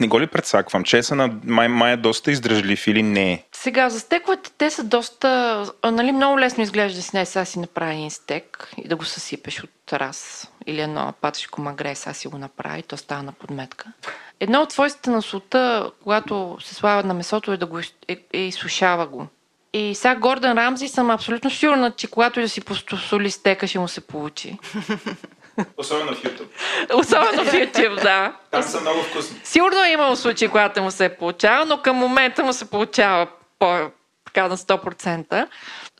не 0.01 0.09
го 0.09 0.21
ли 0.21 0.27
предсаквам? 0.27 0.85
Чесъна 0.85 1.31
май, 1.45 1.69
май 1.69 1.93
е 1.93 1.97
доста 1.97 2.31
издръжлив 2.31 2.87
или 2.87 3.03
не? 3.03 3.45
Сега, 3.53 3.91
за 3.91 4.01
стековете 4.01 4.51
те 4.59 4.71
са 4.71 4.85
доста... 4.85 5.63
Нали, 5.85 6.13
много 6.13 6.39
лесно 6.39 6.63
изглежда 6.63 6.97
да 6.97 7.03
си 7.03 7.11
не 7.15 7.27
сега 7.27 7.45
си 7.45 7.59
направи 7.59 7.95
един 7.95 8.11
стек 8.11 8.73
и 8.85 8.89
да 8.89 8.97
го 8.97 9.05
съсипеш 9.05 9.65
от 9.65 9.93
раз 9.93 10.49
или 10.67 10.81
едно 10.81 11.13
патишко 11.21 11.61
магре, 11.61 11.95
сега 11.95 12.15
си 12.15 12.29
го 12.29 12.39
направи, 12.39 12.83
то 12.83 12.97
става 12.97 13.23
на 13.23 13.33
подметка. 13.33 13.87
Едно 14.43 14.63
от 14.63 14.73
свойствата 14.73 15.11
на 15.11 15.23
солта, 15.23 15.91
когато 16.03 16.57
се 16.61 16.75
слага 16.75 17.09
на 17.09 17.15
месото, 17.15 17.53
е 17.53 17.57
да 17.57 17.67
го 17.67 17.79
е, 17.79 18.17
е, 18.33 18.39
изсушава 18.39 19.07
го. 19.07 19.27
И 19.73 19.95
сега 19.95 20.15
Гордън 20.15 20.59
Рамзи 20.59 20.89
съм 20.89 21.11
абсолютно 21.11 21.51
сигурна, 21.51 21.91
че 21.91 22.11
когато 22.11 22.41
и 22.41 22.43
да 22.43 22.49
си 22.49 22.61
посоли 22.61 23.31
стека, 23.31 23.67
ще 23.67 23.79
му 23.79 23.89
се 23.89 24.01
получи. 24.01 24.59
Особено 25.77 26.15
в 26.15 26.23
YouTube. 26.23 26.49
Особено 26.95 27.45
в 27.45 27.53
YouTube, 27.53 28.03
да. 28.03 28.37
Там 28.51 28.63
са 28.63 28.81
много 28.81 29.03
вкусни. 29.03 29.41
Сигурно 29.45 29.85
е 29.85 29.93
имало 29.93 30.17
случаи, 30.17 30.49
когато 30.49 30.83
му 30.83 30.91
се 30.91 31.05
е 31.05 31.17
получава, 31.17 31.65
но 31.65 31.79
към 31.79 31.97
момента 31.97 32.45
му 32.45 32.53
се 32.53 32.71
получава 32.71 33.27
по, 33.59 33.91
така 34.25 34.49
на 34.49 34.57
100%. 34.57 35.47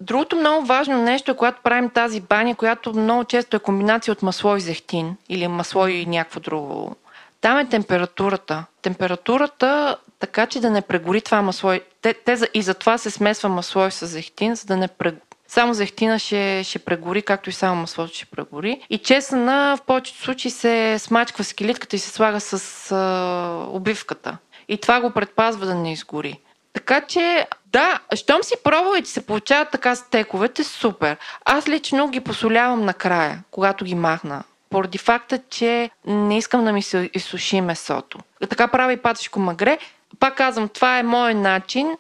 Другото 0.01 0.37
много 0.37 0.67
важно 0.67 1.03
нещо 1.03 1.31
е, 1.31 1.37
когато 1.37 1.63
правим 1.63 1.91
тази 1.91 2.21
баня, 2.21 2.55
която 2.55 2.95
много 2.95 3.25
често 3.25 3.57
е 3.57 3.61
комбинация 3.61 4.13
от 4.13 4.23
масло 4.23 4.57
и 4.57 4.61
зехтин 4.61 5.17
или 5.29 5.49
масло 5.49 5.87
и 5.87 6.07
някакво 6.07 6.41
друго 6.41 6.97
там 7.43 7.59
е 7.59 7.69
температурата. 7.69 8.65
Температурата, 8.83 9.97
така 10.19 10.47
че 10.47 10.61
да 10.61 10.71
не 10.71 10.83
прегори 10.83 11.21
това 11.21 11.43
масло. 11.43 11.73
Те, 12.03 12.15
те 12.15 12.37
и 12.55 12.63
затова 12.63 12.99
се 12.99 13.11
смесва 13.11 13.49
масло 13.49 13.91
с 13.91 14.07
зехтин, 14.07 14.55
за 14.55 14.67
да 14.67 14.77
не 14.77 14.89
прегори. 14.89 15.21
Само 15.49 15.75
зехтина 15.75 16.19
ще, 16.19 16.65
ще 16.65 16.79
прегори, 16.79 17.23
както 17.23 17.51
и 17.51 17.53
само 17.53 17.81
маслото 17.81 18.15
ще 18.15 18.27
прегори. 18.27 18.81
И 18.91 18.99
чесъна 18.99 19.77
в 19.77 19.83
повечето 19.87 20.19
случаи 20.19 20.51
се 20.51 20.99
смачква 20.99 21.45
с 21.45 21.53
килитката 21.53 21.97
и 21.97 21.99
се 21.99 22.11
слага 22.11 22.41
с 22.41 22.93
а, 22.93 23.67
обивката. 23.69 24.39
И 24.69 24.79
това 24.79 25.01
го 25.01 25.11
предпазва 25.11 25.67
да 25.67 25.75
не 25.75 25.93
изгори. 25.93 26.41
Така 26.73 27.01
че, 27.01 27.47
да, 27.67 28.01
щом 28.15 28.43
си 28.43 28.55
пробва 28.65 28.99
и 28.99 29.03
ти 29.03 29.11
се 29.11 29.27
получават 29.27 29.71
така 29.71 29.95
стековете, 29.95 30.65
супер. 30.65 31.17
Аз 31.45 31.69
лично 31.69 32.09
ги 32.09 32.21
посолявам 32.21 32.85
накрая, 32.85 33.43
когато 33.51 33.85
ги 33.85 33.95
махна 33.95 34.43
поради 34.73 34.99
факта, 34.99 35.39
че 35.51 35.91
не 36.07 36.39
искам 36.39 36.65
да 36.65 36.73
ми 36.73 36.83
се 36.83 37.11
изсуши 37.15 37.61
месото. 37.61 38.19
Така 38.49 38.69
правя 38.69 38.93
и 38.93 38.97
патешко 38.97 39.41
магре. 39.41 39.79
Пак 40.19 40.37
казвам, 40.37 40.69
това 40.69 40.99
е 40.99 41.03
мой 41.03 41.35
начин. 41.35 41.97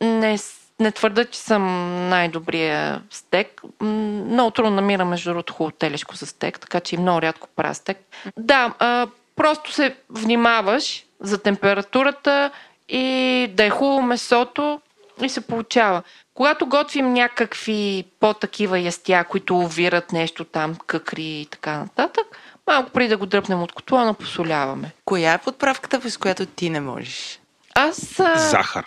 Не, 0.00 0.38
не 0.80 0.92
твърда, 0.92 1.24
че 1.24 1.38
съм 1.38 1.62
най-добрия 2.08 3.02
стек. 3.10 3.62
Много 3.80 4.50
трудно 4.50 4.70
намирам, 4.70 5.08
между 5.08 5.30
другото, 5.30 5.52
хубаво 5.52 5.76
телешко 5.76 6.16
за 6.16 6.26
стек, 6.26 6.60
така 6.60 6.80
че 6.80 6.94
и 6.94 6.98
много 6.98 7.22
рядко 7.22 7.48
правя 7.56 7.74
стек. 7.74 7.98
Да, 8.38 8.74
а, 8.78 9.06
просто 9.36 9.72
се 9.72 9.96
внимаваш 10.10 11.04
за 11.20 11.38
температурата 11.38 12.50
и 12.88 13.46
да 13.54 13.64
е 13.64 13.70
хубаво 13.70 14.02
месото 14.02 14.80
и 15.22 15.28
се 15.28 15.40
получава. 15.40 16.02
Когато 16.34 16.66
готвим 16.66 17.12
някакви 17.12 18.04
по-такива 18.20 18.78
ястия, 18.78 19.24
които 19.24 19.58
увират 19.58 20.12
нещо 20.12 20.44
там, 20.44 20.76
къкри 20.86 21.24
и 21.24 21.46
така 21.50 21.78
нататък, 21.78 22.24
малко 22.66 22.90
преди 22.90 23.08
да 23.08 23.16
го 23.16 23.26
дръпнем 23.26 23.62
от 23.62 23.72
котлона, 23.72 24.14
посоляваме. 24.14 24.92
Коя 25.04 25.32
е 25.32 25.38
подправката, 25.38 26.10
с 26.10 26.16
която 26.16 26.46
ти 26.46 26.70
не 26.70 26.80
можеш? 26.80 27.40
Аз... 27.74 28.20
А... 28.20 28.36
Захар. 28.36 28.84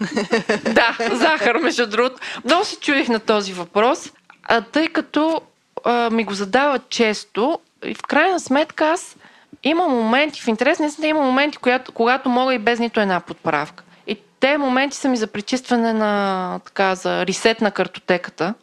да, 0.72 0.96
захар, 1.12 1.56
между 1.56 1.86
другото. 1.86 2.16
Много 2.44 2.64
се 2.64 2.80
чудих 2.80 3.08
на 3.08 3.20
този 3.20 3.52
въпрос, 3.52 4.12
а 4.42 4.60
тъй 4.60 4.88
като 4.88 5.40
а, 5.84 6.10
ми 6.10 6.24
го 6.24 6.34
задават 6.34 6.88
често 6.88 7.60
и 7.84 7.94
в 7.94 8.02
крайна 8.02 8.40
сметка 8.40 8.86
аз 8.86 9.16
има 9.62 9.88
моменти, 9.88 10.40
в 10.40 10.48
интерес 10.48 10.98
не 10.98 11.08
има 11.08 11.20
моменти, 11.20 11.58
когато, 11.58 11.92
когато 11.92 12.28
мога 12.28 12.54
и 12.54 12.58
без 12.58 12.78
нито 12.78 13.00
една 13.00 13.20
подправка. 13.20 13.84
Те 14.40 14.58
моменти 14.58 14.96
са 14.96 15.08
ми 15.08 15.16
за 15.16 15.26
пречистване 15.26 15.92
на, 15.92 16.60
така, 16.64 16.94
за 16.94 17.26
ресет 17.26 17.60
на 17.60 17.70
картотеката 17.70 18.54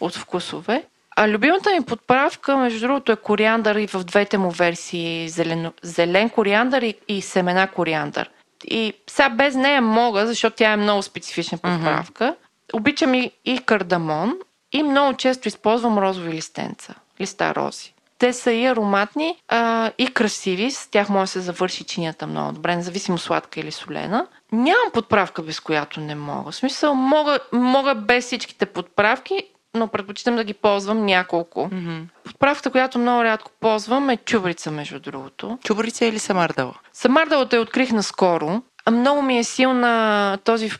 от 0.00 0.16
вкусове. 0.16 0.84
А 1.16 1.28
любимата 1.28 1.70
ми 1.70 1.84
подправка, 1.84 2.56
между 2.56 2.80
другото, 2.80 3.12
е 3.12 3.16
кориандър 3.16 3.76
и 3.76 3.86
в 3.86 4.04
двете 4.04 4.38
му 4.38 4.50
версии. 4.50 5.28
Зелен, 5.28 5.72
зелен 5.82 6.30
кориандър 6.30 6.82
и, 6.82 6.94
и 7.08 7.22
семена 7.22 7.66
кориандър. 7.66 8.30
И 8.64 8.92
сега 9.06 9.28
без 9.28 9.54
нея 9.54 9.82
мога, 9.82 10.26
защото 10.26 10.56
тя 10.56 10.72
е 10.72 10.76
много 10.76 11.02
специфична 11.02 11.58
подправка. 11.58 12.24
Mm-hmm. 12.24 12.74
Обичам 12.76 13.14
и, 13.14 13.30
и 13.44 13.58
кардамон 13.58 14.34
и 14.72 14.82
много 14.82 15.16
често 15.16 15.48
използвам 15.48 15.98
розови 15.98 16.32
листенца. 16.32 16.94
Листа 17.20 17.54
рози. 17.54 17.92
Те 18.20 18.32
са 18.32 18.52
и 18.52 18.66
ароматни, 18.66 19.36
а, 19.48 19.90
и 19.98 20.06
красиви. 20.06 20.70
С 20.70 20.90
тях 20.90 21.08
може 21.08 21.22
да 21.22 21.26
се 21.26 21.40
завърши 21.40 21.84
чинията 21.84 22.26
много 22.26 22.52
добре, 22.52 22.76
независимо 22.76 23.18
сладка 23.18 23.60
или 23.60 23.72
солена. 23.72 24.26
Нямам 24.52 24.90
подправка, 24.92 25.42
без 25.42 25.60
която 25.60 26.00
не 26.00 26.14
мога. 26.14 26.50
В 26.50 26.54
смисъл, 26.54 26.94
мога, 26.94 27.38
мога 27.52 27.94
без 27.94 28.24
всичките 28.24 28.66
подправки, 28.66 29.42
но 29.74 29.88
предпочитам 29.88 30.36
да 30.36 30.44
ги 30.44 30.54
ползвам 30.54 31.06
няколко. 31.06 31.68
Mm-hmm. 31.72 32.04
Подправката, 32.24 32.70
която 32.70 32.98
много 32.98 33.24
рядко 33.24 33.50
ползвам 33.60 34.10
е 34.10 34.16
чубрица, 34.16 34.70
между 34.70 35.00
другото. 35.00 35.58
Чубрица 35.64 36.06
или 36.06 36.18
самардала? 36.18 36.74
Самардалата 36.92 37.56
я 37.56 37.62
открих 37.62 37.92
наскоро. 37.92 38.62
А 38.84 38.90
много 38.90 39.22
ми 39.22 39.38
е 39.38 39.44
силна 39.44 40.38
този 40.44 40.70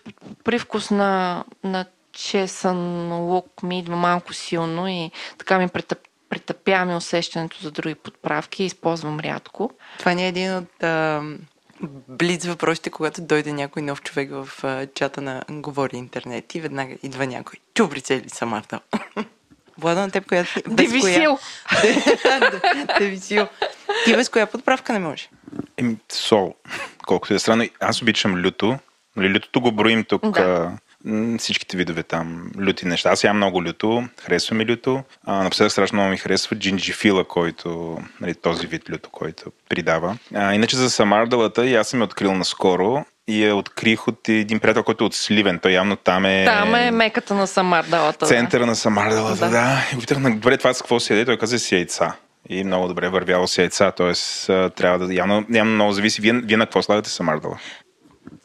привкус 0.44 0.90
на, 0.90 1.44
на 1.64 1.84
чесън 2.12 3.12
лук 3.12 3.62
ми 3.62 3.78
идва 3.78 3.96
малко 3.96 4.32
силно 4.32 4.88
и 4.88 5.10
така 5.38 5.58
ми 5.58 5.68
претъп, 5.68 5.98
претъпяваме 6.30 6.96
усещането 6.96 7.58
за 7.62 7.70
други 7.70 7.94
подправки 7.94 8.62
и 8.62 8.66
използвам 8.66 9.20
рядко. 9.20 9.70
Това 9.98 10.14
не 10.14 10.24
е 10.24 10.28
един 10.28 10.56
от 10.56 10.82
а, 10.82 11.22
близ 12.08 12.46
въпросите, 12.46 12.90
когато 12.90 13.22
дойде 13.22 13.52
някой 13.52 13.82
нов 13.82 14.02
човек 14.02 14.30
в 14.32 14.64
а, 14.64 14.86
чата 14.86 15.20
на 15.20 15.44
Говори 15.50 15.96
интернет 15.96 16.54
и 16.54 16.60
веднага 16.60 16.94
идва 17.02 17.26
някой. 17.26 17.58
Чубрица 17.74 18.14
или 18.14 18.28
самарта? 18.28 18.80
Влада 19.78 20.00
на 20.00 20.10
теб, 20.10 20.26
която... 20.26 20.50
Девисил! 20.66 21.38
Девисил. 22.98 23.48
Ти 24.04 24.16
без 24.16 24.28
коя 24.28 24.46
подправка 24.46 24.92
не 24.92 24.98
може? 24.98 25.28
Еми, 25.76 25.96
сол. 26.12 26.54
Колкото 27.06 27.34
е 27.34 27.38
странно. 27.38 27.64
Аз 27.80 28.02
обичам 28.02 28.36
люто. 28.36 28.78
Нали, 29.16 29.34
лютото 29.34 29.60
го 29.60 29.72
броим 29.72 30.04
тук. 30.04 30.30
Да 30.30 30.72
всичките 31.38 31.76
видове 31.76 32.02
там 32.02 32.50
люти 32.60 32.86
неща. 32.86 33.10
Аз 33.10 33.24
ям 33.24 33.36
много 33.36 33.64
люто, 33.64 34.08
харесва 34.20 34.56
ми 34.56 34.66
люто. 34.66 35.02
А, 35.26 35.42
напоследък 35.42 35.72
страшно 35.72 35.96
много 35.96 36.10
ми 36.10 36.16
харесва 36.16 36.56
джинджифила, 36.56 37.24
който, 37.24 37.98
нали, 38.20 38.34
този 38.34 38.66
вид 38.66 38.90
люто, 38.90 39.10
който 39.10 39.52
придава. 39.68 40.18
А, 40.34 40.54
иначе 40.54 40.76
за 40.76 40.90
самардалата 40.90 41.66
и 41.66 41.74
аз 41.74 41.88
съм 41.88 42.00
я 42.00 42.04
открил 42.04 42.34
наскоро 42.34 43.04
и 43.28 43.44
я 43.44 43.56
открих 43.56 44.08
от 44.08 44.28
един 44.28 44.60
приятел, 44.60 44.82
който 44.82 45.04
е 45.04 45.06
от 45.06 45.14
Сливен. 45.14 45.58
Той 45.58 45.72
явно 45.72 45.96
там 45.96 46.24
е... 46.24 46.44
Там 46.44 46.74
е 46.74 46.90
меката 46.90 47.34
на 47.34 47.46
самардалата. 47.46 48.26
Центъра 48.26 48.60
да. 48.60 48.66
на 48.66 48.76
самардалата, 48.76 49.44
да. 49.44 49.50
да. 49.50 49.88
И 49.94 50.00
питах, 50.00 50.18
добре, 50.18 50.56
това 50.56 50.74
с 50.74 50.78
какво 50.78 51.00
се 51.00 51.12
яде? 51.12 51.24
Той 51.24 51.38
каза 51.38 51.58
си 51.58 51.74
яйца 51.74 52.16
и 52.48 52.64
много 52.64 52.88
добре 52.88 53.08
вървяло 53.08 53.48
с 53.48 53.58
яйца, 53.58 53.90
т.е. 53.90 54.12
трябва 54.70 55.06
да... 55.06 55.14
Явно, 55.14 55.44
явно 55.50 55.74
много 55.74 55.92
зависи. 55.92 56.20
Вие, 56.20 56.32
вие 56.32 56.56
на 56.56 56.66
какво 56.66 56.82
слагате 56.82 57.10
самардала? 57.10 57.58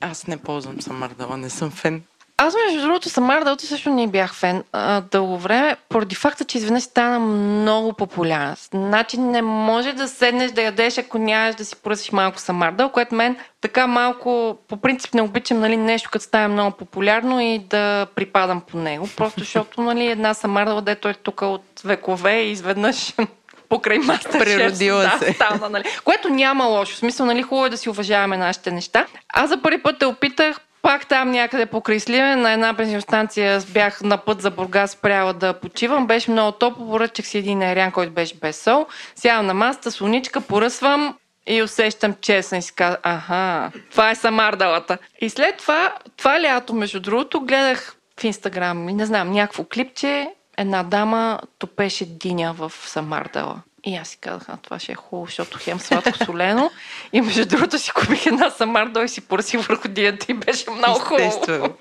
Аз 0.02 0.28
не 0.28 0.38
ползвам 0.38 0.82
самардала, 0.82 1.38
не 1.38 1.50
съм 1.50 1.72
фен. 1.72 2.04
Аз, 2.38 2.56
между 2.66 2.82
другото, 2.82 3.10
Самар 3.10 3.44
Дълто 3.44 3.66
също 3.66 3.90
не 3.90 4.08
бях 4.08 4.34
фен 4.34 4.64
а, 4.72 5.02
дълго 5.02 5.38
време, 5.38 5.76
поради 5.90 6.16
факта, 6.16 6.46
че 6.46 6.58
изведнъж 6.58 6.84
стана 6.84 7.20
много 7.20 7.94
популярен. 7.94 8.56
Значи 8.74 9.20
не 9.20 9.42
може 9.42 9.94
да 9.94 10.08
седнеш 10.08 10.52
да 10.52 10.62
ядеш, 10.62 10.98
ако 10.98 11.18
нямаш 11.18 11.56
да 11.56 11.66
си 11.66 11.76
поръсиш 11.76 12.12
малко 12.12 12.40
Самардъл, 12.40 12.90
което 12.90 13.16
мен 13.16 13.38
така 13.62 13.88
малко, 13.88 14.58
по 14.68 14.78
принцип 14.78 15.14
не 15.14 15.22
обичам 15.22 15.60
нали, 15.60 15.78
нещо, 15.78 16.10
като 16.12 16.26
стане 16.26 16.48
много 16.48 16.78
популярно 16.78 17.42
и 17.42 17.60
да 17.60 18.08
припадам 18.16 18.62
по 18.62 18.78
него. 18.78 19.10
Просто 19.18 19.40
защото 19.40 19.82
нали, 19.82 20.06
една 20.08 20.34
Самардъл, 20.34 20.82
дето 20.82 21.10
е 21.10 21.14
тук 21.14 21.42
от 21.42 21.82
векове 21.84 22.42
и 22.42 22.52
изведнъж 22.52 23.14
покрай 23.70 23.98
мастер 23.98 24.40
Природила 24.40 25.02
да, 25.02 25.26
се. 25.26 25.34
Стана, 25.34 25.70
нали. 25.70 25.84
Което 26.04 26.30
няма 26.30 26.66
лошо. 26.66 26.94
В 26.94 26.98
смисъл, 26.98 27.26
нали, 27.26 27.42
хубаво 27.42 27.66
е 27.66 27.70
да 27.70 27.78
си 27.78 27.90
уважаваме 27.90 28.38
нашите 28.38 28.72
неща. 28.72 29.06
Аз 29.34 29.50
за 29.50 29.62
първи 29.62 29.84
път 29.84 30.00
те 30.00 30.06
опитах 30.06 30.60
пак 30.86 31.08
там 31.08 31.32
някъде 31.32 31.66
покрай 31.66 32.00
Сливен, 32.00 32.42
на 32.42 32.52
една 32.52 32.74
бензиностанция 32.74 33.62
бях 33.74 34.02
на 34.02 34.18
път 34.18 34.42
за 34.42 34.52
Бургас, 34.52 34.92
спряла 34.92 35.34
да 35.34 35.54
почивам. 35.54 36.08
Беше 36.08 36.32
много 36.32 36.52
топло, 36.52 36.88
поръчах 36.88 37.28
си 37.28 37.38
един 37.38 37.62
ариан, 37.62 37.92
който 37.92 38.14
беше 38.14 38.36
без 38.36 38.64
сол. 38.64 38.86
Сядам 39.16 39.46
на 39.46 39.54
масата, 39.54 39.92
слоничка, 39.92 40.42
поръсвам 40.42 41.18
и 41.48 41.64
усещам 41.64 42.16
честно 42.22 42.58
и 42.58 42.62
си 42.62 42.74
казвам, 42.76 43.00
аха, 43.04 43.72
това 43.92 44.12
е 44.12 44.16
самардалата. 44.16 44.98
И 45.22 45.30
след 45.30 45.58
това, 45.58 45.94
това 46.18 46.42
лято, 46.42 46.74
между 46.74 47.00
другото, 47.00 47.42
гледах 47.42 47.96
в 48.20 48.24
Инстаграм, 48.24 48.86
не 48.86 49.06
знам, 49.06 49.32
някакво 49.32 49.64
клипче, 49.64 50.28
една 50.58 50.84
дама 50.84 51.40
топеше 51.60 52.06
диня 52.06 52.54
в 52.54 52.72
самардала. 52.76 53.62
И 53.86 53.96
аз 53.96 54.08
си 54.08 54.18
казах, 54.22 54.50
а 54.50 54.58
това 54.58 54.80
ще 54.80 54.92
е 54.92 54.96
хубаво, 54.96 55.26
защото 55.26 55.58
хем 55.62 55.80
сладко 55.80 56.26
солено. 56.26 56.72
И 57.14 57.22
между 57.22 57.46
другото 57.46 57.80
си 57.80 57.92
купих 57.92 58.26
една 58.26 58.50
самардо 58.50 59.02
и 59.02 59.10
си 59.10 59.22
поръси 59.22 59.58
върху 59.58 59.88
дията 59.88 60.26
и 60.30 60.34
беше 60.34 60.72
много 60.72 61.00
хубаво. 61.00 61.76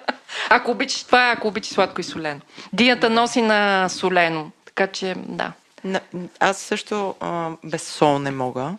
Ако 0.50 0.70
обичаш 0.70 1.04
това, 1.04 1.30
ако 1.30 1.48
обичаш 1.48 1.72
сладко 1.72 2.00
и 2.00 2.04
солено. 2.04 2.40
Дията 2.72 3.10
носи 3.10 3.42
на 3.42 3.88
солено. 3.88 4.50
Така 4.64 4.86
че, 4.86 5.14
да. 5.18 5.52
Аз 6.40 6.58
също 6.58 7.14
а, 7.20 7.50
без 7.64 7.82
сол 7.82 8.18
не 8.18 8.30
мога. 8.30 8.74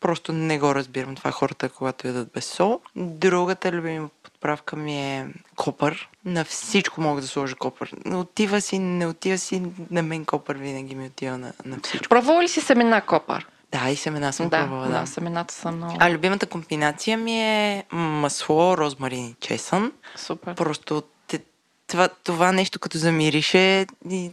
Просто 0.00 0.32
не 0.32 0.58
го 0.58 0.74
разбирам 0.74 1.14
това 1.14 1.30
хората, 1.30 1.68
когато 1.68 2.06
ядат 2.06 2.32
без 2.32 2.44
сол. 2.44 2.80
Другата 2.96 3.72
любима 3.72 4.08
подправка 4.22 4.76
ми 4.76 5.16
е 5.16 5.26
копър. 5.56 6.08
На 6.24 6.44
всичко 6.44 7.00
мога 7.00 7.20
да 7.20 7.26
сложа 7.26 7.56
копър. 7.56 7.92
Отива 8.12 8.60
си, 8.60 8.78
не 8.78 9.06
отива 9.06 9.38
си, 9.38 9.62
на 9.90 10.02
мен 10.02 10.24
копър 10.24 10.56
винаги 10.56 10.94
ми 10.94 11.06
отива 11.06 11.38
на, 11.38 11.52
на 11.64 11.78
всичко. 11.82 12.08
Пробвала 12.08 12.42
ли 12.42 12.48
си 12.48 12.60
семена 12.60 13.00
копър? 13.00 13.46
Да, 13.72 13.90
и 13.90 13.96
семена 13.96 14.32
съм 14.32 14.48
да, 14.48 14.60
пробвала. 14.60 14.88
Да, 14.88 15.00
да, 15.00 15.06
семената 15.06 15.54
са 15.54 15.72
много. 15.72 15.96
А 15.98 16.10
любимата 16.10 16.46
комбинация 16.46 17.18
ми 17.18 17.42
е 17.42 17.84
масло, 17.92 18.76
розмарин 18.76 19.26
и 19.26 19.34
чесън. 19.40 19.92
Супер. 20.16 20.54
Просто 20.54 21.02
това, 21.90 22.08
това 22.08 22.52
нещо 22.52 22.78
като 22.78 22.98
замирише 22.98 23.86
и 24.10 24.30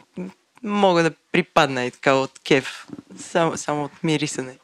мога 0.63 1.03
да 1.03 1.11
припадна 1.31 1.85
и 1.85 1.91
така 1.91 2.13
от 2.13 2.39
кеф. 2.39 2.87
Само, 3.17 3.57
само 3.57 3.83
от 3.83 4.03
мирисане. 4.03 4.57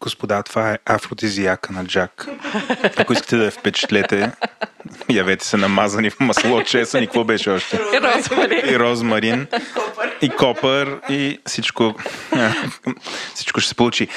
Господа, 0.00 0.42
това 0.42 0.72
е 0.72 0.78
афродизияка 0.84 1.72
на 1.72 1.86
Джак. 1.86 2.28
Ако 2.96 3.12
искате 3.12 3.36
да 3.36 3.44
я 3.44 3.50
впечатлете, 3.50 4.32
явете 5.10 5.46
се 5.46 5.56
намазани 5.56 6.10
в 6.10 6.20
масло, 6.20 6.62
чесън 6.62 7.02
и 7.02 7.06
какво 7.06 7.24
беше 7.24 7.50
още? 7.50 7.80
И 7.94 8.00
розмарин. 8.00 8.74
И 8.74 8.78
розмарин. 8.78 9.46
И 10.22 10.28
копър. 10.28 11.00
И 11.08 11.38
всичко, 11.46 11.94
всичко 13.34 13.60
ще 13.60 13.68
се 13.68 13.74
получи. 13.74 14.08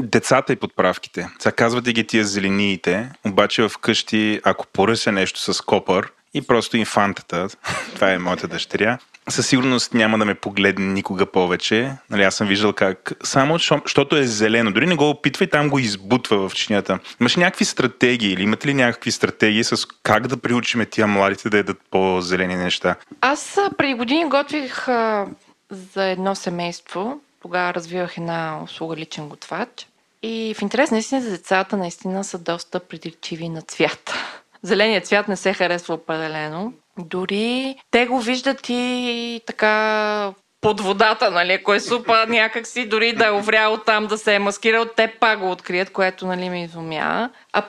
Децата 0.00 0.52
и 0.52 0.56
подправките. 0.56 1.28
Сега 1.38 1.52
казвате 1.52 1.92
ги 1.92 2.06
тия 2.06 2.24
зелениите, 2.24 3.10
обаче 3.26 3.68
вкъщи, 3.68 4.40
ако 4.44 4.66
поръся 4.66 5.12
нещо 5.12 5.52
с 5.52 5.60
копър 5.60 6.12
и 6.34 6.42
просто 6.42 6.76
инфантата, 6.76 7.48
това 7.94 8.12
е 8.12 8.18
моята 8.18 8.48
дъщеря, 8.48 8.98
със 9.28 9.46
сигурност 9.46 9.94
няма 9.94 10.18
да 10.18 10.24
ме 10.24 10.34
погледне 10.34 10.86
никога 10.86 11.26
повече. 11.26 11.92
Нали, 12.10 12.22
аз 12.22 12.34
съм 12.34 12.48
виждал 12.48 12.72
как. 12.72 13.12
Само 13.22 13.58
защото 13.58 14.16
е 14.16 14.22
зелено. 14.22 14.72
Дори 14.72 14.86
не 14.86 14.94
го 14.94 15.10
опитва 15.10 15.44
и 15.44 15.50
там 15.50 15.68
го 15.68 15.78
избутва 15.78 16.48
в 16.48 16.54
чинията. 16.54 16.98
Имаш 17.20 17.36
някакви 17.36 17.64
стратегии 17.64 18.32
или 18.32 18.42
имате 18.42 18.68
ли 18.68 18.74
някакви 18.74 19.10
стратегии 19.10 19.64
с 19.64 19.88
как 20.02 20.26
да 20.26 20.36
приучиме 20.36 20.86
тия 20.86 21.06
младите 21.06 21.50
да 21.50 21.56
ядат 21.56 21.78
по-зелени 21.90 22.56
неща? 22.56 22.96
Аз 23.20 23.58
преди 23.78 23.94
години 23.94 24.24
готвих 24.24 24.88
а, 24.88 25.26
за 25.70 26.04
едно 26.04 26.34
семейство 26.34 27.20
тогава 27.42 27.74
развивах 27.74 28.18
една 28.18 28.60
услуга 28.64 28.96
личен 28.96 29.28
готвач. 29.28 29.86
И 30.22 30.54
в 30.58 30.62
интерес 30.62 30.90
наистина 30.90 31.20
за 31.20 31.30
децата 31.30 31.76
наистина 31.76 32.24
са 32.24 32.38
доста 32.38 32.80
придирчиви 32.80 33.48
на 33.48 33.62
цвят. 33.62 34.14
Зеленият 34.62 35.06
цвят 35.06 35.28
не 35.28 35.36
се 35.36 35.52
харесва 35.52 35.94
определено. 35.94 36.72
Дори 36.98 37.76
те 37.90 38.06
го 38.06 38.20
виждат 38.20 38.68
и 38.68 39.40
така 39.46 40.32
под 40.64 40.80
водата, 40.80 41.30
нали, 41.30 41.52
ако 41.52 41.74
е 41.74 41.80
супа 41.80 42.26
някакси, 42.28 42.88
дори 42.88 43.12
да 43.12 43.26
е 43.26 43.30
оврял 43.30 43.76
там, 43.76 44.06
да 44.06 44.18
се 44.18 44.34
е 44.34 44.38
маскирал, 44.38 44.84
те 44.96 45.08
пак 45.20 45.38
го 45.38 45.50
открият, 45.50 45.90
което 45.90 46.26
нали, 46.26 46.48
ми 46.48 46.64
изумя. 46.64 47.30
А 47.52 47.62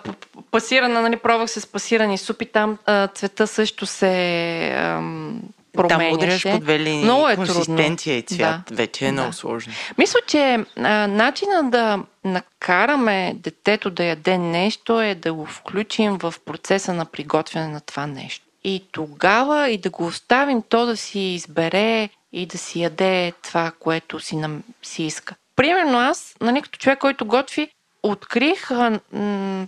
пасирана, 0.52 1.02
нали, 1.02 1.18
пробвах 1.18 1.50
се 1.50 1.62
с 1.62 1.68
пасирани 1.68 2.18
супи, 2.18 2.46
там 2.46 2.78
а, 2.86 3.08
цвета 3.08 3.48
също 3.48 3.86
се 3.86 4.74
ам, 4.78 5.42
променяше. 5.74 6.10
Там 6.10 6.14
удряш 6.14 6.44
по 6.44 6.60
две 6.60 6.80
линии, 6.80 7.04
много 7.04 7.30
е 7.30 7.36
консистенция 7.36 8.24
трудно. 8.24 8.36
и 8.36 8.38
цвят, 8.38 8.62
да. 8.70 8.76
вече 8.76 9.06
е 9.06 9.08
да. 9.08 9.14
много 9.14 9.34
сложно. 9.34 9.74
Мисля, 9.98 10.20
че 10.28 10.66
а, 10.78 11.08
начина 11.08 11.64
да 11.64 12.00
накараме 12.24 13.34
детето 13.36 13.90
да 13.90 14.04
яде 14.04 14.38
нещо 14.38 15.02
е 15.02 15.16
да 15.16 15.34
го 15.34 15.46
включим 15.46 16.18
в 16.18 16.34
процеса 16.46 16.94
на 16.94 17.06
приготвяне 17.06 17.68
на 17.68 17.82
това 17.82 18.08
нещо. 18.08 18.45
И 18.68 18.84
тогава 18.92 19.70
и 19.70 19.78
да 19.78 19.90
го 19.90 20.06
оставим 20.06 20.62
то 20.62 20.86
да 20.86 20.98
си 20.98 21.20
избере 21.20 22.10
и 22.34 22.46
да 22.46 22.58
си 22.58 22.82
яде 22.82 23.34
това, 23.44 23.72
което 23.80 24.20
си, 24.20 24.36
нам, 24.36 24.64
си 24.84 25.04
иска. 25.04 25.36
Примерно 25.56 25.98
аз, 25.98 26.36
нали, 26.42 26.62
като 26.62 26.80
човек, 26.80 27.00
който 27.00 27.26
готви, 27.26 27.70
открих 28.04 28.70
м- 28.72 29.00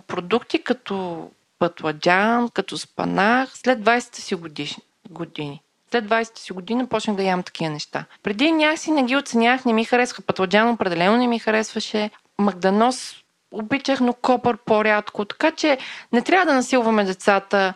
продукти 0.06 0.62
като 0.62 1.28
пътладжан, 1.58 2.48
като 2.48 2.78
спанах 2.78 3.50
след 3.54 3.78
20-та 3.78 4.22
си 4.22 4.34
годиш, 4.34 4.76
години. 5.10 5.62
След 5.90 6.04
20-та 6.04 6.40
си 6.40 6.52
година 6.52 6.86
почнах 6.86 7.16
да 7.16 7.22
ям 7.22 7.42
такива 7.42 7.70
неща. 7.70 8.04
Преди 8.22 8.52
някакси 8.52 8.90
не 8.90 9.04
ги 9.04 9.16
оценях, 9.16 9.64
не 9.64 9.72
ми 9.72 9.84
харесва 9.84 10.22
Пътладжан 10.26 10.70
определено 10.70 11.16
не 11.16 11.26
ми 11.26 11.38
харесваше. 11.38 12.10
Магданос 12.38 13.16
обичах, 13.52 14.00
но 14.00 14.12
копър 14.12 14.56
по-рядко. 14.56 15.24
Така 15.24 15.50
че 15.50 15.78
не 16.12 16.22
трябва 16.22 16.46
да 16.46 16.54
насилваме 16.54 17.04
децата 17.04 17.74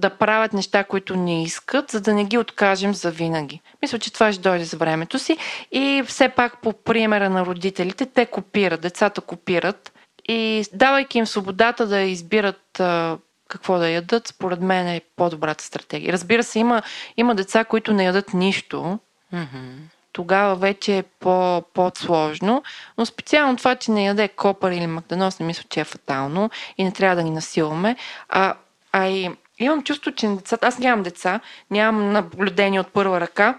да 0.00 0.10
правят 0.10 0.52
неща, 0.52 0.84
които 0.84 1.16
не 1.16 1.42
искат, 1.42 1.90
за 1.90 2.00
да 2.00 2.14
не 2.14 2.24
ги 2.24 2.38
откажем 2.38 2.94
за 2.94 3.10
винаги. 3.10 3.60
Мисля, 3.82 3.98
че 3.98 4.12
това 4.12 4.32
ще 4.32 4.42
дойде 4.42 4.64
за 4.64 4.76
времето 4.76 5.18
си. 5.18 5.36
И 5.72 6.02
все 6.06 6.28
пак 6.28 6.60
по 6.62 6.72
примера 6.72 7.30
на 7.30 7.46
родителите, 7.46 8.06
те 8.06 8.26
копират, 8.26 8.80
децата 8.80 9.20
копират. 9.20 9.92
И 10.28 10.64
давайки 10.72 11.18
им 11.18 11.26
свободата 11.26 11.86
да 11.86 12.00
избират 12.00 12.80
какво 13.48 13.78
да 13.78 13.90
ядат, 13.90 14.28
според 14.28 14.60
мен 14.60 14.88
е 14.88 15.00
по-добрата 15.16 15.64
стратегия. 15.64 16.12
Разбира 16.12 16.42
се, 16.42 16.58
има, 16.58 16.82
има 17.16 17.34
деца, 17.34 17.64
които 17.64 17.92
не 17.92 18.04
ядат 18.04 18.34
нищо. 18.34 18.98
Mm-hmm. 19.34 19.76
Тогава 20.12 20.56
вече 20.56 20.98
е 20.98 21.02
по, 21.02 21.62
по-сложно, 21.74 22.62
но 22.98 23.06
специално 23.06 23.56
това, 23.56 23.76
че 23.76 23.90
не 23.90 24.04
яде 24.04 24.28
копър 24.28 24.72
или 24.72 24.86
макданос, 24.86 25.38
не 25.40 25.46
мисля, 25.46 25.64
че 25.68 25.80
е 25.80 25.84
фатално 25.84 26.50
и 26.78 26.84
не 26.84 26.92
трябва 26.92 27.16
да 27.16 27.22
ни 27.22 27.30
насилваме. 27.30 27.96
А, 28.28 28.54
а 28.92 29.08
и 29.08 29.30
имам 29.64 29.82
чувство, 29.82 30.12
че 30.12 30.28
децата, 30.28 30.66
аз 30.66 30.78
нямам 30.78 31.02
деца, 31.02 31.40
нямам 31.70 32.12
наблюдение 32.12 32.80
от 32.80 32.88
първа 32.88 33.20
ръка, 33.20 33.58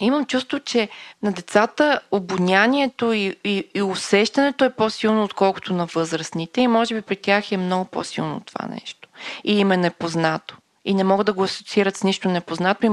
имам 0.00 0.26
чувство, 0.26 0.60
че 0.60 0.88
на 1.22 1.32
децата 1.32 2.00
обонянието 2.10 3.12
и, 3.12 3.36
и, 3.44 3.64
и 3.74 3.82
усещането 3.82 4.64
е 4.64 4.72
по-силно, 4.72 5.24
отколкото 5.24 5.74
на 5.74 5.86
възрастните 5.86 6.60
и 6.60 6.68
може 6.68 6.94
би 6.94 7.02
при 7.02 7.16
тях 7.16 7.52
е 7.52 7.56
много 7.56 7.84
по-силно 7.84 8.40
това 8.40 8.66
нещо. 8.66 9.08
И 9.44 9.58
им 9.58 9.72
е 9.72 9.76
непознато. 9.76 10.56
И 10.84 10.94
не 10.94 11.04
могат 11.04 11.26
да 11.26 11.32
го 11.32 11.42
асоциират 11.42 11.96
с 11.96 12.04
нищо 12.04 12.28
непознато, 12.28 12.86
и, 12.86 12.90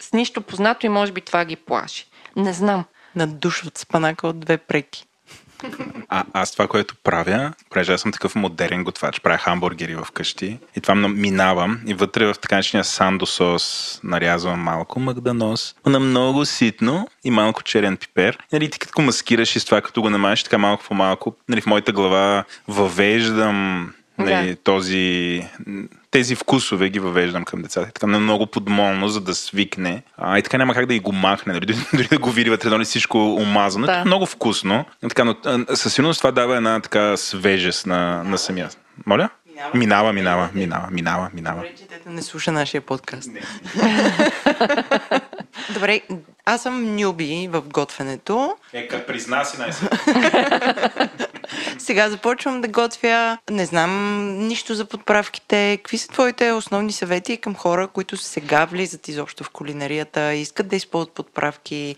с 0.00 0.12
нищо 0.12 0.42
познато 0.42 0.86
и 0.86 0.88
може 0.88 1.12
би 1.12 1.20
това 1.20 1.44
ги 1.44 1.56
плаши. 1.56 2.06
Не 2.36 2.52
знам. 2.52 2.84
Надушват 3.16 3.78
спанака 3.78 4.28
от 4.28 4.40
две 4.40 4.56
преки. 4.58 5.06
А, 6.08 6.24
аз 6.32 6.52
това, 6.52 6.68
което 6.68 6.94
правя, 7.04 7.52
понеже 7.70 7.92
аз 7.92 8.00
съм 8.00 8.12
такъв 8.12 8.34
модерен 8.34 8.84
готвач, 8.84 9.20
правя 9.20 9.38
хамбургери 9.38 9.96
вкъщи 10.04 10.58
и 10.76 10.80
това 10.80 10.94
минавам 10.94 11.80
и 11.86 11.94
вътре 11.94 12.26
в 12.26 12.34
така 12.34 12.56
начиния 12.56 12.84
сандо 12.84 13.26
сос 13.26 14.00
нарязвам 14.04 14.60
малко 14.60 15.00
магданос, 15.00 15.74
на 15.86 16.00
много 16.00 16.44
ситно 16.44 17.08
и 17.24 17.30
малко 17.30 17.62
черен 17.62 17.96
пипер. 17.96 18.38
Нали, 18.52 18.70
ти 18.70 18.78
като 18.78 19.02
маскираш 19.02 19.56
и 19.56 19.60
с 19.60 19.64
това, 19.64 19.80
като 19.80 20.02
го 20.02 20.10
намажеш 20.10 20.42
така 20.42 20.58
малко 20.58 20.84
по 20.84 20.94
малко, 20.94 21.34
нали, 21.48 21.60
в 21.60 21.66
моята 21.66 21.92
глава 21.92 22.44
въвеждам 22.68 23.92
нали, 24.18 24.48
да. 24.48 24.56
този 24.56 25.42
тези 26.10 26.34
вкусове 26.34 26.88
ги 26.88 26.98
въвеждам 26.98 27.44
към 27.44 27.62
децата. 27.62 27.92
Така 27.92 28.06
много 28.06 28.46
подмолно, 28.46 29.08
за 29.08 29.20
да 29.20 29.34
свикне. 29.34 30.02
А, 30.16 30.38
и 30.38 30.42
така 30.42 30.58
няма 30.58 30.74
как 30.74 30.86
да 30.86 30.94
и 30.94 31.00
го 31.00 31.12
махне, 31.12 31.60
дори, 31.60 31.76
дори 31.94 32.08
да 32.08 32.18
го 32.18 32.30
види 32.30 32.50
вътре, 32.50 32.70
нали 32.70 32.84
всичко 32.84 33.34
омазано. 33.34 33.86
Да. 33.86 33.98
Е 33.98 34.04
много 34.04 34.26
вкусно. 34.26 34.84
Така, 35.00 35.24
но 35.24 35.36
със 35.74 35.94
сигурност 35.94 36.20
това 36.20 36.32
дава 36.32 36.56
една 36.56 36.80
така 36.80 37.16
свежест 37.16 37.86
на, 37.86 38.22
на 38.24 38.38
самия. 38.38 38.70
Моля? 39.06 39.28
Минава, 39.74 40.12
минава, 40.12 40.48
минава, 40.54 40.88
минава, 40.90 41.30
минава. 41.34 41.56
Добре, 41.56 41.74
че 41.76 41.84
не 42.10 42.22
слуша 42.22 42.52
нашия 42.52 42.80
подкаст. 42.80 43.30
Добре, 45.74 46.00
аз 46.44 46.62
съм 46.62 46.96
нюби 46.96 47.48
в 47.52 47.62
готвенето. 47.62 48.56
Е, 48.72 48.88
призна 49.06 49.44
си 49.44 49.58
най 49.58 49.70
Сега 51.78 52.10
започвам 52.10 52.60
да 52.60 52.68
готвя. 52.68 53.38
Не 53.50 53.66
знам 53.66 53.92
нищо 54.46 54.74
за 54.74 54.84
подправките. 54.84 55.76
Какви 55.76 55.98
са 55.98 56.08
твоите 56.08 56.52
основни 56.52 56.92
съвети 56.92 57.36
към 57.36 57.54
хора, 57.54 57.88
които 57.88 58.16
сега 58.16 58.64
влизат 58.64 59.08
изобщо 59.08 59.44
в 59.44 59.50
кулинарията, 59.50 60.34
искат 60.34 60.68
да 60.68 60.76
използват 60.76 61.14
подправки? 61.14 61.96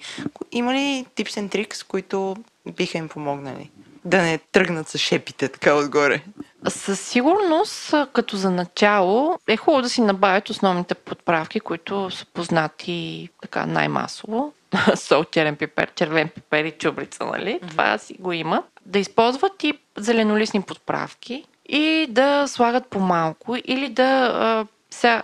Има 0.53 0.75
ли 0.75 1.07
tips 1.17 1.41
and 1.41 1.49
tricks, 1.49 1.87
които 1.87 2.37
биха 2.77 2.99
им 2.99 3.09
помогнали? 3.09 3.71
Да 4.05 4.23
не 4.23 4.39
тръгнат 4.39 4.89
с 4.89 4.99
шепите 4.99 5.49
така 5.49 5.75
отгоре. 5.75 6.23
Със 6.69 7.01
сигурност, 7.01 7.95
като 8.13 8.37
за 8.37 8.51
начало, 8.51 9.39
е 9.49 9.57
хубаво 9.57 9.83
да 9.83 9.89
си 9.89 10.01
набавят 10.01 10.51
основните 10.51 10.95
подправки, 10.95 11.61
които 11.61 12.11
са 12.11 12.27
познати 12.27 13.29
така 13.43 13.67
най-масово. 13.67 14.53
Сол, 14.97 15.25
черен 15.25 15.57
пипер, 15.57 15.91
червен 15.95 16.29
пипер 16.29 16.65
и 16.65 16.71
чубрица, 16.71 17.25
нали? 17.25 17.61
Mm-hmm. 17.63 17.71
Това 17.71 17.99
си 17.99 18.17
го 18.19 18.33
има. 18.33 18.63
Да 18.89 18.99
използват 18.99 19.65
и 19.65 19.75
зеленолистни 19.99 20.63
подправки 20.63 21.45
и 21.69 22.07
да 22.11 22.47
слагат 22.47 22.87
по-малко 22.87 23.57
или 23.65 23.89
да 23.89 24.05
а, 24.35 24.67
сега, 24.91 25.23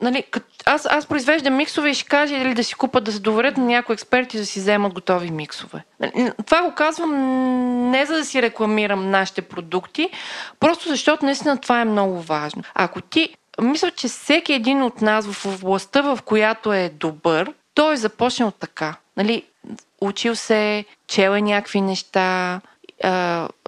нали, 0.00 0.24
аз, 0.66 0.86
аз 0.90 1.06
произвеждам 1.06 1.56
миксове 1.56 1.90
и 1.90 1.94
ще 1.94 2.08
кажа 2.08 2.36
или 2.36 2.54
да 2.54 2.64
си 2.64 2.74
купат 2.74 3.04
да 3.04 3.12
се 3.12 3.20
доверят 3.20 3.56
на 3.56 3.64
някои 3.64 3.92
експерти 3.92 4.36
да 4.36 4.46
си 4.46 4.60
вземат 4.60 4.92
готови 4.92 5.30
миксове. 5.30 5.84
Нали, 6.00 6.30
това 6.46 6.62
го 6.62 6.74
казвам 6.74 7.10
не 7.90 8.06
за 8.06 8.14
да 8.14 8.24
си 8.24 8.42
рекламирам 8.42 9.10
нашите 9.10 9.42
продукти, 9.42 10.10
просто 10.60 10.88
защото 10.88 11.24
наистина 11.24 11.60
това 11.60 11.80
е 11.80 11.84
много 11.84 12.20
важно. 12.20 12.62
Ако 12.74 13.00
ти 13.00 13.34
мисля, 13.60 13.90
че 13.90 14.08
всеки 14.08 14.52
един 14.52 14.82
от 14.82 15.00
нас 15.00 15.26
в 15.26 15.46
областта, 15.46 16.02
в 16.02 16.18
която 16.24 16.72
е 16.72 16.92
добър, 16.94 17.52
той 17.74 17.94
е 17.94 17.96
започнал 17.96 18.50
така. 18.50 18.94
Нали, 19.16 19.42
учил 20.00 20.34
се, 20.34 20.84
чел 21.06 21.30
е 21.30 21.40
някакви 21.40 21.80
неща, 21.80 22.60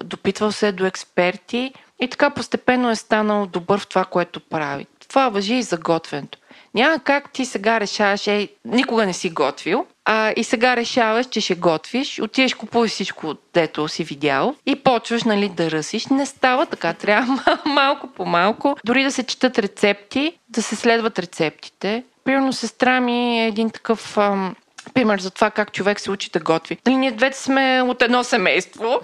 допитвал 0.04 0.52
се 0.52 0.72
до 0.72 0.86
експерти 0.86 1.72
и 2.00 2.08
така 2.08 2.30
постепенно 2.30 2.90
е 2.90 2.96
станал 2.96 3.46
добър 3.46 3.80
в 3.80 3.86
това, 3.86 4.04
което 4.04 4.40
прави. 4.40 4.86
Това 5.08 5.28
въжи 5.28 5.54
и 5.54 5.62
за 5.62 5.76
готвенето. 5.76 6.38
Няма 6.74 6.98
как 6.98 7.32
ти 7.32 7.44
сега 7.44 7.80
решаваш, 7.80 8.26
ей, 8.26 8.48
никога 8.64 9.06
не 9.06 9.12
си 9.12 9.30
готвил, 9.30 9.86
а 10.04 10.32
и 10.36 10.44
сега 10.44 10.76
решаваш, 10.76 11.26
че 11.26 11.40
ще 11.40 11.54
готвиш, 11.54 12.20
отидеш, 12.20 12.54
купуваш 12.54 12.90
всичко, 12.90 13.34
дето 13.54 13.88
си 13.88 14.04
видял 14.04 14.54
и 14.66 14.76
почваш, 14.76 15.24
нали, 15.24 15.48
да 15.48 15.70
ръсиш. 15.70 16.06
Не 16.06 16.26
става 16.26 16.66
така, 16.66 16.92
трябва 16.92 17.58
малко 17.66 18.06
по 18.06 18.24
малко, 18.24 18.76
дори 18.84 19.04
да 19.04 19.10
се 19.12 19.22
четат 19.22 19.58
рецепти, 19.58 20.38
да 20.48 20.62
се 20.62 20.76
следват 20.76 21.18
рецептите. 21.18 22.04
Примерно 22.24 22.52
сестра 22.52 23.00
ми 23.00 23.40
е 23.40 23.46
един 23.46 23.70
такъв 23.70 24.18
ам, 24.18 24.56
пример 24.88 25.20
за 25.20 25.30
това 25.30 25.50
как 25.50 25.72
човек 25.72 26.00
се 26.00 26.10
учи 26.10 26.30
да 26.30 26.40
готви. 26.40 26.78
Нали, 26.86 26.96
ние 26.96 27.12
двете 27.12 27.38
сме 27.38 27.82
от 27.82 28.02
едно 28.02 28.24
семейство, 28.24 29.00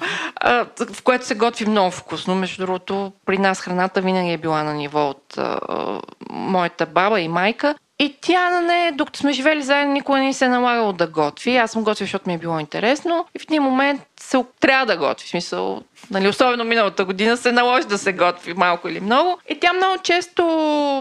в 0.95 1.03
което 1.05 1.27
се 1.27 1.35
готви 1.35 1.67
много 1.67 1.91
вкусно. 1.91 2.35
Между 2.35 2.67
другото, 2.67 3.13
при 3.27 3.39
нас 3.39 3.61
храната 3.61 4.01
винаги 4.01 4.33
е 4.33 4.39
била 4.39 4.63
на 4.63 4.75
ниво 4.75 5.09
от 5.09 5.39
моята 6.31 6.87
баба 6.87 7.21
и 7.21 7.29
майка. 7.29 7.75
И 7.99 8.17
тя 8.21 8.51
на 8.51 8.61
нея, 8.61 8.93
докато 8.93 9.19
сме 9.19 9.33
живели 9.33 9.63
заедно, 9.63 9.93
никога 9.93 10.19
не 10.19 10.33
се 10.33 10.45
е 10.45 10.49
налагало 10.49 10.93
да 10.93 11.07
готви. 11.07 11.57
Аз 11.57 11.71
съм 11.71 11.85
готвила, 11.85 12.07
защото 12.07 12.29
ми 12.29 12.35
е 12.35 12.39
било 12.39 12.59
интересно. 12.59 13.27
И 13.35 13.39
в 13.39 13.43
един 13.43 13.63
момент 13.63 14.01
се, 14.21 14.45
трябва 14.61 14.87
да 14.87 14.97
готви. 14.97 15.27
В 15.27 15.31
смисъл, 15.31 15.83
нали, 16.11 16.29
особено 16.29 16.65
миналата 16.65 17.05
година 17.05 17.37
се 17.37 17.53
наложи 17.53 17.87
да 17.87 17.99
се 17.99 18.13
готви 18.13 18.55
малко 18.55 18.89
или 18.89 19.01
много. 19.01 19.39
И 19.49 19.61
тя 19.61 19.73
много 19.73 19.99
често 20.03 20.45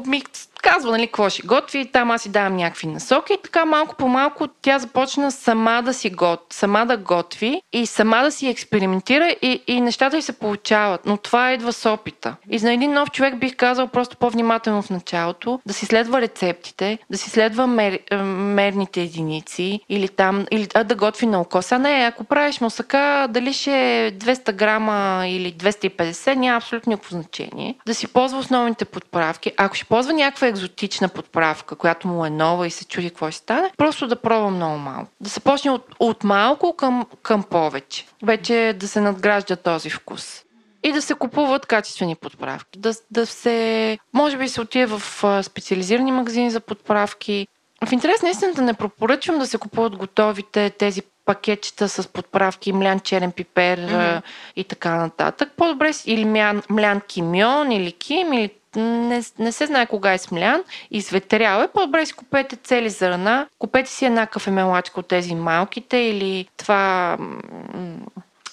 ми 0.08 0.24
казва, 0.64 0.92
нали, 0.92 1.08
какво 1.08 1.30
ще 1.30 1.48
готви, 1.48 1.86
там 1.86 2.12
аз 2.12 2.22
си 2.22 2.30
давам 2.30 2.56
някакви 2.56 2.88
насоки 2.88 3.34
и 3.34 3.38
така 3.44 3.66
малко 3.66 3.96
по 3.96 4.08
малко 4.08 4.48
тя 4.48 4.80
започна 4.80 5.32
сама 5.32 5.82
да 5.86 5.94
си 5.94 6.10
гот, 6.10 6.46
сама 6.50 6.86
да 6.86 6.98
готви 6.98 7.62
и 7.74 7.86
сама 7.86 8.22
да 8.24 8.32
си 8.32 8.48
експериментира 8.48 9.36
и, 9.42 9.62
и 9.68 9.82
нещата 9.82 10.18
й 10.18 10.22
се 10.22 10.34
получават. 10.34 11.06
Но 11.06 11.18
това 11.18 11.54
идва 11.54 11.74
с 11.74 11.90
опита. 11.90 12.36
И 12.50 12.60
за 12.60 12.74
един 12.74 12.94
нов 12.94 13.12
човек 13.12 13.38
бих 13.38 13.56
казал 13.56 13.88
просто 13.88 14.18
по-внимателно 14.18 14.82
в 14.82 14.90
началото, 14.90 15.60
да 15.66 15.74
си 15.74 15.86
следва 15.86 16.22
рецептите, 16.22 16.98
да 17.10 17.18
си 17.18 17.30
следва 17.30 17.68
мер, 17.68 18.00
е, 18.12 18.16
мерните 18.18 19.02
единици 19.02 19.80
или 19.90 20.08
там, 20.08 20.46
или 20.52 20.68
а, 20.74 20.84
да 20.84 20.96
готви 20.96 21.26
на 21.26 21.42
око. 21.42 21.62
Сега 21.62 21.80
не, 21.80 22.06
ако 22.08 22.24
правиш 22.24 22.62
мусака, 22.62 23.28
дали 23.30 23.54
ще 23.54 24.06
е 24.06 24.12
200 24.12 24.54
грама 24.54 25.24
или 25.28 25.54
250, 25.54 26.36
няма 26.36 26.58
абсолютно 26.58 26.90
никакво 26.90 27.16
значение. 27.16 27.76
Да 27.86 27.94
си 27.94 28.08
ползва 28.08 28.40
основните 28.40 28.86
подправки. 28.86 29.52
Ако 29.58 29.76
ще 29.76 29.86
ползва 29.86 30.14
някаква 30.14 30.53
екзотична 30.54 31.10
подправка, 31.10 31.76
която 31.76 32.08
му 32.08 32.26
е 32.26 32.30
нова 32.30 32.68
и 32.68 32.72
се 32.72 32.86
чуди 32.86 33.10
какво 33.10 33.32
ще 33.32 33.38
стане, 33.38 33.72
просто 33.78 34.08
да 34.08 34.16
пробва 34.16 34.50
много 34.50 34.78
малко. 34.78 35.12
Да 35.22 35.30
се 35.30 35.40
почне 35.40 35.72
от, 35.72 35.86
от 36.00 36.24
малко 36.24 36.76
към, 36.76 37.06
към 37.22 37.44
повече. 37.44 38.06
Вече 38.24 38.76
да 38.80 38.88
се 38.88 39.02
надгражда 39.02 39.56
този 39.56 39.90
вкус 39.90 40.44
и 40.84 40.92
да 40.92 41.02
се 41.02 41.14
купуват 41.14 41.66
качествени 41.66 42.16
подправки. 42.16 42.80
Да, 42.80 42.94
да 43.12 43.26
се, 43.26 43.98
може 44.14 44.38
би 44.38 44.50
се 44.50 44.62
отиде 44.62 44.86
в 44.86 45.02
специализирани 45.44 46.12
магазини 46.12 46.52
за 46.52 46.60
подправки. 46.60 47.48
В 47.86 47.92
интерес 47.92 48.22
наистина 48.22 48.54
да 48.54 48.62
не 48.62 48.74
пропоръчвам 48.74 49.40
да 49.40 49.48
се 49.48 49.58
купуват 49.58 49.96
готовите 49.96 50.70
тези 50.70 51.02
пакетчета 51.26 51.90
с 51.90 52.08
подправки, 52.08 52.74
млян 52.74 53.00
черен 53.00 53.32
пипер 53.32 53.80
mm-hmm. 53.80 54.22
и 54.56 54.64
така 54.64 54.96
нататък. 54.96 55.52
По-добре 55.58 55.92
или 56.06 56.26
млян, 56.26 56.64
млян 56.70 57.02
кимион 57.02 57.72
или 57.72 57.92
ким 57.92 58.34
или 58.34 58.50
не, 58.76 59.24
не 59.40 59.52
се 59.52 59.66
знае 59.66 59.86
кога 59.86 60.14
е 60.14 60.18
смлян, 60.18 60.64
изветрял 60.92 61.62
е, 61.62 61.68
по-добре 61.68 62.06
си 62.06 62.14
купете 62.14 62.56
цели 62.56 62.90
зърна, 62.90 63.48
купете 63.60 63.90
си 63.90 64.06
една 64.06 64.28
кафемелачка 64.28 65.00
от 65.00 65.08
тези 65.08 65.36
малките 65.36 65.98
или 65.98 66.48
това 66.58 67.18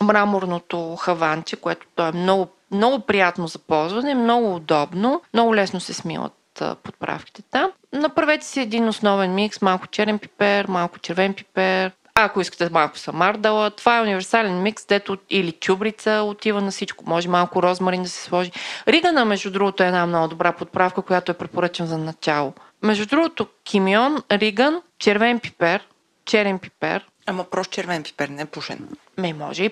мраморното 0.03 0.97
хаванче, 0.97 1.57
което 1.57 1.87
то 1.95 2.07
е 2.07 2.13
много, 2.13 2.49
много 2.71 3.01
приятно 3.01 3.47
за 3.47 3.59
ползване, 3.59 4.15
много 4.15 4.55
удобно, 4.55 5.23
много 5.35 5.55
лесно 5.55 5.81
се 5.81 5.95
смилат 5.95 6.33
подправките 6.83 7.43
там. 7.43 7.71
Направете 7.93 8.47
си 8.47 8.61
един 8.61 8.89
основен 8.89 9.35
микс, 9.35 9.63
малко 9.63 9.87
черен 9.87 10.19
пипер, 10.19 10.67
малко 10.69 10.99
червен 10.99 11.35
пипер, 11.35 11.93
ако 12.15 12.41
искате 12.41 12.69
малко 12.73 12.99
самардала, 12.99 13.71
това 13.71 13.99
е 13.99 14.03
универсален 14.03 14.63
микс, 14.63 14.87
дето 14.87 15.19
или 15.31 15.53
чубрица 15.53 16.23
отива 16.27 16.61
на 16.61 16.71
всичко. 16.71 17.05
Може 17.07 17.29
малко 17.29 17.63
розмарин 17.63 18.03
да 18.03 18.09
се 18.09 18.23
сложи. 18.23 18.53
Ригана, 18.89 19.25
между 19.25 19.51
другото, 19.51 19.83
е 19.83 19.87
една 19.87 20.07
много 20.07 20.29
добра 20.29 20.53
подправка, 20.53 21.03
която 21.03 21.33
е 21.33 21.35
препоръчам 21.39 21.87
за 21.87 21.99
начало. 21.99 22.53
Между 22.83 23.07
другото, 23.07 23.47
кимион, 23.65 24.23
риган, 24.33 24.83
червен 24.99 25.41
пипер, 25.41 25.87
черен 26.25 26.59
пипер. 26.59 27.07
Ама 27.27 27.45
прост 27.45 27.71
червен 27.71 28.03
пипер, 28.03 28.29
не 28.29 28.47
пушен. 28.47 28.89
Ме 29.19 29.33
може 29.33 29.65
и, 29.65 29.71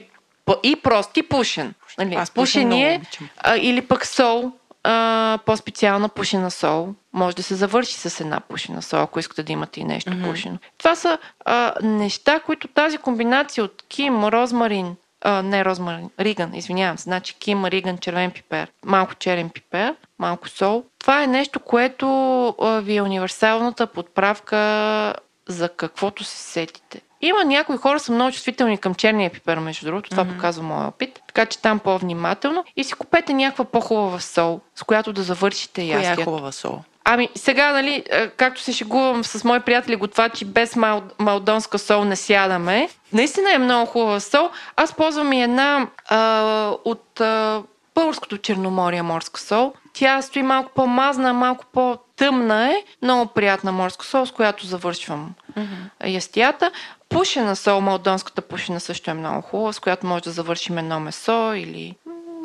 и 0.63 0.77
прост 0.77 1.17
и 1.17 1.23
пушен. 1.23 1.75
Нали, 1.99 2.15
Аз 2.15 2.31
пушен 2.31 2.73
е, 2.73 3.03
а, 3.37 3.57
или 3.57 3.83
пък 3.83 4.07
сол, 4.07 4.53
а, 4.83 5.39
по-специална 5.47 6.09
пушена 6.09 6.51
сол. 6.51 6.89
Може 7.13 7.37
да 7.37 7.43
се 7.43 7.55
завърши 7.55 7.95
с 7.95 8.21
една 8.21 8.41
пушена 8.41 8.83
сол, 8.83 9.03
ако 9.03 9.19
искате 9.19 9.43
да 9.43 9.53
имате 9.53 9.81
и 9.81 9.85
нещо 9.85 10.11
mm-hmm. 10.11 10.31
пушено. 10.31 10.59
Това 10.79 10.95
са 10.95 11.19
а, 11.45 11.75
неща, 11.83 12.41
които 12.41 12.69
тази 12.69 12.99
комбинация 12.99 13.65
от 13.65 13.85
ким, 13.89 14.25
розмарин, 14.25 14.97
а, 15.23 15.43
не 15.43 15.65
розмарин, 15.65 16.11
риган, 16.21 16.55
извинявам 16.55 16.99
се, 16.99 17.03
значи 17.03 17.35
ким, 17.35 17.65
риган, 17.65 17.99
червен 17.99 18.31
пипер, 18.31 18.73
малко 18.85 19.15
черен 19.15 19.51
пипер, 19.51 19.95
малко 20.19 20.49
сол. 20.49 20.85
Това 20.99 21.23
е 21.23 21.27
нещо, 21.27 21.61
което 21.61 22.09
а, 22.49 22.81
ви 22.81 22.97
е 22.97 23.03
универсалната 23.03 23.87
подправка 23.87 25.15
за 25.49 25.69
каквото 25.69 26.25
се 26.25 26.37
сетите. 26.37 27.01
Има 27.21 27.45
някои 27.45 27.77
хора 27.77 28.01
са 28.01 28.13
много 28.13 28.33
чувствителни 28.33 28.79
към 28.79 28.95
черния 28.95 29.31
пипер, 29.31 29.59
между 29.59 29.87
другото. 29.87 30.11
Това 30.11 30.25
mm-hmm. 30.25 30.35
показва 30.35 30.63
моят 30.63 30.89
опит. 30.89 31.21
Така 31.27 31.47
че 31.47 31.59
там 31.59 31.79
по-внимателно. 31.79 32.65
И 32.77 32.85
си 32.85 32.93
купете 32.93 33.33
някаква 33.33 33.65
по-хубава 33.65 34.21
сол, 34.21 34.61
с 34.75 34.83
която 34.83 35.13
да 35.13 35.23
завършите 35.23 35.83
ястието. 35.83 36.15
Коя 36.15 36.23
е 36.23 36.25
хубава 36.25 36.53
сол? 36.53 36.81
Ами, 37.05 37.29
сега, 37.35 37.73
нали, 37.73 38.05
както 38.37 38.61
се 38.61 38.73
шегувам 38.73 39.25
с 39.25 39.45
мои 39.45 39.61
приятели 39.61 39.97
готвачи, 39.97 40.45
без 40.45 40.77
мал, 40.77 41.03
малдонска 41.19 41.79
сол 41.79 42.05
не 42.05 42.17
сядаме. 42.17 42.89
Наистина 43.13 43.53
е 43.55 43.59
много 43.59 43.87
хубава 43.87 44.21
сол. 44.21 44.51
Аз 44.77 44.93
ползвам 44.93 45.33
и 45.33 45.43
една 45.43 45.87
а, 46.09 46.73
от 46.85 47.21
а, 47.21 47.63
българското 47.95 48.39
черноморие 48.39 49.03
морска 49.03 49.41
сол. 49.41 49.73
Тя 49.93 50.23
стои 50.23 50.43
малко 50.43 50.71
по-мазна, 50.75 51.33
малко 51.33 51.65
по-тъмна 51.73 52.67
е. 52.73 52.85
Много 53.03 53.27
приятна 53.27 53.73
морска 53.73 54.07
сол, 54.07 54.27
с 54.27 54.31
която 54.31 54.67
завършвам 54.67 55.35
mm-hmm. 55.59 56.07
ястията. 56.07 56.71
Пушена 57.09 57.57
сол, 57.57 57.81
малдонската 57.81 58.43
пушена 58.43 58.81
също 58.81 59.11
е 59.11 59.15
много 59.15 59.43
хубава, 59.43 59.73
с 59.73 59.81
която 59.81 60.07
може 60.07 60.25
да 60.25 60.31
завършим 60.31 60.79
едно 60.79 61.01
месо 61.01 61.55
или 61.55 61.95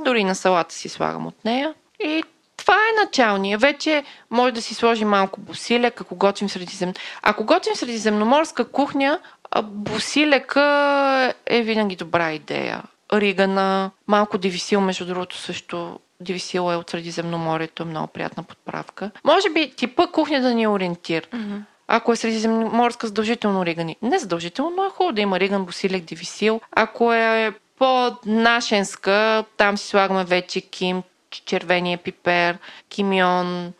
дори 0.05 0.23
на 0.23 0.35
салата 0.35 0.75
си 0.75 0.89
слагам 0.89 1.27
от 1.27 1.45
нея. 1.45 1.73
И 1.99 2.23
това 2.57 2.73
е 2.73 3.01
началния. 3.05 3.57
Вече 3.57 4.03
може 4.29 4.53
да 4.53 4.61
си 4.61 4.75
сложи 4.75 5.05
малко 5.05 5.39
босилек, 5.39 6.01
ако 6.01 6.15
готвим 6.15 6.49
средизем... 6.49 6.93
Ако 7.21 7.43
готвим 7.43 7.75
средиземноморска 7.75 8.65
кухня, 8.65 9.19
босилека 9.63 11.33
е 11.45 11.61
винаги 11.61 11.95
добра 11.95 12.31
идея. 12.31 12.83
Ригана, 13.13 13.91
малко 14.07 14.37
дивисил, 14.37 14.81
между 14.81 15.05
другото 15.05 15.37
също 15.37 15.99
дивисил 16.19 16.71
е 16.71 16.75
от 16.75 16.89
Средиземноморието, 16.89 17.83
е 17.83 17.85
много 17.85 18.07
приятна 18.07 18.43
подправка. 18.43 19.11
Може 19.23 19.49
би 19.49 19.73
типа 19.75 20.07
кухня 20.07 20.41
да 20.41 20.53
ни 20.53 20.67
ориентира. 20.67 21.25
Mm-hmm. 21.25 21.61
Ако 21.87 22.13
е 22.13 22.15
средиземноморска, 22.15 23.07
задължително 23.07 23.65
ригани. 23.65 23.97
Не 24.01 24.19
задължително, 24.19 24.75
но 24.75 24.85
е 24.85 24.89
хубаво 24.89 25.13
да 25.13 25.21
има 25.21 25.39
риган, 25.39 25.65
босилек, 25.65 26.03
дивисил. 26.03 26.61
Ако 26.71 27.13
е 27.13 27.53
по-нашенска, 27.77 29.45
там 29.57 29.77
си 29.77 29.87
слагаме 29.87 30.25
вече 30.25 30.61
ким, 30.61 31.03
червения 31.45 31.97
пипер, 31.97 32.57
кимион, 32.89 33.73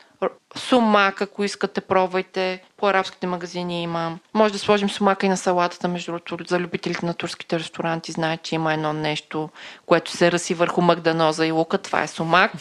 сумак, 0.55 1.21
ако 1.21 1.43
искате, 1.43 1.81
пробвайте. 1.81 2.63
По 2.77 2.87
арабските 2.87 3.27
магазини 3.27 3.83
има. 3.83 4.19
Може 4.33 4.53
да 4.53 4.59
сложим 4.59 4.89
сумака 4.89 5.25
и 5.25 5.29
на 5.29 5.37
салатата, 5.37 5.87
между 5.87 6.11
другото, 6.11 6.45
за 6.47 6.59
любителите 6.59 7.05
на 7.05 7.13
турските 7.13 7.59
ресторанти. 7.59 8.11
Знаят, 8.11 8.43
че 8.43 8.55
има 8.55 8.73
едно 8.73 8.93
нещо, 8.93 9.49
което 9.85 10.11
се 10.11 10.31
раси 10.31 10.53
върху 10.53 10.81
магданоза 10.81 11.45
и 11.45 11.51
лука. 11.51 11.77
Това 11.77 12.03
е 12.03 12.07
сумак. 12.07 12.51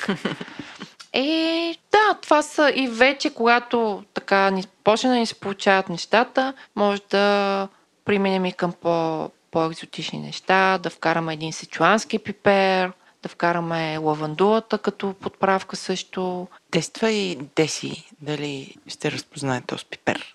Е, 1.13 1.75
да, 1.93 2.15
това 2.23 2.43
са 2.43 2.73
и 2.75 2.89
вече, 2.89 3.35
когато 3.35 4.05
така 4.15 4.51
ни 4.51 4.65
почне 4.85 5.11
да 5.11 5.17
ни 5.17 5.27
се 5.27 5.35
получават 5.35 5.89
нещата, 5.89 6.53
може 6.77 7.03
да 7.11 7.69
преминем 8.05 8.45
и 8.45 8.53
към 8.53 8.73
по, 8.73 9.31
по-екзотични 9.51 10.19
неща, 10.19 10.79
да 10.79 10.91
вкараме 10.91 11.33
един 11.33 11.53
сечуански 11.53 12.19
пипер, 12.19 12.93
да 13.23 13.29
вкараме 13.29 13.99
лавандулата 13.99 14.79
като 14.79 15.15
подправка 15.21 15.77
също. 15.77 16.49
Тества 16.71 17.11
и 17.11 17.39
Деси, 17.57 18.11
дали 18.21 18.77
ще 18.89 19.13
разпознае 19.13 19.61
този 19.61 19.85
пипер. 19.85 20.35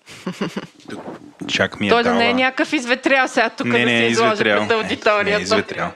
Чак 1.48 1.80
ми 1.80 1.86
е 1.86 1.90
Той 1.90 2.02
дала... 2.02 2.14
да 2.14 2.20
не 2.20 2.30
е 2.30 2.34
някакъв 2.34 2.72
изветрял 2.72 3.28
сега 3.28 3.50
тук 3.50 3.66
не, 3.66 3.84
да 3.84 3.88
се 3.88 3.94
изложи 3.94 4.42
пред 4.42 4.70
аудиторията. 4.70 5.30
Не 5.30 5.36
е 5.36 5.40
изветрял. 5.40 5.92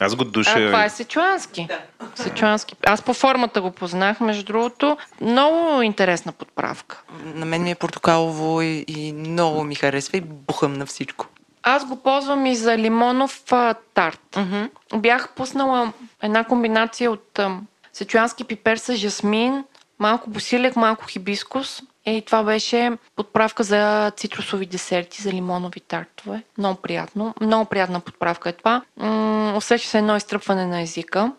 Аз 0.00 0.14
го 0.14 0.24
душа. 0.24 0.54
А, 0.56 0.66
това 0.66 0.84
е 0.84 0.90
сечуански. 0.90 1.66
Да. 1.68 2.01
Сечуански. 2.14 2.76
Аз 2.86 3.02
по 3.02 3.14
формата 3.14 3.60
го 3.60 3.70
познах, 3.70 4.20
между 4.20 4.44
другото. 4.44 4.96
Много 5.20 5.82
интересна 5.82 6.32
подправка. 6.32 7.02
На 7.24 7.46
мен 7.46 7.62
ми 7.62 7.70
е 7.70 7.74
портокалово 7.74 8.62
и, 8.62 8.84
и 8.88 9.12
много 9.12 9.64
ми 9.64 9.74
харесва 9.74 10.18
и 10.18 10.20
бухам 10.20 10.72
на 10.72 10.86
всичко. 10.86 11.26
Аз 11.62 11.84
го 11.84 11.96
ползвам 11.96 12.46
и 12.46 12.56
за 12.56 12.78
лимонов 12.78 13.42
а, 13.52 13.74
тарт. 13.94 14.20
Mm-hmm. 14.32 14.70
Бях 14.96 15.28
пуснала 15.34 15.92
една 16.22 16.44
комбинация 16.44 17.10
от 17.10 17.38
а, 17.38 17.58
сечуански 17.92 18.44
пипер 18.44 18.76
с 18.76 18.94
жасмин, 18.94 19.64
малко 19.98 20.30
босилек, 20.30 20.76
малко 20.76 21.04
хибискус 21.06 21.82
и 22.06 22.22
това 22.26 22.42
беше 22.42 22.92
подправка 23.16 23.62
за 23.62 24.12
цитрусови 24.16 24.66
десерти, 24.66 25.22
за 25.22 25.32
лимонови 25.32 25.80
тартове. 25.80 26.42
Много 26.58 26.80
приятно. 26.80 27.34
Много 27.40 27.64
приятна 27.64 28.00
подправка 28.00 28.48
е 28.48 28.52
това. 28.52 28.82
М- 28.96 29.54
усеща 29.56 29.88
се 29.88 29.98
едно 29.98 30.16
изтръпване 30.16 30.66
на 30.66 30.80
езика. 30.80 31.32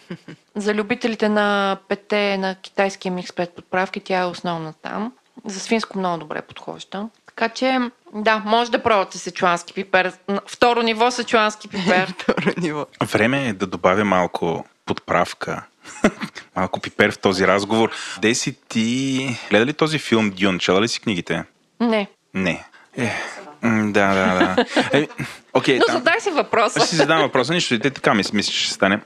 за 0.56 0.74
любителите 0.74 1.28
на 1.28 1.78
пете 1.88 2.38
на 2.38 2.54
китайския 2.54 3.12
микс 3.12 3.32
пет 3.32 3.50
подправки, 3.50 4.00
тя 4.00 4.20
е 4.20 4.24
основна 4.24 4.72
там. 4.82 5.12
За 5.44 5.60
свинско 5.60 5.98
много 5.98 6.18
добре 6.18 6.42
подхожда. 6.42 7.08
Така 7.26 7.48
че, 7.48 7.78
да, 8.14 8.42
може 8.44 8.70
да 8.70 8.82
пробвате 8.82 9.18
сечуански 9.18 9.72
пипер. 9.74 10.12
Второ 10.46 10.82
ниво 10.82 11.10
сечуански 11.10 11.68
пипер. 11.68 12.14
Второ 12.18 12.52
ниво. 12.56 12.86
Време 13.02 13.48
е 13.48 13.52
да 13.52 13.66
добавя 13.66 14.04
малко 14.04 14.64
подправка 14.86 15.64
Малко 16.56 16.80
пипер 16.80 17.12
в 17.12 17.18
този 17.18 17.46
разговор. 17.46 17.90
Деси, 18.20 18.56
ти 18.68 19.38
гледа 19.50 19.66
ли 19.66 19.72
този 19.72 19.98
филм 19.98 20.30
Дюн? 20.30 20.58
Чела 20.58 20.80
ли 20.80 20.88
си 20.88 21.00
книгите? 21.00 21.44
Не. 21.80 22.08
Не. 22.34 22.64
Е, 22.98 23.12
да, 23.62 24.14
да, 24.14 24.14
да. 24.14 24.64
Е, 24.92 25.08
окей, 25.54 25.76
Okay, 25.76 25.78
Но 25.78 25.84
там... 25.86 25.96
задай 25.96 26.20
си 26.20 26.30
въпроса. 26.30 26.80
Аз 26.82 26.88
си 26.90 26.96
задам 26.96 27.20
въпроса, 27.20 27.54
нищо 27.54 27.74
и 27.74 27.80
те 27.80 27.90
така 27.90 28.14
мисля, 28.14 28.30
мисля, 28.34 28.52
че 28.52 28.64
ще 28.64 28.72
стане. 28.72 29.00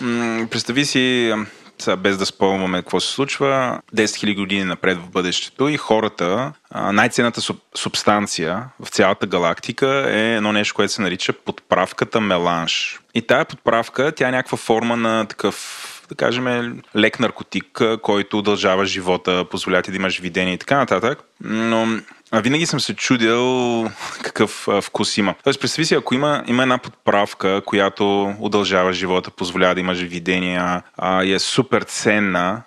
М- 0.00 0.46
представи 0.50 0.84
си, 0.84 1.34
сега 1.78 1.96
без 1.96 2.18
да 2.18 2.26
спомняме 2.26 2.78
какво 2.78 3.00
се 3.00 3.12
случва, 3.12 3.80
10 3.94 4.04
000 4.04 4.36
години 4.36 4.64
напред 4.64 4.98
в 4.98 5.08
бъдещето 5.08 5.68
и 5.68 5.76
хората, 5.76 6.52
най-ценната 6.74 7.40
суб, 7.40 7.62
субстанция 7.74 8.64
в 8.80 8.88
цялата 8.88 9.26
галактика 9.26 10.06
е 10.08 10.34
едно 10.34 10.52
нещо, 10.52 10.74
което 10.74 10.92
се 10.92 11.02
нарича 11.02 11.32
подправката 11.32 12.20
меланж. 12.20 13.00
И 13.14 13.22
тая 13.22 13.44
подправка, 13.44 14.12
тя 14.12 14.28
е 14.28 14.32
някаква 14.32 14.58
форма 14.58 14.96
на 14.96 15.26
такъв 15.26 15.84
да 16.08 16.14
кажем, 16.14 16.80
лек 16.96 17.20
наркотик, 17.20 17.82
който 18.02 18.38
удължава 18.38 18.86
живота, 18.86 19.44
позволява 19.50 19.82
ти 19.82 19.90
да 19.90 19.96
имаш 19.96 20.20
видение 20.20 20.54
и 20.54 20.58
така 20.58 20.76
нататък. 20.76 21.18
Но 21.40 21.86
винаги 22.32 22.66
съм 22.66 22.80
се 22.80 22.94
чудил 22.94 23.84
какъв 24.22 24.68
вкус 24.82 25.18
има. 25.18 25.34
Тоест, 25.44 25.60
представи 25.60 25.86
си, 25.86 25.94
ако 25.94 26.14
има, 26.14 26.44
има 26.46 26.62
една 26.62 26.78
подправка, 26.78 27.62
която 27.66 28.34
удължава 28.40 28.92
живота, 28.92 29.30
позволява 29.30 29.74
да 29.74 29.80
имаш 29.80 29.98
видения 29.98 30.82
и 31.24 31.32
е 31.32 31.38
супер 31.38 31.82
ценна, 31.82 32.62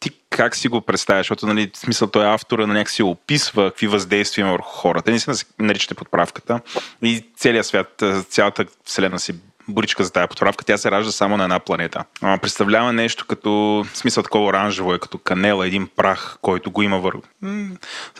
ти 0.00 0.10
как 0.30 0.56
си 0.56 0.68
го 0.68 0.80
представяш? 0.80 1.24
Защото, 1.24 1.46
нали, 1.46 1.70
в 1.74 1.78
смисъл, 1.78 2.08
той 2.08 2.34
автора 2.34 2.66
на 2.66 2.74
някакси 2.74 3.02
описва 3.02 3.70
какви 3.70 3.86
въздействия 3.86 4.42
има 4.42 4.52
върху 4.52 4.70
хората. 4.70 5.10
Не 5.10 5.18
си 5.18 5.44
наричате 5.58 5.94
подправката. 5.94 6.60
И 7.02 7.26
целият 7.36 7.66
свят, 7.66 8.02
цялата 8.28 8.64
вселена 8.84 9.18
си 9.18 9.34
буричка 9.68 10.04
за 10.04 10.12
тази 10.12 10.28
подправка, 10.28 10.64
тя 10.64 10.78
се 10.78 10.90
ражда 10.90 11.12
само 11.12 11.36
на 11.36 11.44
една 11.44 11.58
планета. 11.58 12.04
А, 12.22 12.38
представлява 12.38 12.92
нещо 12.92 13.26
като, 13.26 13.50
в 13.92 13.98
смисъл 13.98 14.22
такова 14.22 14.44
оранжево 14.44 14.94
е, 14.94 14.98
като 14.98 15.18
канела, 15.18 15.66
един 15.66 15.88
прах, 15.96 16.38
който 16.42 16.70
го 16.70 16.82
има 16.82 16.98
върху. 16.98 17.22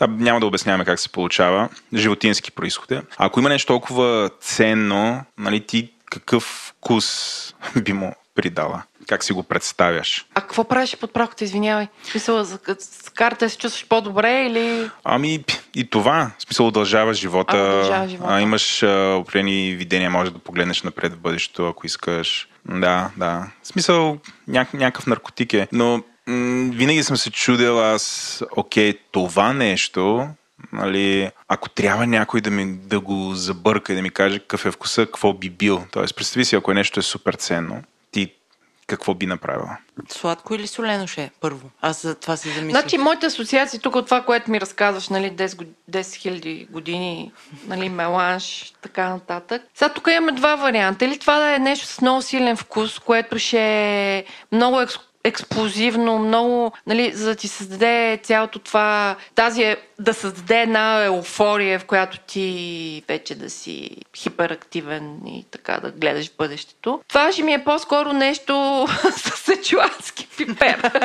Няма 0.07 0.39
да 0.39 0.45
обясняваме 0.45 0.85
как 0.85 0.99
се 0.99 1.09
получава. 1.09 1.69
Животински 1.93 2.51
происход 2.51 2.91
е. 2.91 3.01
Ако 3.17 3.39
има 3.39 3.49
нещо 3.49 3.67
толкова 3.67 4.29
ценно, 4.41 5.23
нали, 5.37 5.65
ти 5.65 5.91
какъв 6.05 6.43
вкус 6.43 7.05
би 7.83 7.93
му 7.93 8.15
придала? 8.35 8.83
Как 9.07 9.23
си 9.23 9.33
го 9.33 9.43
представяш? 9.43 10.25
А 10.35 10.41
какво 10.41 10.63
правиш 10.63 10.97
под 10.97 11.13
правката, 11.13 11.43
извинявай? 11.43 11.87
В 12.03 12.07
смисъл, 12.07 12.45
с 12.45 12.59
карта 13.13 13.49
се 13.49 13.57
чувстваш 13.57 13.87
по-добре 13.87 14.45
или... 14.45 14.89
Ами 15.03 15.43
и 15.75 15.89
това. 15.89 16.31
В 16.37 16.41
смисъл, 16.41 16.67
удължава 16.67 17.13
живота. 17.13 17.57
А, 17.57 17.69
удължава 17.69 18.07
живота. 18.07 18.33
А, 18.33 18.41
имаш 18.41 18.83
а, 18.83 19.15
определени 19.19 19.75
видения, 19.75 20.09
може 20.09 20.31
да 20.31 20.39
погледнеш 20.39 20.83
напред 20.83 21.13
в 21.13 21.19
бъдещето, 21.19 21.67
ако 21.67 21.85
искаш. 21.85 22.47
Да, 22.69 23.09
да. 23.17 23.47
В 23.63 23.67
смисъл, 23.67 24.17
няк- 24.49 24.73
някакъв 24.73 25.07
наркотик 25.07 25.53
е. 25.53 25.67
Но 25.71 26.03
м- 26.27 26.71
винаги 26.73 27.03
съм 27.03 27.17
се 27.17 27.31
чудил 27.31 27.81
аз, 27.81 28.43
окей, 28.55 28.93
това 29.11 29.53
нещо 29.53 30.29
Нали, 30.73 31.31
ако 31.47 31.69
трябва 31.69 32.07
някой 32.07 32.41
да, 32.41 32.51
ми, 32.51 32.77
да 32.77 32.99
го 32.99 33.33
забърка 33.33 33.93
и 33.93 33.95
да 33.95 34.01
ми 34.01 34.09
каже 34.09 34.39
какъв 34.39 34.65
е 34.65 34.71
вкуса, 34.71 35.05
какво 35.05 35.33
би 35.33 35.49
бил. 35.49 35.85
Тоест, 35.91 36.15
представи 36.15 36.45
си, 36.45 36.55
ако 36.55 36.73
нещо 36.73 36.99
е 36.99 37.03
супер 37.03 37.33
ценно, 37.33 37.83
ти 38.15 38.33
какво 38.87 39.13
би 39.13 39.25
направила? 39.25 39.77
Сладко 40.09 40.55
или 40.55 40.67
солено 40.67 41.07
ще 41.07 41.23
е, 41.23 41.29
първо? 41.41 41.69
Аз 41.81 42.01
за 42.01 42.15
това 42.15 42.37
си 42.37 42.49
замислям. 42.49 42.81
Значи, 42.81 42.97
моите 42.97 43.25
асоциации 43.25 43.79
тук 43.79 43.95
от 43.95 44.05
това, 44.05 44.21
което 44.21 44.51
ми 44.51 44.61
разказваш, 44.61 45.09
нали, 45.09 45.31
10, 45.31 45.45
10 45.45 45.67
000 45.91 46.69
години, 46.69 47.31
нали, 47.67 47.89
меланж, 47.89 48.73
така 48.81 49.09
нататък. 49.09 49.61
Сега 49.75 49.93
тук 49.93 50.07
имаме 50.07 50.31
два 50.31 50.55
варианта. 50.55 51.05
Или 51.05 51.19
това 51.19 51.39
да 51.39 51.55
е 51.55 51.59
нещо 51.59 51.87
с 51.87 52.01
много 52.01 52.21
силен 52.21 52.57
вкус, 52.57 52.99
което 52.99 53.39
ще 53.39 53.59
е 54.17 54.25
много 54.51 54.81
ексклюзивно 54.81 55.14
експлозивно, 55.25 56.19
много, 56.19 56.71
нали, 56.87 57.11
за 57.13 57.25
да 57.29 57.35
ти 57.35 57.47
създаде 57.47 58.19
цялото 58.23 58.59
това, 58.59 59.15
тази 59.35 59.63
е, 59.63 59.77
да 59.99 60.13
създаде 60.13 60.61
една 60.61 61.03
еуфория, 61.03 61.79
в 61.79 61.85
която 61.85 62.19
ти 62.19 63.03
вече 63.07 63.35
да 63.35 63.49
си 63.49 63.97
хиперактивен 64.15 65.19
и 65.27 65.45
така 65.51 65.79
да 65.79 65.91
гледаш 65.91 66.31
бъдещето. 66.37 67.01
Това 67.07 67.31
ще 67.31 67.43
ми 67.43 67.53
е 67.53 67.63
по-скоро 67.63 68.13
нещо 68.13 68.85
с 69.11 69.29
сечуански 69.29 70.27
пипер. 70.37 70.91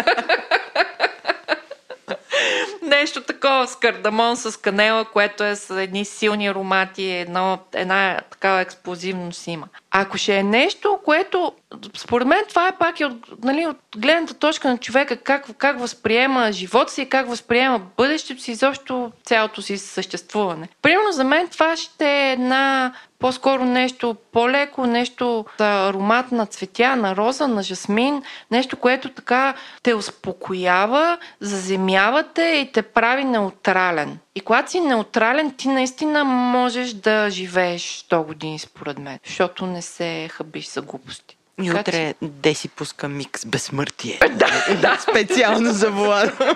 Нещо 2.82 3.22
такова 3.22 3.66
с 3.66 3.76
кардамон, 3.76 4.36
с 4.36 4.60
канела, 4.60 5.04
което 5.04 5.44
е 5.44 5.56
с 5.56 5.82
едни 5.82 6.04
силни 6.04 6.48
аромати, 6.48 7.04
едно, 7.04 7.58
една 7.74 8.20
такава 8.30 8.60
експлозивност 8.60 9.46
има. 9.46 9.68
Ако 9.90 10.18
ще 10.18 10.36
е 10.36 10.42
нещо, 10.42 10.98
което 11.04 11.52
според 11.96 12.28
мен 12.28 12.44
това 12.48 12.68
е 12.68 12.78
пак 12.78 13.00
и 13.00 13.04
от, 13.04 13.44
нали, 13.44 13.66
от 13.66 13.76
гледната 13.96 14.34
точка 14.34 14.68
на 14.68 14.78
човека, 14.78 15.16
как, 15.16 15.46
как 15.58 15.80
възприема 15.80 16.52
живота 16.52 16.92
си, 16.92 17.08
как 17.08 17.28
възприема 17.28 17.80
бъдещето 17.96 18.42
си, 18.42 18.50
изобщо 18.50 19.12
цялото 19.24 19.62
си 19.62 19.78
съществуване. 19.78 20.68
Примерно 20.82 21.12
за 21.12 21.24
мен 21.24 21.48
това 21.48 21.76
ще 21.76 22.06
е 22.06 22.32
една 22.32 22.92
по-скоро 23.18 23.64
нещо 23.64 24.16
по-леко, 24.32 24.86
нещо 24.86 25.44
аромат 25.58 26.32
на 26.32 26.46
цветя, 26.46 26.96
на 26.96 27.16
роза, 27.16 27.48
на 27.48 27.62
жасмин, 27.62 28.22
нещо, 28.50 28.76
което 28.76 29.08
така 29.08 29.54
те 29.82 29.94
успокоява, 29.94 31.18
заземява 31.40 32.22
те 32.22 32.42
и 32.42 32.72
те 32.72 32.82
прави 32.82 33.24
неутрален. 33.24 34.18
И 34.34 34.40
когато 34.40 34.70
си 34.70 34.80
неутрален, 34.80 35.54
ти 35.56 35.68
наистина 35.68 36.24
можеш 36.24 36.92
да 36.92 37.30
живееш 37.30 37.82
100 37.82 38.26
години, 38.26 38.58
според 38.58 38.98
мен, 38.98 39.18
защото 39.26 39.66
не 39.66 39.82
се 39.82 40.28
хъбиш 40.32 40.68
за 40.68 40.82
глупости. 40.82 41.36
И 41.62 41.70
утре. 41.70 42.14
Деси 42.22 42.68
пуска 42.68 43.08
микс 43.08 43.46
безсмъртие. 43.46 44.18
да, 44.30 44.76
да. 44.80 44.98
Специално 45.10 45.72
за 45.72 45.90
Влада. 45.90 46.32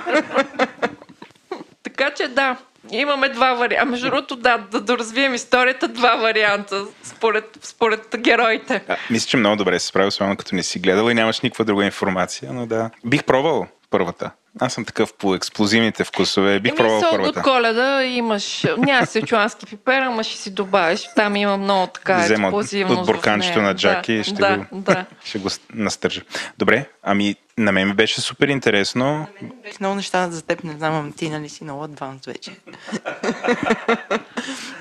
така 1.83 2.11
че 2.11 2.29
да, 2.29 2.57
Имаме 2.91 3.29
два 3.29 3.55
варианта. 3.55 3.91
Между 3.91 4.07
другото, 4.07 4.37
да, 4.37 4.59
да 4.59 4.81
доразвием 4.81 5.35
историята, 5.35 5.89
два 5.89 6.17
варианта, 6.17 6.85
според, 7.03 7.59
според 7.63 8.17
героите. 8.19 8.83
А, 8.89 8.97
мисля, 9.11 9.29
че 9.29 9.37
много 9.37 9.57
добре 9.57 9.79
се 9.79 9.87
справил, 9.87 10.09
особено 10.09 10.37
като 10.37 10.55
не 10.55 10.63
си 10.63 10.79
гледал 10.79 11.11
и 11.11 11.15
нямаш 11.15 11.41
никаква 11.41 11.65
друга 11.65 11.85
информация, 11.85 12.53
но 12.53 12.67
да. 12.67 12.91
Бих 13.05 13.25
пробвал 13.25 13.67
първата. 13.95 14.31
Аз 14.61 14.73
съм 14.73 14.85
такъв 14.85 15.15
по 15.15 15.35
експлозивните 15.35 16.05
вкусове. 16.05 16.61
Бих 16.61 16.75
пробвал 16.75 17.03
първата. 17.11 17.41
от 17.41 17.45
коледа 17.45 18.05
имаш, 18.05 18.67
няма 18.79 19.07
сечуански 19.07 19.67
пипер, 19.67 20.03
ама 20.03 20.25
ще 20.25 20.37
си 20.37 20.51
добавиш. 20.51 21.09
Там 21.17 21.37
има 21.37 21.57
много 21.57 21.87
така 21.87 22.19
Взема 22.19 22.49
експлозивност. 22.49 23.01
от 23.01 23.07
бурканчето 23.07 23.63
на 23.63 23.75
Джаки 23.75 24.17
да, 24.17 24.25
ще, 24.25 24.35
да, 24.35 24.57
го, 24.57 24.65
да. 24.73 25.05
ще 25.25 25.39
го 25.39 25.49
настържа. 25.75 26.23
Добре, 26.59 26.87
ами 27.03 27.37
на 27.59 27.73
мен 27.73 27.89
ми 27.89 27.95
беше 27.95 28.21
супер 28.21 28.49
интересно. 28.49 29.27
Беше 29.63 29.77
много 29.81 29.95
неща 29.95 30.31
за 30.31 30.43
теб, 30.43 30.65
не 30.65 30.73
знам, 30.73 31.13
ти 31.13 31.31
нали 31.31 31.49
си 31.49 31.65
много 31.65 31.85
адванс 31.85 32.27
вече. 32.27 32.51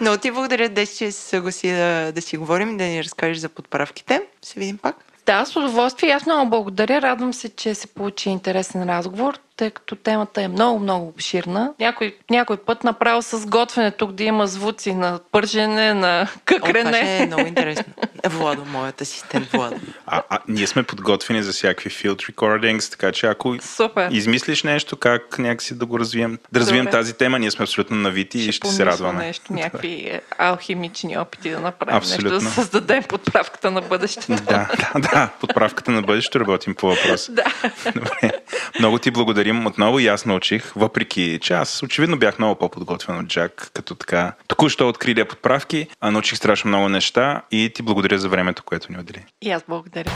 Но 0.02 0.18
ти 0.18 0.32
благодаря, 0.32 0.70
Деси, 0.70 0.98
че 0.98 1.12
се 1.12 1.22
съгласи 1.22 1.72
да, 1.72 2.12
да 2.12 2.22
си 2.22 2.38
говорим 2.38 2.74
и 2.74 2.78
да 2.78 2.84
ни 2.84 3.04
разкажеш 3.04 3.38
за 3.38 3.50
подправките. 3.50 4.22
Се 4.42 4.60
видим 4.60 4.78
пак. 4.78 4.96
Да, 5.26 5.46
с 5.46 5.56
удоволствие. 5.56 6.12
Аз 6.12 6.26
много 6.26 6.50
благодаря. 6.50 7.02
Радвам 7.02 7.34
се, 7.34 7.50
че 7.50 7.76
се 7.76 7.88
получи 7.88 8.30
интересен 8.30 8.84
разговор 8.90 9.40
тъй 9.58 9.72
като 9.72 9.96
темата 9.96 10.42
е 10.42 10.48
много, 10.48 10.80
много 10.80 11.08
обширна. 11.08 11.74
Някой, 11.80 12.18
някой 12.30 12.58
път 12.58 12.84
направо 12.84 13.22
с 13.22 13.46
готвене 13.46 13.92
тук 13.92 14.12
да 14.12 14.24
има 14.24 14.48
звуци 14.48 14.94
на 14.94 15.20
пържене, 15.32 15.94
на 15.94 16.28
къкрене. 16.46 16.90
О, 16.90 16.92
това 16.92 16.98
ще 16.98 17.18
е 17.18 17.26
много 17.26 17.48
интересно. 17.48 17.94
Владо, 18.26 18.66
моят 18.66 19.02
асистент 19.02 19.52
Владо. 19.52 19.76
А, 20.06 20.22
а 20.30 20.40
ние 20.48 20.68
сме 20.68 20.84
подготвени 20.84 21.44
за 21.44 21.52
всякакви 21.52 21.90
field 21.90 22.32
recordings, 22.32 22.92
така 22.92 23.12
че 23.12 23.28
ако 23.28 23.56
Супер. 23.62 24.10
измислиш 24.12 24.64
нещо, 24.64 24.98
как 24.98 25.40
някакси 25.40 25.78
да 25.78 25.86
го 25.86 26.00
развием, 26.00 26.38
да 26.52 26.60
развием 26.60 26.86
Добре. 26.86 26.92
тази 26.92 27.14
тема, 27.14 27.40
ние 27.40 27.52
сме 27.52 27.64
абсолютно 27.64 27.98
навити 27.98 28.40
ще 28.40 28.50
и 28.50 28.52
ще 28.52 28.68
се 28.68 28.86
радваме. 28.86 29.26
нещо, 29.26 29.46
някакви 29.54 30.20
алхимични 30.38 31.18
опити 31.18 31.50
да 31.50 31.60
направим 31.60 31.98
абсолютно. 31.98 32.32
нещо, 32.32 32.46
да 32.46 32.52
създадем 32.52 33.04
подправката 33.04 33.72
на 33.72 33.82
бъдещето. 33.82 34.28
Да, 34.28 34.44
да, 34.96 35.00
да, 35.00 35.30
подправката 35.40 35.92
на 35.92 36.02
бъдещето 36.02 36.40
работим 36.40 36.76
по 36.76 36.88
въпроса. 36.88 37.32
Да. 37.34 37.44
Добре. 37.96 38.32
Много 38.80 39.00
ти 39.00 39.12
благодаря 39.12 39.43
благодарим 39.44 39.68
отново 39.68 40.00
и 40.00 40.08
аз 40.08 40.26
научих, 40.26 40.72
въпреки 40.76 41.40
че 41.42 41.54
аз 41.54 41.84
очевидно 41.84 42.18
бях 42.18 42.40
много 42.40 42.56
по-подготвен 42.56 43.20
от 43.20 43.28
Джак, 43.28 43.72
като 43.74 43.96
така 43.96 44.34
току-що 44.48 44.90
открили 44.90 45.26
подправки, 45.26 45.88
а 46.02 46.12
научих 46.12 46.38
страшно 46.38 46.68
много 46.68 46.90
неща 46.90 47.42
и 47.52 47.72
ти 47.76 47.82
благодаря 47.82 48.20
за 48.20 48.30
времето, 48.30 48.64
което 48.64 48.92
ни 48.92 49.00
отдели. 49.00 49.26
И 49.42 49.52
аз 49.52 49.64
благодаря. 49.68 50.12